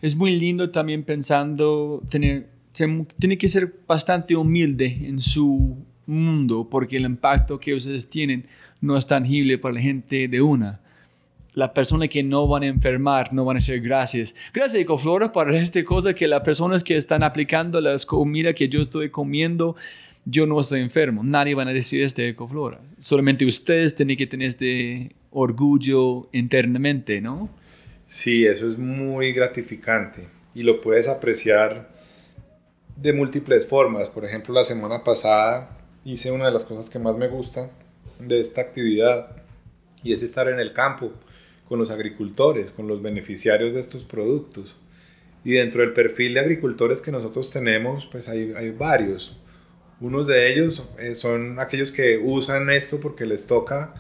[0.02, 2.50] Es muy lindo también pensando, tener,
[3.18, 8.46] tiene que ser bastante humilde en su mundo, porque el impacto que ustedes tienen
[8.84, 10.82] no es tangible para la gente de una.
[11.54, 14.36] La persona que no van a enfermar no van a decir gracias.
[14.54, 18.82] Gracias Ecoflora para esta cosa que las personas que están aplicando las comidas que yo
[18.82, 19.78] estoy comiendo,
[20.26, 21.24] yo no estoy enfermo.
[21.24, 22.82] Nadie van a decir este Ecoflora.
[22.98, 27.50] Solamente ustedes tienen que tener este orgullo internamente, ¿no?
[28.10, 31.90] Sí, eso es muy gratificante y lo puedes apreciar
[32.98, 34.10] de múltiples formas.
[34.10, 37.70] Por ejemplo, la semana pasada hice una de las cosas que más me gusta
[38.20, 39.44] de esta actividad
[40.04, 41.12] y es estar en el campo
[41.68, 44.76] con los agricultores, con los beneficiarios de estos productos.
[45.46, 49.38] Y dentro del perfil de agricultores que nosotros tenemos, pues hay, hay varios.
[50.00, 53.94] Unos de ellos eh, son aquellos que usan esto porque les toca,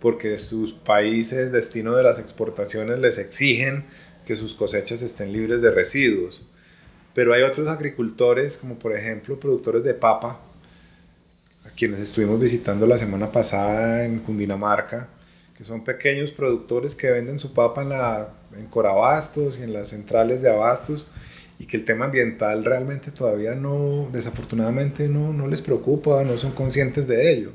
[0.00, 3.84] porque sus países, destino de las exportaciones, les exigen
[4.26, 6.42] que sus cosechas estén libres de residuos.
[7.14, 10.40] Pero hay otros agricultores, como por ejemplo productores de papa,
[11.80, 15.08] quienes estuvimos visitando la semana pasada en Cundinamarca,
[15.56, 19.88] que son pequeños productores que venden su papa en, la, en Corabastos y en las
[19.88, 21.06] centrales de abastos
[21.58, 26.52] y que el tema ambiental realmente todavía no, desafortunadamente no, no les preocupa, no son
[26.52, 27.52] conscientes de ello.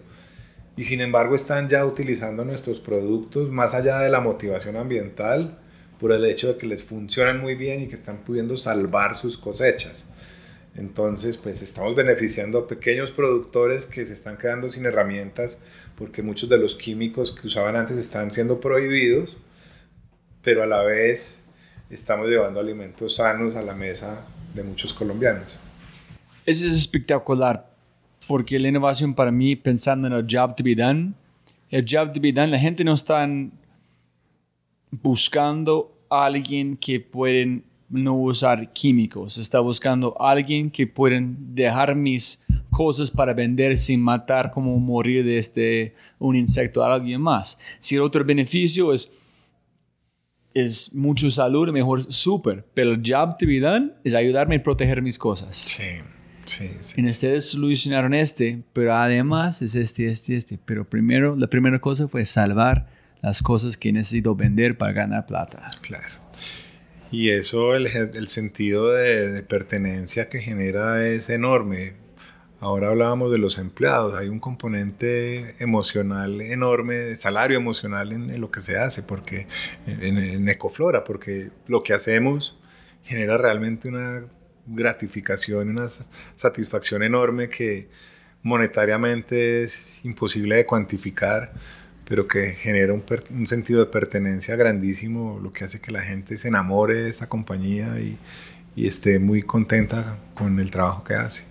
[0.75, 5.59] Y sin embargo están ya utilizando nuestros productos más allá de la motivación ambiental
[5.99, 9.37] por el hecho de que les funcionan muy bien y que están pudiendo salvar sus
[9.37, 10.09] cosechas.
[10.75, 15.57] Entonces, pues estamos beneficiando a pequeños productores que se están quedando sin herramientas
[15.97, 19.37] porque muchos de los químicos que usaban antes están siendo prohibidos,
[20.41, 21.37] pero a la vez
[21.89, 25.47] estamos llevando alimentos sanos a la mesa de muchos colombianos.
[26.45, 27.71] Eso es espectacular,
[28.27, 31.13] porque la innovación para mí, pensando en el job to be done,
[31.71, 33.27] el job to be done, la gente no está
[34.91, 39.37] buscando a alguien que pueden no usar químicos.
[39.37, 45.23] Está buscando a alguien que pueden dejar mis cosas para vender sin matar como morir
[45.23, 47.57] de este, un insecto a alguien más.
[47.79, 49.11] Si el otro beneficio es,
[50.53, 52.65] es mucho salud, mejor súper.
[52.73, 55.55] Pero el job done es ayudarme a proteger mis cosas.
[55.55, 55.83] Sí.
[56.45, 60.59] Sí, sí, y ustedes solucionaron este, pero además es este, este, este.
[60.63, 62.87] Pero primero, la primera cosa fue salvar
[63.23, 65.67] las cosas que necesito vender para ganar plata.
[65.81, 66.24] Claro.
[67.15, 71.93] Y eso, el, sentido de, pertenencia que genera es enorme.
[72.59, 78.61] Ahora hablábamos de los empleados, hay un componente emocional enorme, salario emocional en, lo que
[78.61, 79.47] se hace, porque
[79.87, 82.57] en, Ecoflora, porque lo que hacemos
[83.01, 84.25] genera realmente una
[84.65, 85.87] gratificación, una
[86.35, 87.87] satisfacción enorme que
[88.43, 91.53] monetariamente es imposible de cuantificar
[92.07, 96.37] pero que genera un, un, sentido de pertenencia grandísimo, lo que hace que la gente
[96.37, 98.17] se enamore de esta compañía y,
[98.75, 101.43] y esté muy contenta con el trabajo que hace.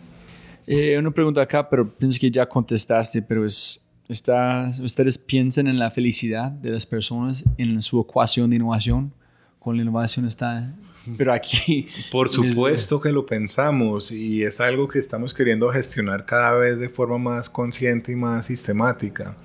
[0.67, 5.79] Eh, una pregunta acá, pero pienso que ya contestaste, pero es está, ¿ustedes piensan en
[5.79, 9.13] la felicidad de las personas en su ecuación de innovación?
[9.59, 10.75] Con la innovación está...
[11.19, 11.89] Pero aquí...
[12.11, 16.89] Por supuesto que lo pensamos y es algo que estamos queriendo gestionar cada vez de
[16.89, 19.37] forma más consciente y más sistemática.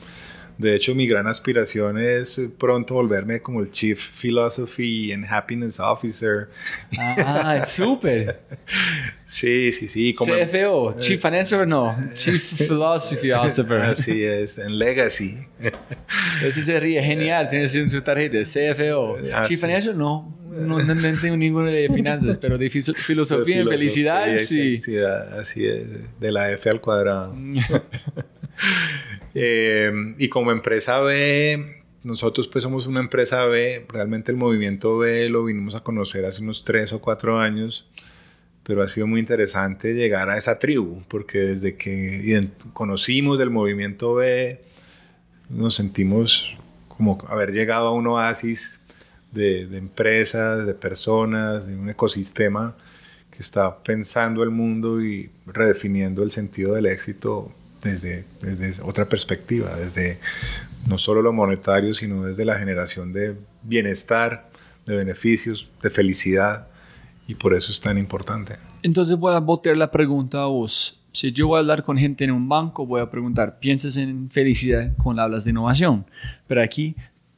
[0.59, 6.49] De hecho, mi gran aspiración es pronto volverme como el Chief Philosophy and Happiness Officer.
[6.97, 8.41] Ah, súper.
[9.25, 10.13] sí, sí, sí.
[10.13, 13.71] Como CFO, Chief Financial, no, Chief Philosophy Officer.
[13.71, 15.37] Así es, en Legacy.
[16.43, 19.17] Ese sería genial, tienes en su tarjeta, CFO.
[19.47, 20.37] Chief Financial, no.
[20.49, 20.77] No,
[21.21, 24.75] tengo ninguno de finanzas, pero de filosofía y felicidad, sí.
[25.37, 25.85] así es,
[26.19, 27.33] de la F al cuadrado.
[29.35, 35.29] Eh, y como empresa B, nosotros pues somos una empresa B, realmente el movimiento B
[35.29, 37.85] lo vinimos a conocer hace unos tres o cuatro años,
[38.63, 44.15] pero ha sido muy interesante llegar a esa tribu, porque desde que conocimos del movimiento
[44.15, 44.61] B,
[45.49, 46.55] nos sentimos
[46.87, 48.79] como haber llegado a un oasis
[49.31, 52.75] de, de empresas, de personas, de un ecosistema
[53.31, 59.75] que está pensando el mundo y redefiniendo el sentido del éxito desde, desde otra perspectiva,
[59.75, 60.19] desde
[60.87, 64.49] no solo lo monetario, sino desde la generación de bienestar,
[64.85, 66.67] de beneficios, de felicidad,
[67.27, 68.55] y por eso es tan importante.
[68.81, 71.01] Entonces voy a botar la pregunta a vos.
[71.11, 74.29] Si yo voy a hablar con gente en un banco, voy a preguntar, ¿piensas en
[74.31, 76.05] felicidad cuando hablas de innovación?
[76.47, 76.95] Pero aquí,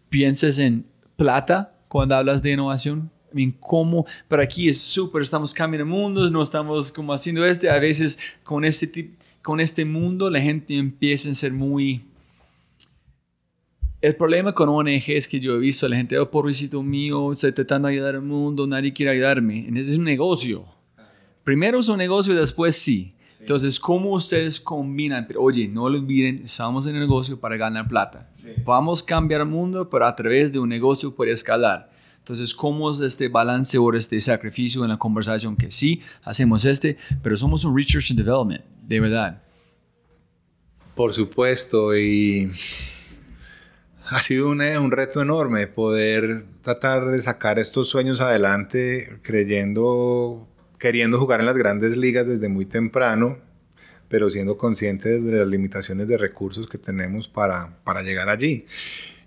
[0.09, 0.85] ¿piensas en
[1.17, 3.11] plata cuando hablas de innovación?
[3.33, 7.79] en cómo, pero aquí es súper, estamos cambiando mundos, no estamos como haciendo este, a
[7.79, 12.05] veces con este tipo, con este mundo la gente empieza a ser muy...
[14.01, 17.31] El problema con ONG es que yo he visto a la gente, oh, pobrecito mío,
[17.31, 19.67] estoy tratando de ayudar al mundo, nadie quiere ayudarme.
[19.69, 20.65] Ese es un negocio.
[21.43, 23.13] Primero es un negocio, después sí.
[23.39, 25.25] Entonces, ¿cómo ustedes combinan?
[25.27, 28.29] Pero, oye, no lo olviden, estamos en el negocio para ganar plata.
[28.63, 31.91] Vamos a cambiar el mundo, pero a través de un negocio puede escalar.
[32.21, 35.57] Entonces, ¿cómo es este balance o este sacrificio en la conversación?
[35.57, 39.41] Que sí, hacemos este, pero somos un research and development, de verdad.
[40.93, 42.51] Por supuesto, y
[44.05, 51.17] ha sido un, un reto enorme poder tratar de sacar estos sueños adelante creyendo, queriendo
[51.17, 53.39] jugar en las grandes ligas desde muy temprano,
[54.09, 58.67] pero siendo conscientes de las limitaciones de recursos que tenemos para, para llegar allí.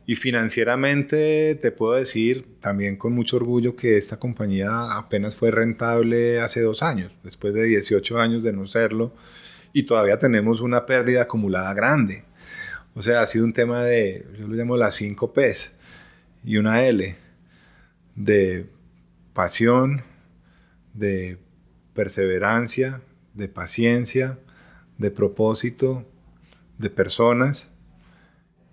[0.07, 6.41] Y financieramente te puedo decir también con mucho orgullo que esta compañía apenas fue rentable
[6.41, 9.15] hace dos años, después de 18 años de no serlo,
[9.73, 12.25] y todavía tenemos una pérdida acumulada grande.
[12.95, 15.73] O sea, ha sido un tema de, yo lo llamo las 5 P's
[16.45, 17.17] y una L,
[18.15, 18.67] de
[19.33, 20.03] pasión,
[20.93, 21.39] de
[21.95, 23.01] perseverancia,
[23.33, 24.39] de paciencia,
[24.99, 26.07] de propósito,
[26.79, 27.69] de personas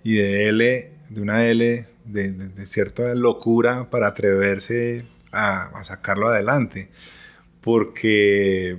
[0.03, 6.89] y de L de una L de, cierta locura para atreverse a, sacarlo adelante,
[7.61, 8.77] porque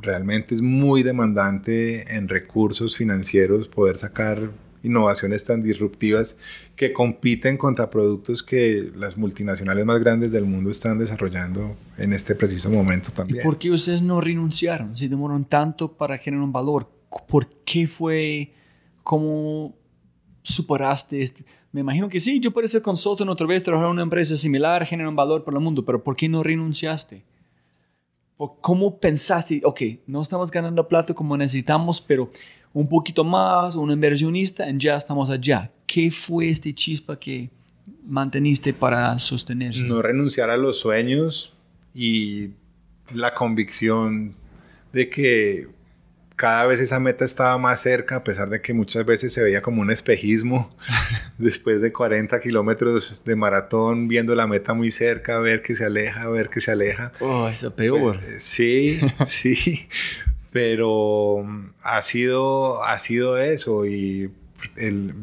[0.00, 4.50] realmente es muy demandante en recursos financieros poder sacar
[4.82, 6.36] innovaciones tan disruptivas
[6.74, 12.34] que compiten contra productos que las multinacionales más grandes del mundo están desarrollando en este
[12.34, 13.40] preciso momento también.
[13.40, 14.96] ¿Y por qué ustedes no renunciaron?
[14.96, 16.90] Si demoraron tanto para generar un valor,
[17.28, 18.52] ¿por qué fue
[19.02, 19.74] como
[20.42, 21.44] superaste este?
[21.72, 24.84] Me imagino que sí, yo puedo ser consultor otra vez, trabajar en una empresa similar,
[24.86, 27.24] generar un valor para el mundo, pero ¿por qué no renunciaste?
[28.62, 32.30] ¿Cómo pensaste, ok, no estamos ganando plata como necesitamos, pero
[32.72, 35.70] un poquito más, un inversionista, y ya estamos allá?
[35.86, 37.50] ¿Qué fue este chispa que
[38.06, 39.86] manteniste para sostenerse?
[39.86, 41.52] No renunciar a los sueños
[41.94, 42.50] y
[43.12, 44.34] la convicción
[44.92, 45.68] de que
[46.40, 49.60] cada vez esa meta estaba más cerca, a pesar de que muchas veces se veía
[49.60, 50.74] como un espejismo.
[51.36, 56.30] Después de 40 kilómetros de maratón, viendo la meta muy cerca, ver que se aleja,
[56.30, 57.12] ver que se aleja.
[57.20, 58.18] Oh, eso peor.
[58.24, 59.86] Pues, sí, sí.
[60.50, 64.30] Pero mm, ha sido, ha sido eso y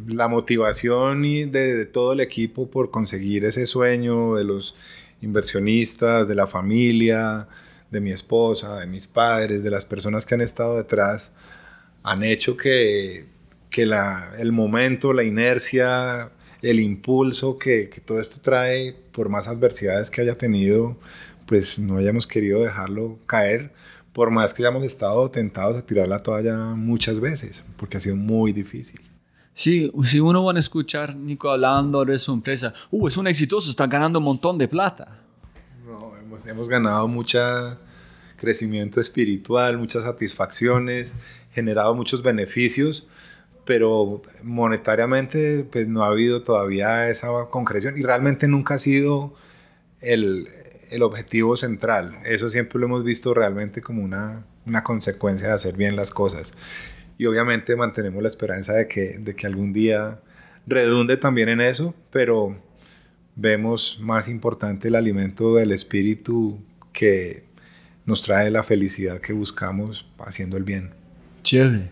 [0.07, 4.75] la motivación de, de todo el equipo por conseguir ese sueño de los
[5.23, 7.47] inversionistas, de la familia,
[7.91, 11.31] de mi esposa, de mis padres, de las personas que han estado detrás,
[12.03, 13.27] han hecho que,
[13.69, 16.31] que la, el momento, la inercia,
[16.61, 20.97] el impulso que, que, todo esto trae, por más adversidades que haya tenido,
[21.45, 23.71] pues no hayamos querido dejarlo caer,
[24.13, 28.15] por más que hayamos estado tentados a tirar la toalla muchas veces, porque ha sido
[28.15, 28.99] muy difícil.
[29.53, 33.69] Sí, si uno va a escuchar Nico hablando de su empresa, uh, es un exitoso,
[33.71, 35.16] está ganando un montón de plata
[36.45, 37.39] hemos, ganado mucho
[38.37, 41.15] crecimiento espiritual, muchas satisfacciones,
[41.53, 43.07] generado muchos beneficios,
[43.65, 49.33] pero monetariamente pues no ha habido todavía esa concreción y realmente nunca ha sido
[50.01, 50.47] el,
[50.91, 52.17] el objetivo central.
[52.25, 56.53] Eso siempre lo hemos visto realmente como una, una consecuencia de hacer bien las cosas.
[57.17, 60.21] Y obviamente mantenemos la esperanza de que, de que algún día
[60.67, 62.55] redunde también en eso, pero
[63.37, 66.59] vemos más importante el alimento del espíritu
[66.91, 67.45] que
[68.05, 70.91] nos trae la felicidad que buscamos haciendo el bien.
[71.43, 71.89] Chévere.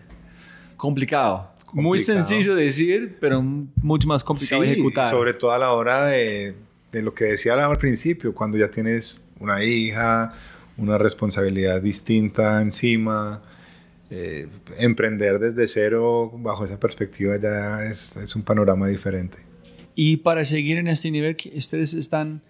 [0.76, 1.50] Complicado.
[1.72, 5.10] Muy sencillo de decir, pero mucho más complicado de ejecutar.
[5.10, 6.54] Sobre todo a la hora de,
[6.92, 10.32] de lo que decía al principio, cuando ya tienes una hija,
[10.76, 13.42] una responsabilidad distinta encima,
[14.10, 14.48] eh,
[14.78, 19.38] emprender desde cero bajo esa perspectiva ya es, es, un panorama diferente.
[19.98, 22.42] Y para seguir en este nivel, ustedes están,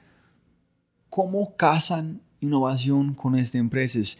[1.09, 4.19] ¿cómo casan innovación con estas empresas?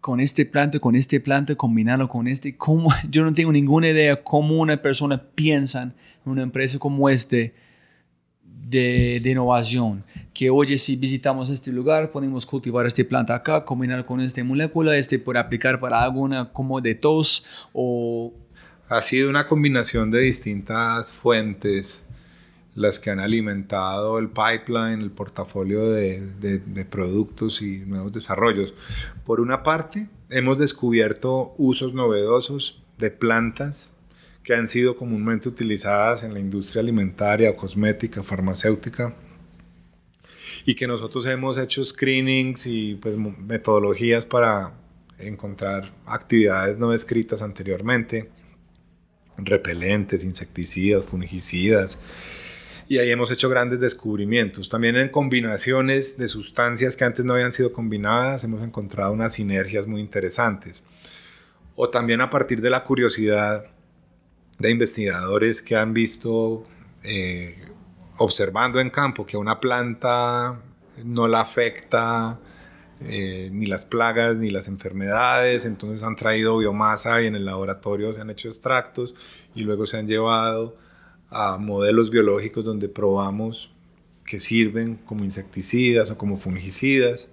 [0.00, 2.56] con este planta, con este planta, combinarlo con este.
[2.56, 2.90] ¿cómo?
[3.10, 5.92] Yo no tengo ninguna idea cómo una persona piensa en
[6.24, 7.52] una empresa como este
[8.44, 10.04] de, de, innovación.
[10.32, 14.96] Que oye, si visitamos este lugar, podemos cultivar este planta acá, combinar con esta molécula,
[14.96, 18.32] este por aplicar para alguna como de tos o...
[18.88, 22.06] Ha sido una combinación de distintas fuentes
[22.78, 28.72] las que han alimentado el pipeline, el portafolio de, de, productos y nuevos desarrollos.
[29.26, 33.92] Por una parte, hemos descubierto usos novedosos de plantas
[34.44, 39.14] que han sido comúnmente utilizadas en la industria alimentaria, cosmética, farmacéutica,
[40.64, 44.72] y que nosotros hemos hecho screenings y pues, metodologías para
[45.18, 48.30] encontrar actividades no descritas anteriormente,
[49.36, 51.98] repelentes, insecticidas, fungicidas,
[52.88, 54.68] y ahí hemos hecho grandes descubrimientos.
[54.68, 59.86] También en combinaciones de sustancias que antes no habían sido combinadas hemos encontrado unas sinergias
[59.86, 60.82] muy interesantes.
[61.76, 63.66] O también a partir de la curiosidad
[64.58, 66.64] de investigadores que han visto,
[67.02, 67.62] eh,
[68.16, 70.60] observando en campo, que una planta
[71.04, 72.40] no la afecta
[73.00, 78.12] eh, ni las plagas ni las enfermedades, entonces han traído biomasa y en el laboratorio
[78.14, 79.14] se han hecho extractos
[79.54, 80.87] y luego se han llevado
[81.30, 83.70] a modelos biológicos donde probamos
[84.24, 87.28] que sirven como insecticidas o como fungicidas.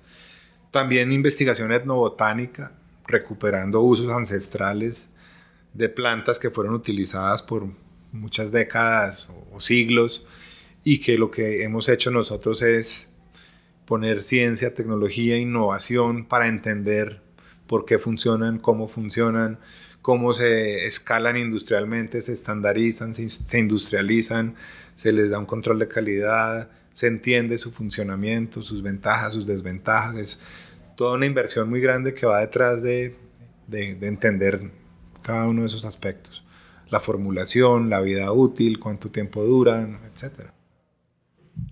[0.72, 2.74] También investigación etnobotánica,
[3.08, 5.10] recuperando usos ancestrales
[5.74, 7.68] de plantas que fueron utilizadas por
[8.12, 10.26] muchas décadas o siglos
[10.84, 13.12] y que lo que hemos hecho nosotros es
[13.86, 17.22] poner ciencia, tecnología, innovación para entender
[17.68, 19.60] por qué funcionan, cómo funcionan,
[20.06, 24.54] cómo se escalan industrialmente, se estandarizan, se, industrializan,
[24.94, 30.16] se les da un control de calidad, se entiende su funcionamiento, sus ventajas, sus desventajas.
[30.20, 30.42] Es
[30.96, 33.16] toda una inversión muy grande que va detrás de,
[33.66, 34.62] de, de entender
[35.24, 36.44] cada uno de esos aspectos.
[36.92, 40.52] La formulación, la vida útil, cuánto tiempo duran, etc.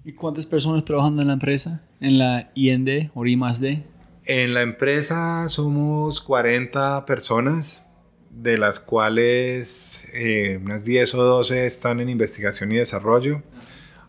[0.04, 1.84] ¿Y cuántas personas trabajan en la empresa?
[2.00, 3.84] ¿En la IND o I D?
[4.26, 7.83] En la empresa somos 40 personas
[8.42, 13.42] de las cuales eh, unas 10 o 12 están en investigación y desarrollo,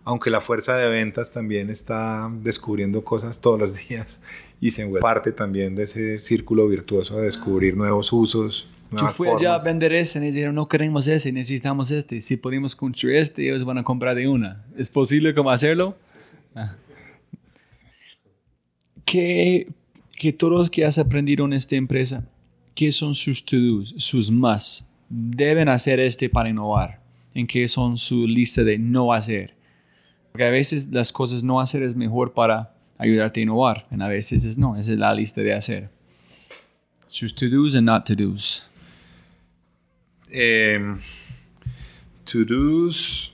[0.04, 4.20] aunque la fuerza de ventas también está descubriendo cosas todos los días
[4.60, 8.68] y se vuelve parte también de ese círculo virtuoso de descubrir nuevos usos.
[8.90, 12.20] Yo fui allá a vender ese y dijeron, no queremos ese, necesitamos este.
[12.20, 14.64] Si podemos construir este, ellos van a comprar de una.
[14.76, 15.96] ¿Es posible cómo hacerlo?
[16.54, 16.76] Ah.
[19.04, 19.66] ¿Qué,
[20.16, 22.28] que todos que has aprendido en esta empresa,
[22.74, 24.88] qué son sus to-dos, sus must.
[25.08, 27.00] Deben hacer este para innovar.
[27.34, 29.54] En qué son su lista de no hacer.
[30.32, 33.86] Porque a veces las cosas no hacer es mejor para ayudarte a innovar.
[33.90, 35.90] Y a veces es no, esa es la lista de hacer.
[37.08, 38.68] Sus to-dos y not to-dos.
[40.30, 40.98] Em,
[42.24, 43.32] to-dos.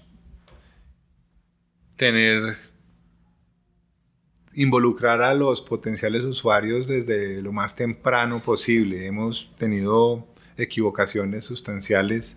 [1.96, 2.56] Tener
[4.54, 9.06] involucrar a los potenciales usuarios desde lo más temprano posible.
[9.06, 12.36] Hemos tenido equivocaciones sustanciales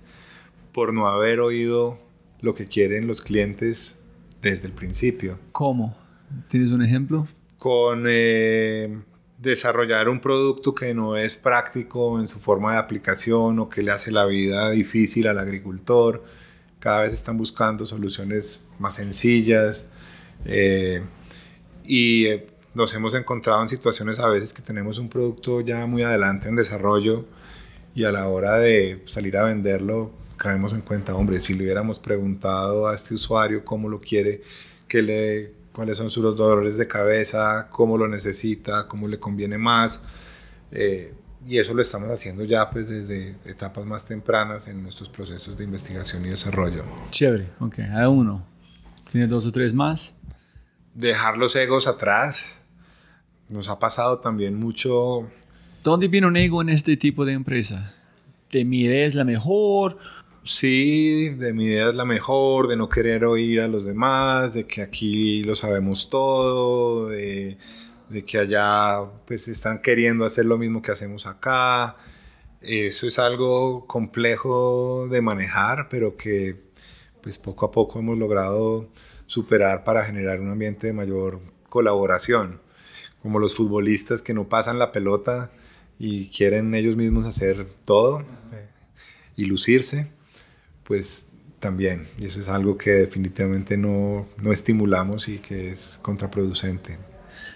[0.71, 1.99] por no haber oído
[2.41, 3.97] lo que quieren los clientes
[4.41, 5.39] desde el principio.
[5.51, 5.97] ¿Cómo?
[6.49, 7.27] ¿Tienes un ejemplo?
[7.57, 8.99] Con eh,
[9.39, 13.91] desarrollar un producto que no es práctico en su forma de aplicación o que le
[13.91, 16.23] hace la vida difícil al agricultor.
[16.79, 19.89] Cada vez están buscando soluciones más sencillas.
[20.45, 21.01] Eh,
[21.85, 26.03] y eh, nos hemos encontrado en situaciones a veces que tenemos un producto ya muy
[26.03, 27.25] adelante en desarrollo
[27.95, 31.99] y a la hora de salir a venderlo caemos en cuenta, hombre, si le hubiéramos
[31.99, 34.41] preguntado a este usuario cómo lo quiere,
[34.87, 40.01] qué le, cuáles son sus dolores de cabeza, cómo lo necesita, cómo le conviene más,
[40.71, 41.13] eh,
[41.47, 45.63] y eso lo estamos haciendo ya pues desde etapas más tempranas en nuestros procesos de
[45.65, 46.83] investigación y desarrollo.
[47.11, 48.45] Chévere, ok, a uno.
[49.11, 50.15] ¿Tiene dos o tres más?
[50.93, 52.55] Dejar los egos atrás.
[53.49, 55.29] Nos ha pasado también mucho...
[55.83, 57.93] ¿Dónde viene un ego en este tipo de empresa?
[58.51, 59.97] ¿De mi idea es la mejor?
[60.43, 64.65] Sí, de mi idea es la mejor, de no querer oír a los demás, de
[64.65, 67.57] que aquí lo sabemos todo, de
[68.13, 71.97] de que allá pues están queriendo hacer lo mismo que hacemos acá.
[72.61, 76.71] Eso es algo complejo de manejar, pero que
[77.21, 78.89] pues poco a poco hemos logrado
[79.33, 82.61] superar para generar un ambiente de mayor colaboración.
[83.23, 85.49] Como los futbolistas que no pasan la pelota
[85.97, 88.67] y quieren ellos mismos hacer todo eh,
[89.35, 90.07] y lucirse,
[90.83, 92.07] pues también.
[92.19, 96.99] Y eso es algo que definitivamente no, no estimulamos y que es contraproducente.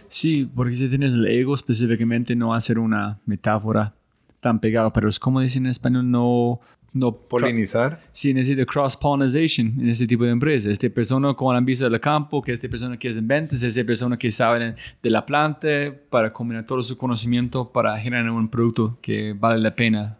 [0.08, 3.94] Sí, porque si tienes el ego específicamente no hacer una metáfora
[4.40, 6.60] tan pegada, pero es como dicen en español, no...
[6.93, 8.01] no Polinizar.
[8.11, 10.72] Sí, necesita cross-pollination en este tipo de empresas.
[10.72, 13.84] Esta persona con la vista del campo, que esta persona que es en ventas, esta
[13.84, 18.97] persona que sabe de la planta para combinar todo su conocimiento para generar un producto
[19.01, 20.18] que vale la pena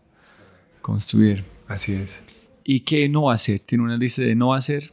[0.81, 1.44] construir.
[1.68, 2.19] Así es.
[2.64, 3.60] ¿Y qué no hacer?
[3.60, 4.91] ¿Tiene una lista de no hacer?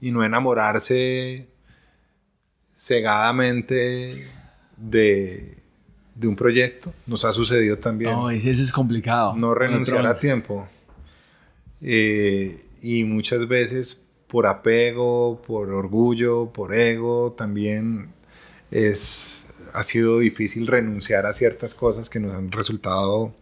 [0.00, 1.48] Y no enamorarse
[2.76, 4.26] cegadamente
[4.76, 5.58] de,
[6.22, 6.92] un proyecto.
[7.06, 8.12] Nos ha sucedido también.
[8.12, 9.34] No, ese es complicado.
[9.36, 10.68] No renunciar a tiempo.
[11.80, 18.10] Eh, y muchas veces por apego, por orgullo, por ego, también
[18.70, 23.34] es, ha sido difícil renunciar a ciertas cosas que nos han resultado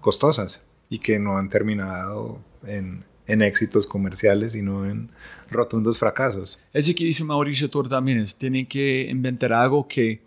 [0.00, 5.08] costosas y que no han terminado en, en éxitos comerciales, sino en
[5.50, 6.60] rotundos fracasos.
[6.72, 10.22] Ese que dice Mauricio Tor también es, tienen que inventar algo que,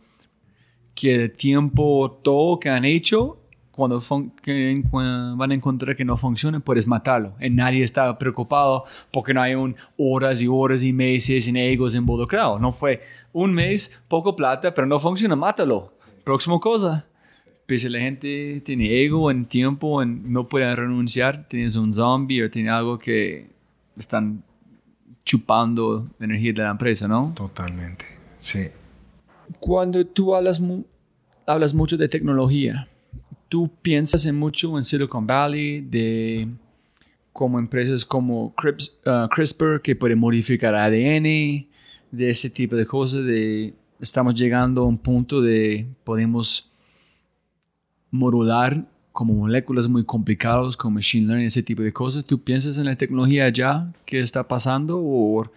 [0.95, 3.39] que de tiempo todo que han hecho,
[3.75, 3.99] cuando,
[5.35, 7.33] van a encontrar que no funciona, puedes matarlo.
[7.41, 11.95] Y nadie está preocupado porque no hay un horas y horas y meses en egos
[11.95, 12.61] involucrados.
[12.61, 13.01] No fue
[13.31, 15.91] un mes, poco plata, pero no funciona, mátalo.
[16.23, 17.07] Próxima cosa.
[17.67, 22.43] Pues si la gente tiene ego en tiempo, en, no puede renunciar, tienes un zombie
[22.43, 23.49] o tiene algo que
[23.97, 24.43] están
[25.25, 27.33] chupando energía de la empresa, ¿no?
[27.35, 28.05] Totalmente,
[28.37, 28.67] sí.
[29.59, 30.61] Cuando tú hablas,
[31.47, 32.87] hablas mucho de tecnología,
[33.53, 36.47] tú piensas en mucho en Silicon Valley, de
[37.31, 41.67] como empresas como uh, CRISPR que pueden modificar ADN,
[42.09, 46.71] de ese tipo de cosas, de estamos llegando a un punto de podemos
[48.09, 52.25] modular como moléculas muy complicadas, como machine learning, ese tipo de cosas.
[52.25, 55.47] ¿Tú piensas en la tecnología ya que está pasando o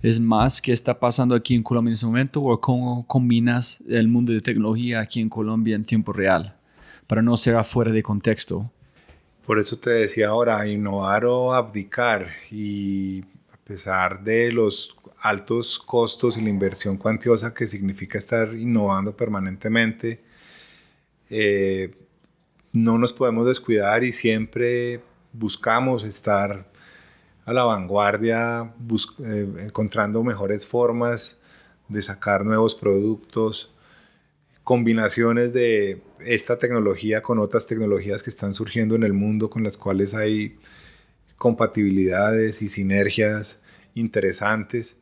[0.00, 4.08] es más que está pasando aquí en Colombia en ese momento o cómo combinas el
[4.08, 6.56] mundo de tecnología aquí en Colombia en tiempo real
[7.12, 8.72] para no ser afuera de contexto?
[9.44, 13.20] Por eso te decía ahora, innovar o abdicar y
[13.52, 20.22] a pesar de los altos costos y la inversión cuantiosa que significa estar innovando permanentemente,
[21.28, 21.94] eh,
[22.72, 25.02] no nos podemos descuidar y siempre
[25.34, 26.66] buscamos estar
[27.44, 28.72] a la vanguardia,
[29.22, 31.36] eh, encontrando mejores formas
[31.88, 33.70] de sacar nuevos productos,
[34.64, 39.76] combinaciones de esta tecnología con otras tecnologías que están surgiendo en el mundo con las
[39.76, 40.56] cuales hay
[41.36, 43.60] compatibilidades y sinergias
[43.94, 44.96] interesantes,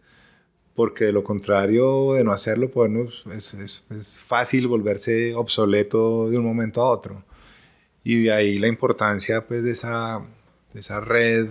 [0.75, 6.45] porque de lo contrario de no hacerlo, pues, es, es fácil volverse obsoleto de un
[6.45, 7.25] momento a otro.
[8.03, 10.25] Y de ahí la importancia pues, de, esa,
[10.73, 11.49] de esa red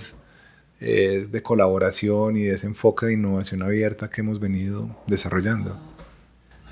[0.80, 5.89] eh, de colaboración y de ese enfoque de innovación abierta que hemos venido desarrollando.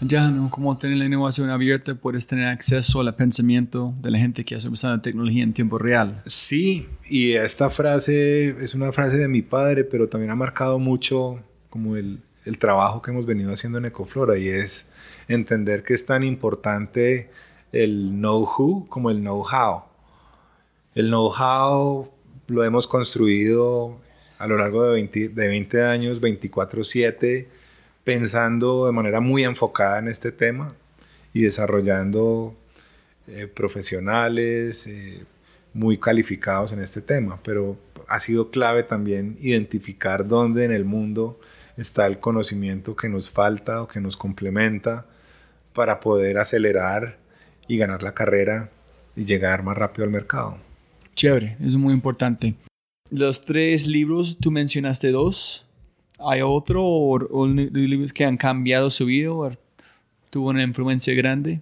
[0.02, 0.50] Ya, ¿no?
[0.50, 4.68] Como tener la innovación abierta, puedes tener acceso al pensamiento de la gente que hace
[4.68, 6.22] usando tecnología en tiempo real.
[6.26, 11.40] Sí, y esta frase es una frase de mi padre, pero también ha marcado mucho
[11.70, 14.90] como el, el trabajo que hemos venido haciendo en Ecoflora y es
[15.28, 17.30] entender que es tan importante
[17.72, 19.84] el know-who como el know-how.
[20.96, 22.10] El know-how
[22.48, 24.00] lo hemos construido
[24.38, 27.48] a lo largo de 20, de 20 años, 24/7,
[28.08, 30.74] pensando de manera muy enfocada en este tema
[31.34, 32.56] y desarrollando
[33.28, 35.26] eh, profesionales eh,
[35.74, 37.38] muy calificados en este tema.
[37.44, 37.78] Pero
[38.08, 41.38] ha sido clave también identificar dónde en el mundo
[41.76, 45.06] está el conocimiento que nos falta o que nos complementa
[45.74, 47.18] para poder acelerar
[47.68, 48.72] y ganar la carrera
[49.18, 50.58] y llegar más rápido al mercado.
[51.14, 52.56] Chévere, es muy importante.
[53.10, 55.67] Los tres libros, tú mencionaste dos.
[56.20, 59.52] ¿Hay otro o, libros que han cambiado su vida o
[60.30, 61.62] tuvo una influencia grande?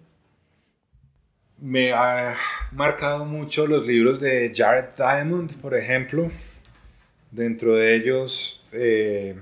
[1.59, 2.35] Me ha
[2.71, 6.31] marcado mucho los libros de Jared Diamond, por ejemplo.
[7.31, 9.35] Dentro de ellos, eh,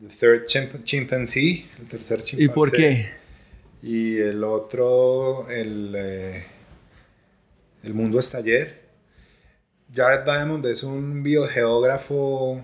[0.00, 2.44] The Third Chimpanzee, el tercer chimpancé.
[2.44, 3.06] ¿Y por qué?
[3.82, 6.46] Y el otro, el, eh,
[7.82, 8.86] el Mundo hasta ayer.
[9.92, 12.62] Jared Diamond es un biogeógrafo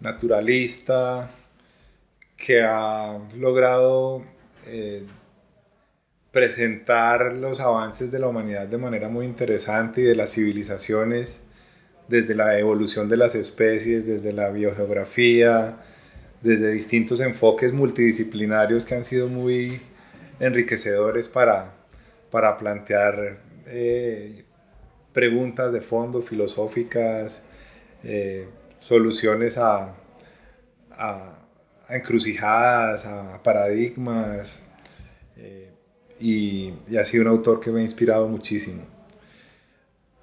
[0.00, 1.30] naturalista
[2.36, 4.24] que ha logrado
[4.66, 5.04] eh,
[6.30, 11.38] presentar los avances de la humanidad de manera muy interesante y de las civilizaciones
[12.06, 15.76] desde la evolución de las especies, desde la biogeografía,
[16.42, 19.80] desde distintos enfoques multidisciplinarios que han sido muy
[20.40, 21.74] enriquecedores para,
[22.30, 24.44] para plantear eh,
[25.12, 27.42] preguntas de fondo filosóficas,
[28.04, 28.46] eh,
[28.88, 29.94] soluciones a,
[30.92, 31.38] a,
[31.90, 34.62] encrucijadas, a paradigmas,
[35.36, 35.70] eh,
[36.18, 38.82] y, y, ha sido un autor que me ha inspirado muchísimo.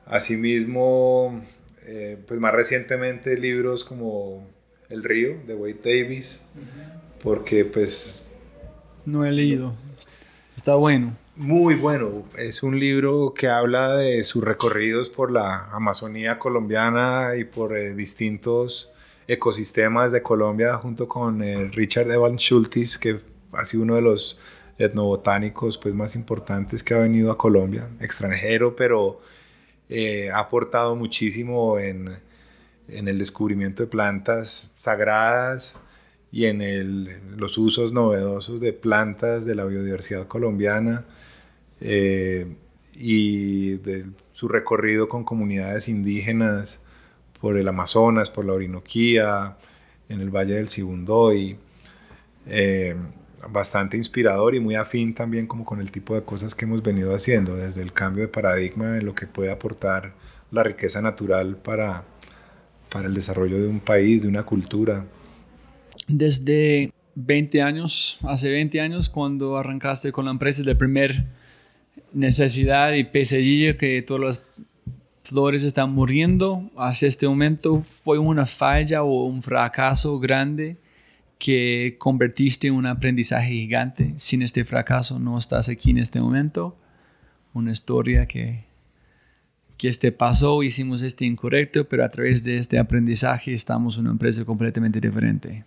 [0.07, 1.43] Asimismo,
[1.85, 4.47] eh, pues más recientemente libros como
[4.89, 6.41] El río de Wade Davis,
[7.23, 8.23] porque pues...
[9.05, 9.75] No he leído,
[10.55, 11.15] está bueno.
[11.37, 17.43] Muy bueno, es un libro que habla de sus recorridos por la Amazonía colombiana y
[17.43, 18.89] por eh, distintos
[19.27, 23.17] ecosistemas de Colombia junto con eh, Richard Evan Schultes, que
[23.51, 24.37] ha sido uno de los
[24.77, 29.19] etnobotánicos pues, más importantes que ha venido a Colombia, extranjero, pero
[29.89, 32.17] eh, ha aportado muchísimo en,
[32.87, 35.75] en, el descubrimiento de plantas sagradas
[36.31, 41.03] y en el, los usos novedosos de plantas de la biodiversidad colombiana.
[41.81, 42.47] Eh,
[42.93, 46.79] y de su recorrido con comunidades indígenas
[47.41, 49.57] por el Amazonas, por la Orinoquía,
[50.09, 51.57] en el Valle del Sibundoy.
[52.47, 52.95] Eh,
[53.49, 57.13] bastante inspirador y muy afín también como con el tipo de cosas que hemos venido
[57.13, 60.13] haciendo, desde el cambio de paradigma en lo que puede aportar
[60.51, 62.05] la riqueza natural para,
[62.89, 65.05] para el desarrollo de un país, de una cultura.
[66.07, 71.25] Desde 20 años, hace 20 años, cuando arrancaste con la empresa de primer
[72.15, 74.45] necesidad y pesadilla que todas las
[75.23, 80.77] flores están muriendo hasta este momento, ¿fue una falla o un fracaso grande
[81.37, 84.13] que convertiste en un aprendizaje gigante?
[84.15, 86.77] Sin este fracaso no estás aquí en este momento.
[87.53, 88.65] Una historia que,
[89.77, 94.11] que este pasó, hicimos este incorrecto, pero a través de este aprendizaje estamos en una
[94.11, 95.65] empresa completamente diferente.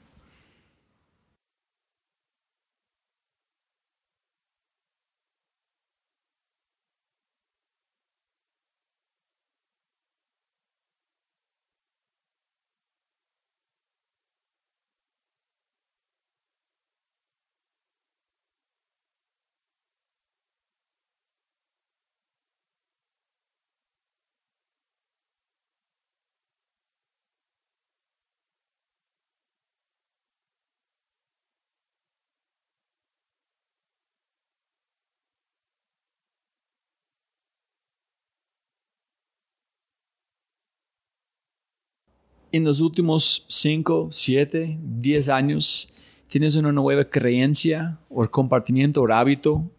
[42.52, 45.92] En los últimos 5, 7, 10 años
[46.28, 49.70] tienes una nueva creencia o compartimiento o hábito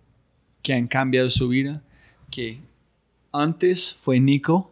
[0.62, 1.82] que han cambiado su vida,
[2.30, 2.60] que
[3.32, 4.72] antes fue Nico,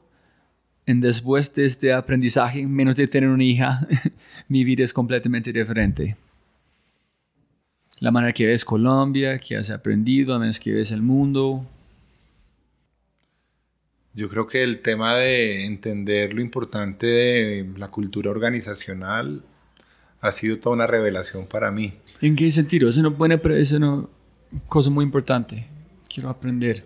[0.85, 3.87] en después de este aprendizaje, menos de tener una hija,
[4.47, 6.15] mi vida es completamente diferente.
[7.99, 11.65] La manera que ves Colombia, que has aprendido, la manera que ves el mundo,
[14.17, 19.43] yo creo que el tema de entender lo importante de la cultura organizacional
[20.21, 21.93] ha sido toda una revelación para mí.
[22.19, 22.89] ¿En qué sentido?
[22.89, 24.05] Eso no pone, es una
[24.67, 25.67] cosa muy importante.
[26.11, 26.83] Quiero aprender.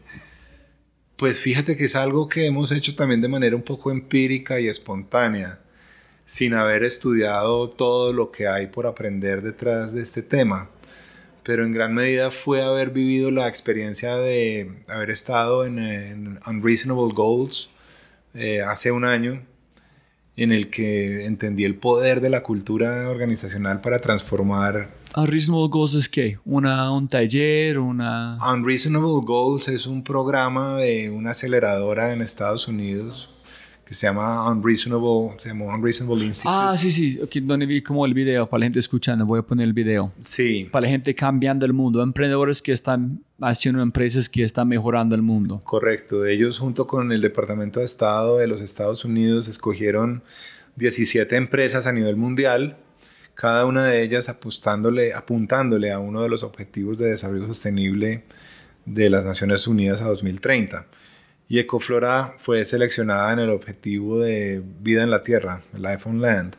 [1.16, 4.68] Pues fíjate que es algo que hemos hecho también de manera un poco empírica y
[4.68, 5.62] espontánea,
[6.26, 10.70] sin haber estudiado todo lo que hay por aprender detrás de este tema
[11.44, 17.70] pero en gran medida fue haber vivido la experiencia de haber estado en, Unreasonable Goals
[18.34, 19.42] eh, hace un año,
[20.36, 24.90] en el que entendí el poder de la cultura organizacional para transformar.
[25.16, 26.38] Unreasonable Goals es qué?
[26.46, 28.38] Una, un taller, una...
[28.54, 33.31] Unreasonable Goals es un programa de una aceleradora en Estados Unidos
[33.92, 36.56] que se llama Unreasonable, se llama Unreasonable Institute.
[36.58, 39.42] Ah, sí, sí, okay, donde vi como el video, para la gente escuchando, voy a
[39.42, 40.14] poner el video.
[40.22, 40.70] Sí.
[40.72, 45.22] Para la gente cambiando el mundo, emprendedores que están haciendo empresas que están mejorando el
[45.22, 45.60] mundo.
[45.66, 50.24] Correcto, ellos junto con el Departamento de Estado de los Estados Unidos escogieron
[50.78, 52.78] 17 empresas a nivel mundial,
[53.36, 58.24] cada una de ellas apuntándole, apuntándole a uno de los objetivos de desarrollo sostenible
[58.86, 60.88] de las Naciones Unidas a 2030.
[61.52, 66.56] Y Ecoflora fue seleccionada en el objetivo de vida en la Tierra, Life on Land.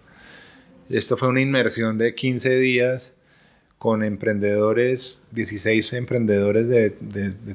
[0.90, 3.14] Esto fue una inmersión de 15 días
[3.78, 6.90] con emprendedores, 16 emprendedores de,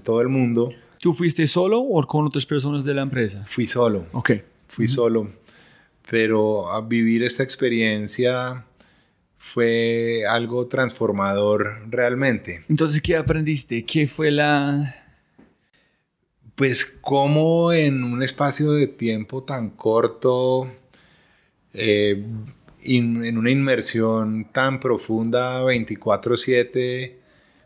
[0.04, 0.74] todo el mundo.
[1.00, 3.46] ¿Tú fuiste solo o con otras personas de la empresa?
[3.48, 4.08] Fui solo.
[4.14, 4.32] Ok.
[4.68, 5.30] Fui solo.
[6.10, 8.66] Pero a vivir esta experiencia
[9.38, 12.66] fue algo transformador realmente.
[12.68, 13.86] Entonces, ¿qué aprendiste?
[13.86, 15.07] ¿Qué fue la...?
[16.58, 20.68] Pues cómo en un espacio de tiempo tan corto,
[21.72, 22.26] eh,
[22.84, 27.20] en una inmersión tan profunda 24/7,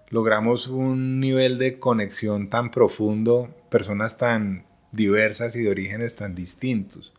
[0.10, 7.14] logramos un nivel de conexión tan profundo, personas tan diversas y de orígenes tan distintos.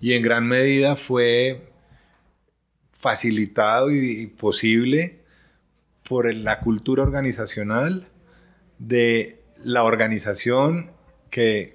[0.00, 1.68] Y en gran medida fue
[2.92, 5.20] facilitado y, posible
[6.08, 8.08] por la cultura organizacional
[8.78, 10.93] de la organización
[11.34, 11.74] que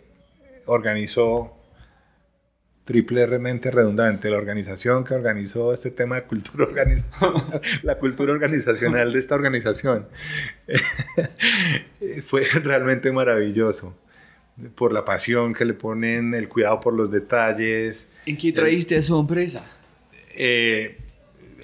[0.68, 1.54] organizó
[2.86, 9.12] triple mente redundante, la organización que organizó este tema de cultura organizacional, la cultura organizacional
[9.12, 10.08] de esta organización.
[12.28, 13.98] Fue realmente maravilloso
[14.76, 18.08] por la pasión que le ponen, el cuidado por los detalles.
[18.26, 19.70] ¿En qué traíste a su empresa?
[20.36, 20.98] Eh,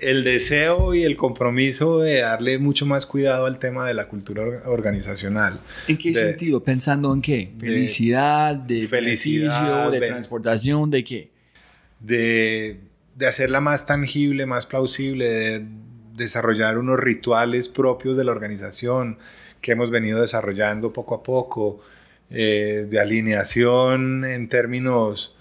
[0.02, 4.44] el deseo y el compromiso de darle mucho más cuidado al tema de la cultura
[4.66, 5.60] organizacional.
[5.88, 6.64] ¿En qué sentido?
[6.64, 7.54] ¿Pensando en qué?
[7.60, 8.56] ¿Felicidad?
[8.56, 9.92] ¿De felicidad?
[9.92, 10.90] ¿De transportación?
[10.90, 11.32] ¿De qué?
[12.00, 12.80] De,
[13.16, 15.66] de hacerla más tangible, más plausible, de
[16.16, 19.18] desarrollar unos rituales propios de la organización
[19.62, 21.82] que hemos venido desarrollando poco a poco,
[22.30, 25.35] eh, de alineación en términos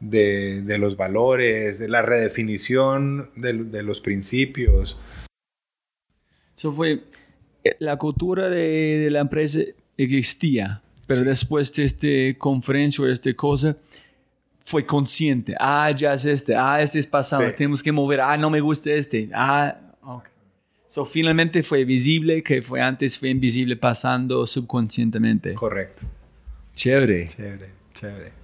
[0.00, 4.98] de, los valores, de la redefinición de, los principios.
[6.56, 7.04] Eso fue,
[7.64, 9.60] eh, la cultura de, la empresa
[9.96, 13.76] existía, pero después de esta conferencia o esta cosa,
[14.64, 15.54] fue consciente.
[15.58, 16.54] Ah, ya es este.
[16.54, 17.42] Ah, este es pasado.
[17.54, 18.20] Tenemos que mover.
[18.20, 19.28] Ah, no me gusta este.
[19.34, 20.24] Ah, ok.
[20.86, 25.54] So, finalmente fue visible, que fue antes fue invisible pasando subconscientemente.
[25.54, 26.06] Correcto.
[26.74, 27.26] Chévere.
[27.26, 28.39] Chévere, chévere.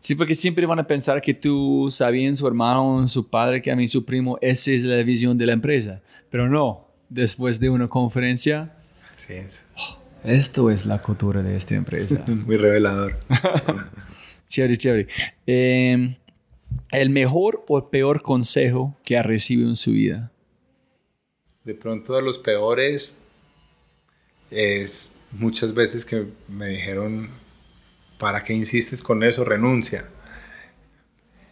[0.00, 3.76] Sí, porque siempre van a pensar que tú sabías, su hermano, su padre, que a
[3.76, 6.00] mí su primo, esa es la visión de la empresa.
[6.30, 8.74] Pero no, después de una conferencia,
[9.16, 9.64] sí es.
[9.76, 12.24] Oh, esto es la cultura de esta empresa.
[12.28, 13.16] Muy revelador.
[14.48, 15.08] chévere, chévere.
[15.46, 16.14] Em,
[16.92, 20.32] el mejor o peor consejo que ha recibido en su vida.
[21.64, 23.14] De pronto de los peores
[24.50, 27.28] es muchas veces que me dijeron
[28.18, 29.44] ¿Para qué insistes con eso?
[29.44, 30.04] Renuncia.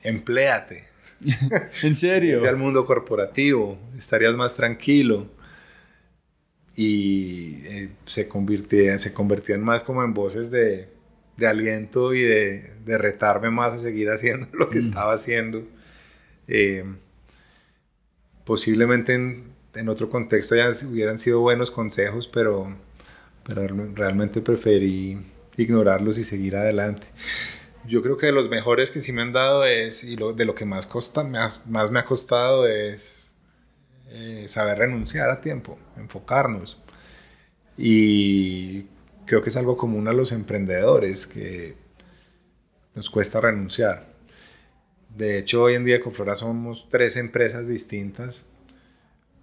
[0.03, 0.89] Empléate.
[1.83, 2.39] ¿En serio?
[2.39, 5.29] Vete al mundo corporativo, estarías más tranquilo.
[6.77, 10.91] Y eh, se, convirtía, se convertían más como en voces de,
[11.47, 14.83] aliento y de, retarme más a seguir haciendo lo que mm.
[14.83, 15.65] estaba haciendo.
[16.49, 16.85] Eh,
[18.45, 22.75] posiblemente en, otro contexto ya hubieran sido buenos consejos, pero,
[23.45, 25.19] pero realmente preferí
[25.57, 27.07] ignorarlos y seguir adelante.
[27.87, 30.45] Yo creo que de los mejores que sí me han dado es, y lo, de
[30.45, 33.29] lo que más, costa, más, más me ha costado es
[34.09, 36.79] eh, saber renunciar a tiempo, enfocarnos.
[37.77, 38.87] Y
[39.25, 41.77] creo que es algo común a los emprendedores, que
[42.95, 44.07] nos cuesta renunciar.
[45.15, 48.47] De hecho, hoy en día con somos tres empresas distintas,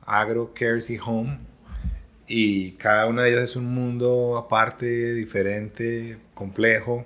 [0.06, 1.53] Agro, Cares y Home
[2.28, 7.06] y cada una de ellas es un mundo aparte, diferente, complejo,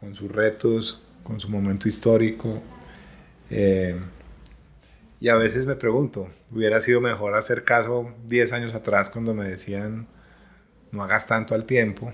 [0.00, 2.62] con sus retos, con su momento histórico.
[3.50, 4.00] Eh,
[5.20, 9.48] y a veces me pregunto, hubiera sido mejor hacer caso 10 años atrás cuando me
[9.48, 10.06] decían,
[10.92, 12.12] no hagas tanto al tiempo.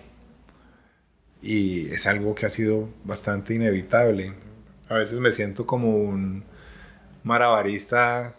[1.42, 4.32] Y es algo que ha sido bastante inevitable.
[4.88, 6.44] A veces me siento como un
[7.24, 8.34] marabarista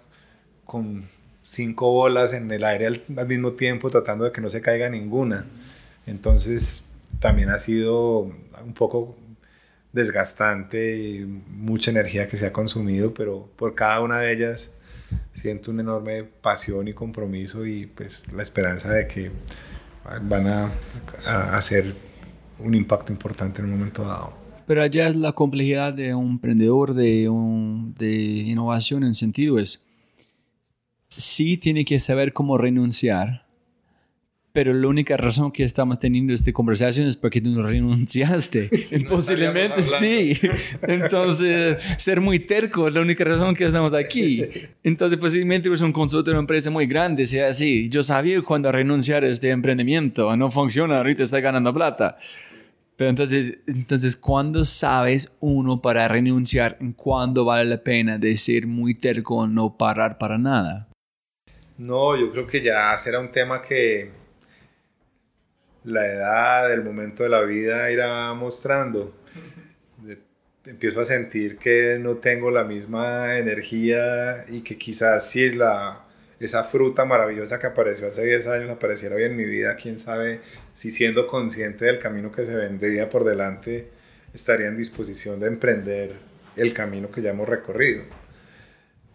[0.65, 1.07] con
[1.45, 5.45] cinco bolas en el aire al, mismo tiempo tratando de que no se caiga ninguna.
[6.05, 6.85] Entonces
[7.19, 9.15] también ha sido un poco
[9.91, 14.71] desgastante y mucha energía que se ha consumido, pero por cada una de ellas
[15.33, 19.31] siento una enorme pasión y compromiso y pues la esperanza de que
[20.23, 20.71] van a,
[21.55, 21.93] hacer
[22.59, 24.33] un impacto importante en un momento dado.
[24.65, 29.85] Pero allá es la complejidad de un emprendedor de, un, de innovación en sentido es
[31.17, 33.43] sí tiene que saber cómo renunciar,
[34.53, 38.69] pero la única razón que estamos teniendo esta conversación es porque tú no renunciaste.
[39.09, 40.39] Posiblemente sí.
[40.83, 44.43] Entonces, ser muy terco es la única razón que estamos aquí.
[44.83, 47.89] Entonces, posiblemente es un consultor de una empresa muy grande, sea así.
[47.89, 50.35] Yo sabía cuándo renunciar a este emprendimiento.
[50.37, 52.19] No funciona, ahorita está ganando plata.
[52.95, 56.77] Pero entonces, entonces, ¿cuándo sabes uno para renunciar?
[56.95, 60.92] ¿Cuándo vale la pena de ser muy terco o no parar para nada?
[61.77, 64.11] No, yo creo que ya será un tema que
[65.83, 69.13] la edad, el momento de la vida irá mostrando.
[70.65, 76.05] Empiezo a sentir que no tengo la misma energía y que quizás si la,
[76.39, 80.39] esa fruta maravillosa que apareció hace 10 años apareciera hoy en mi vida, quién sabe
[80.73, 83.89] si siendo consciente del camino que se vendría por delante,
[84.33, 86.13] estaría en disposición de emprender
[86.55, 88.03] el camino que ya hemos recorrido.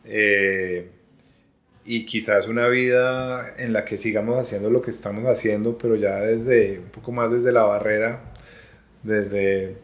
[0.05, 0.91] Eh,
[1.91, 6.21] y quizás una vida en la que sigamos haciendo lo que estamos haciendo, pero ya
[6.21, 8.21] desde un poco más desde la barrera,
[9.03, 9.79] desde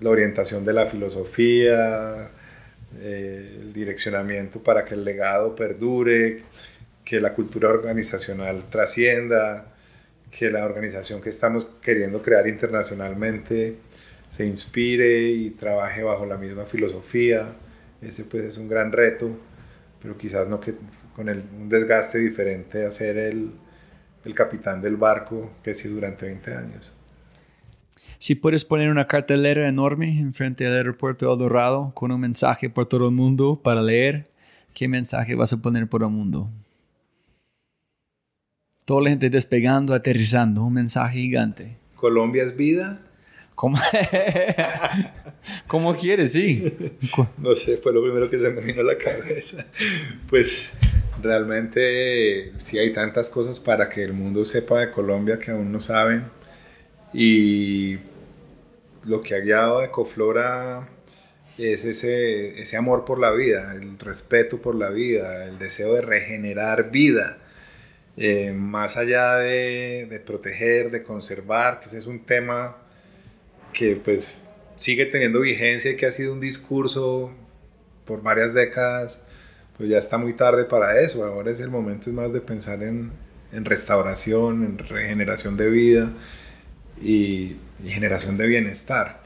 [0.00, 2.32] la orientación de la filosofía,
[2.98, 6.42] eh, el direccionamiento para que el legado perdure,
[7.04, 9.72] que la cultura organizacional trascienda,
[10.32, 13.76] que la organización que estamos queriendo crear internacionalmente
[14.30, 17.54] se inspire y trabaje bajo la misma filosofía.
[18.02, 19.30] Ese pues es un gran reto
[20.06, 20.72] pero quizás no que
[21.16, 23.50] con el, un desgaste diferente a ser el,
[24.24, 26.92] el capitán del barco que he sido durante 20 años.
[28.18, 32.86] Si puedes poner una cartelera enorme enfrente del aeropuerto de Dorado con un mensaje por
[32.86, 34.30] todo el mundo para leer,
[34.74, 36.48] ¿qué mensaje vas a poner por el mundo?
[38.84, 41.78] Toda la gente despegando, aterrizando, un mensaje gigante.
[41.96, 43.00] Colombia es vida,
[43.56, 43.78] ¿Cómo,
[45.66, 46.32] ¿Cómo quieres?
[46.32, 46.76] Sí.
[47.38, 49.64] No sé, fue lo primero que se me vino a la cabeza.
[50.28, 50.72] Pues
[51.22, 55.80] realmente sí hay tantas cosas para que el mundo sepa de Colombia que aún no
[55.80, 56.24] saben.
[57.14, 57.96] Y
[59.04, 60.86] lo que ha guiado Ecoflora
[61.56, 66.02] es ese, ese amor por la vida, el respeto por la vida, el deseo de
[66.02, 67.38] regenerar vida.
[68.18, 72.82] Eh, más allá de, de proteger, de conservar, que ese es un tema
[73.76, 74.38] que pues
[74.76, 77.30] sigue teniendo vigencia que ha sido un discurso
[78.06, 79.20] por varias décadas,
[79.76, 81.24] pues ya está muy tarde para eso.
[81.24, 83.12] Ahora es el momento más de pensar en,
[83.52, 86.12] en restauración, en regeneración de vida
[87.02, 89.22] y, generación de bienestar.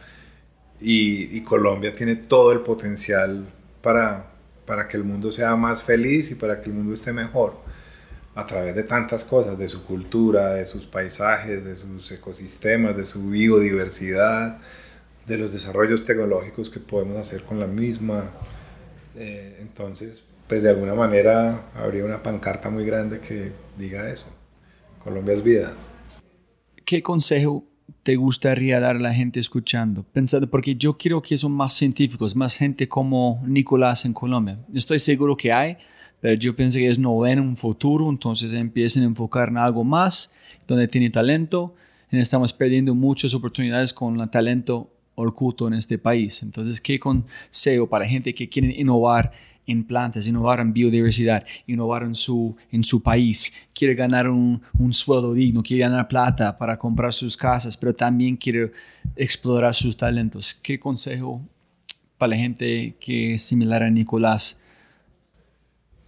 [0.81, 3.47] Y, y, Colombia tiene todo el potencial
[3.83, 4.33] para,
[4.67, 7.59] para que el mundo sea más feliz y para que el mundo esté mejor
[8.35, 13.05] a través de tantas cosas, de su cultura, de sus paisajes, de sus ecosistemas, de
[13.05, 14.59] su biodiversidad,
[15.27, 18.31] de los desarrollos tecnológicos que podemos hacer con la misma.
[19.17, 24.27] Eh, entonces, pues de alguna manera habría una pancarta muy grande que diga eso.
[25.03, 25.73] Colombia es vida.
[26.85, 27.65] ¿Qué consejo
[28.03, 30.03] te gustaría dar a la gente escuchando?
[30.03, 34.59] Pensando, porque yo quiero que son más científicos, más gente como Nicolás en Colombia.
[34.75, 35.79] Estoy seguro que hay,
[36.21, 39.85] pero yo pienso que es no ven un futuro, entonces empiecen a enfocar en algo
[39.85, 40.31] más,
[40.67, 41.75] donde tiene talento.
[42.11, 46.43] Y estamos perdiendo muchas oportunidades con el talento oculto en este país.
[46.43, 49.33] Entonces, ¿qué consejo para gente que quiere innovar
[49.67, 54.93] en plantas, innovar en biodiversidad, innovar en su, en su país, quiere ganar un, un
[54.93, 58.73] sueldo digno, quiere ganar plata para comprar sus casas, pero también quiere
[59.15, 60.55] explorar sus talentos?
[60.55, 61.41] ¿Qué consejo
[62.19, 64.60] para la gente que es similar a Nicolás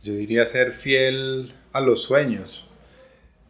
[0.02, 2.66] yo diría ser fiel a los sueños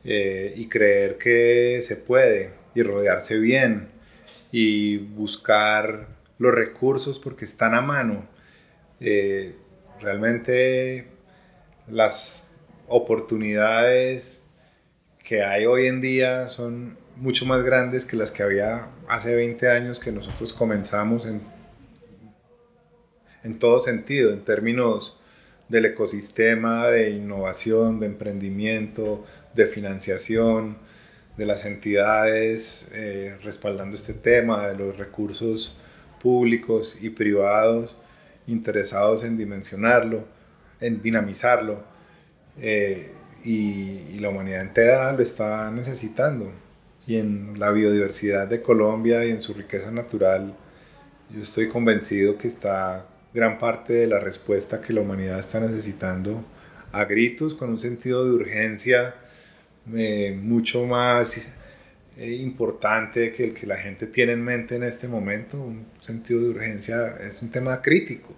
[0.04, 3.88] eh, y creer que se puede y rodearse bien
[4.50, 6.08] y buscar
[6.38, 8.28] los recursos porque están a mano.
[9.00, 9.54] Eh,
[10.00, 11.08] realmente
[11.88, 12.50] las
[12.86, 14.44] oportunidades
[15.24, 19.70] que hay hoy en día son mucho más grandes que las que había hace 20
[19.70, 21.40] años que nosotros comenzamos en,
[23.42, 25.16] en todo sentido, en términos
[25.72, 29.24] del ecosistema de innovación, de emprendimiento,
[29.54, 30.76] de financiación,
[31.38, 35.74] de las entidades eh, respaldando este tema, de los recursos
[36.20, 37.96] públicos y privados
[38.46, 40.26] interesados en dimensionarlo,
[40.78, 41.82] en dinamizarlo,
[42.60, 43.12] eh,
[43.42, 46.52] y, la humanidad entera lo está necesitando.
[47.06, 50.54] Y en la biodiversidad de Colombia y en su riqueza natural,
[51.30, 56.44] yo estoy convencido que está gran parte de la respuesta que la humanidad está necesitando
[56.92, 59.14] a gritos, con un sentido de urgencia
[59.94, 61.48] eh, mucho más
[62.18, 65.58] eh, importante que el que la gente tiene en mente en este momento.
[65.58, 68.34] Un sentido de urgencia es un tema crítico.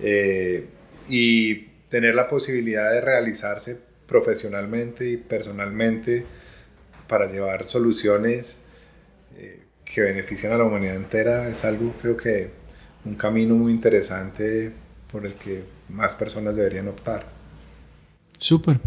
[0.00, 0.66] Eh,
[1.08, 6.24] y tener la posibilidad de realizarse profesionalmente y personalmente
[7.08, 8.58] para llevar soluciones
[9.84, 12.50] que benefician a la humanidad entera es algo creo que
[13.04, 14.72] un camino muy interesante
[15.10, 17.26] por el que más personas deberían optar.
[18.38, 18.80] Súper.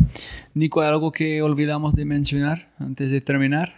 [0.53, 3.73] Nico, ¿hay algo que olvidamos de mencionar antes de terminar?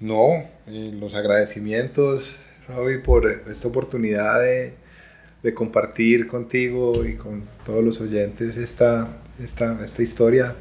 [0.00, 4.74] No, eh, los agradecimientos, Robbie, por esta oportunidad de,
[5.42, 10.54] de, compartir contigo y con todos los oyentes esta, esta, esta historia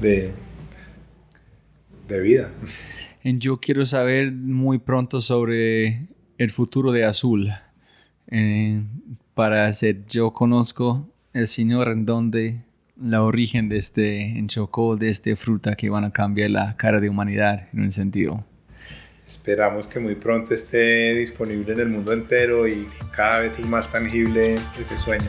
[0.00, 0.30] de,
[2.08, 2.50] de vida.
[3.24, 6.06] Yo quiero saber muy pronto sobre
[6.38, 7.50] el futuro de Azul.
[8.36, 8.82] Eh,
[9.34, 12.62] para hacer, yo conozco el Señor en donde
[13.00, 16.98] la origen de este en Chocó, de esta fruta que van a cambiar la cara
[16.98, 18.44] de humanidad en un sentido.
[19.28, 23.92] Esperamos que muy pronto esté disponible en el mundo entero y cada vez es más
[23.92, 25.28] tangible ese sueño.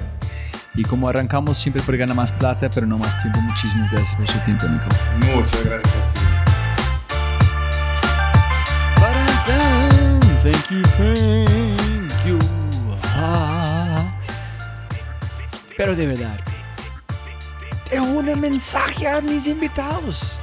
[0.73, 4.27] Y como arrancamos siempre por ganar más plata, pero no más tiempo, muchísimas gracias por
[4.27, 4.85] su tiempo, Nico.
[5.31, 6.19] Muchas gracias a ti.
[10.45, 11.64] Thank you, thank
[15.77, 16.39] Pero de verdad,
[17.89, 20.37] tengo un mensaje a mis invitados.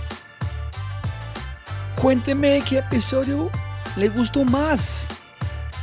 [2.01, 3.51] Cuénteme qué episodio
[3.97, 5.07] le gustó más.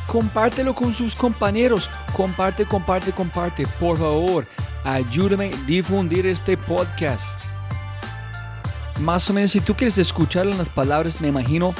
[0.07, 1.89] Compártelo con sus compañeros.
[2.15, 3.67] Comparte, comparte, comparte.
[3.79, 4.45] Por favor,
[4.83, 7.45] ayúdame a difundir este podcast.
[8.99, 11.73] Más o menos, si tú quieres escuchar las palabras, me imagino,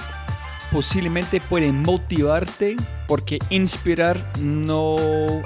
[0.72, 2.78] posiblemente pueden motivarte,
[3.08, 4.96] porque inspirar no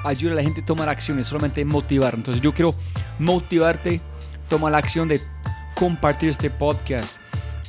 [0.04, 2.14] ayuda a la gente a tomar acciones, solamente motivar.
[2.14, 2.74] Entonces yo quiero
[3.18, 4.00] motivarte,
[4.48, 5.20] toma la acción de
[5.74, 7.18] compartir este podcast,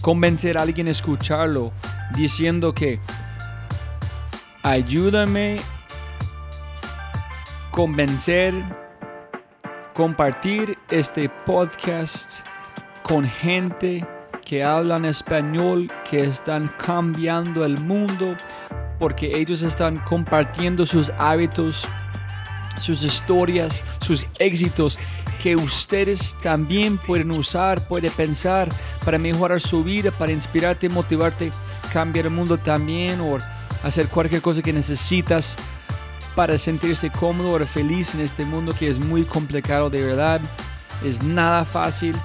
[0.01, 1.71] convencer a alguien a escucharlo,
[2.15, 2.99] diciendo que
[4.63, 5.57] ayúdame
[7.71, 8.53] convencer,
[9.93, 12.45] compartir este podcast
[13.03, 14.07] con gente
[14.45, 18.37] que hablan español, que están cambiando el mundo,
[18.99, 21.89] porque ellos están compartiendo sus hábitos,
[22.79, 24.99] sus historias, sus éxitos
[25.41, 28.69] que ustedes también pueden usar, pueden pensar
[29.03, 31.51] para mejorar su vida, para inspirarte, motivarte,
[31.91, 33.39] cambiar el mundo también o
[33.83, 35.57] hacer cualquier cosa que necesitas
[36.35, 40.41] para sentirse cómodo o feliz en este mundo que es muy complicado de verdad.
[41.03, 42.15] Es nada fácil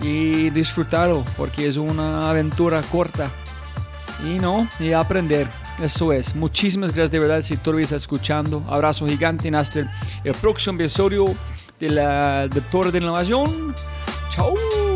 [0.00, 3.30] y disfrutarlo porque es una aventura corta
[4.24, 5.48] y no, y aprender.
[5.80, 6.34] Eso es.
[6.34, 8.62] Muchísimas gracias de verdad si todavía estás escuchando.
[8.68, 9.90] Abrazo gigante en hasta
[10.24, 11.24] el próximo episodio
[11.78, 13.74] de la Torre de Innovación.
[14.28, 14.89] Chao.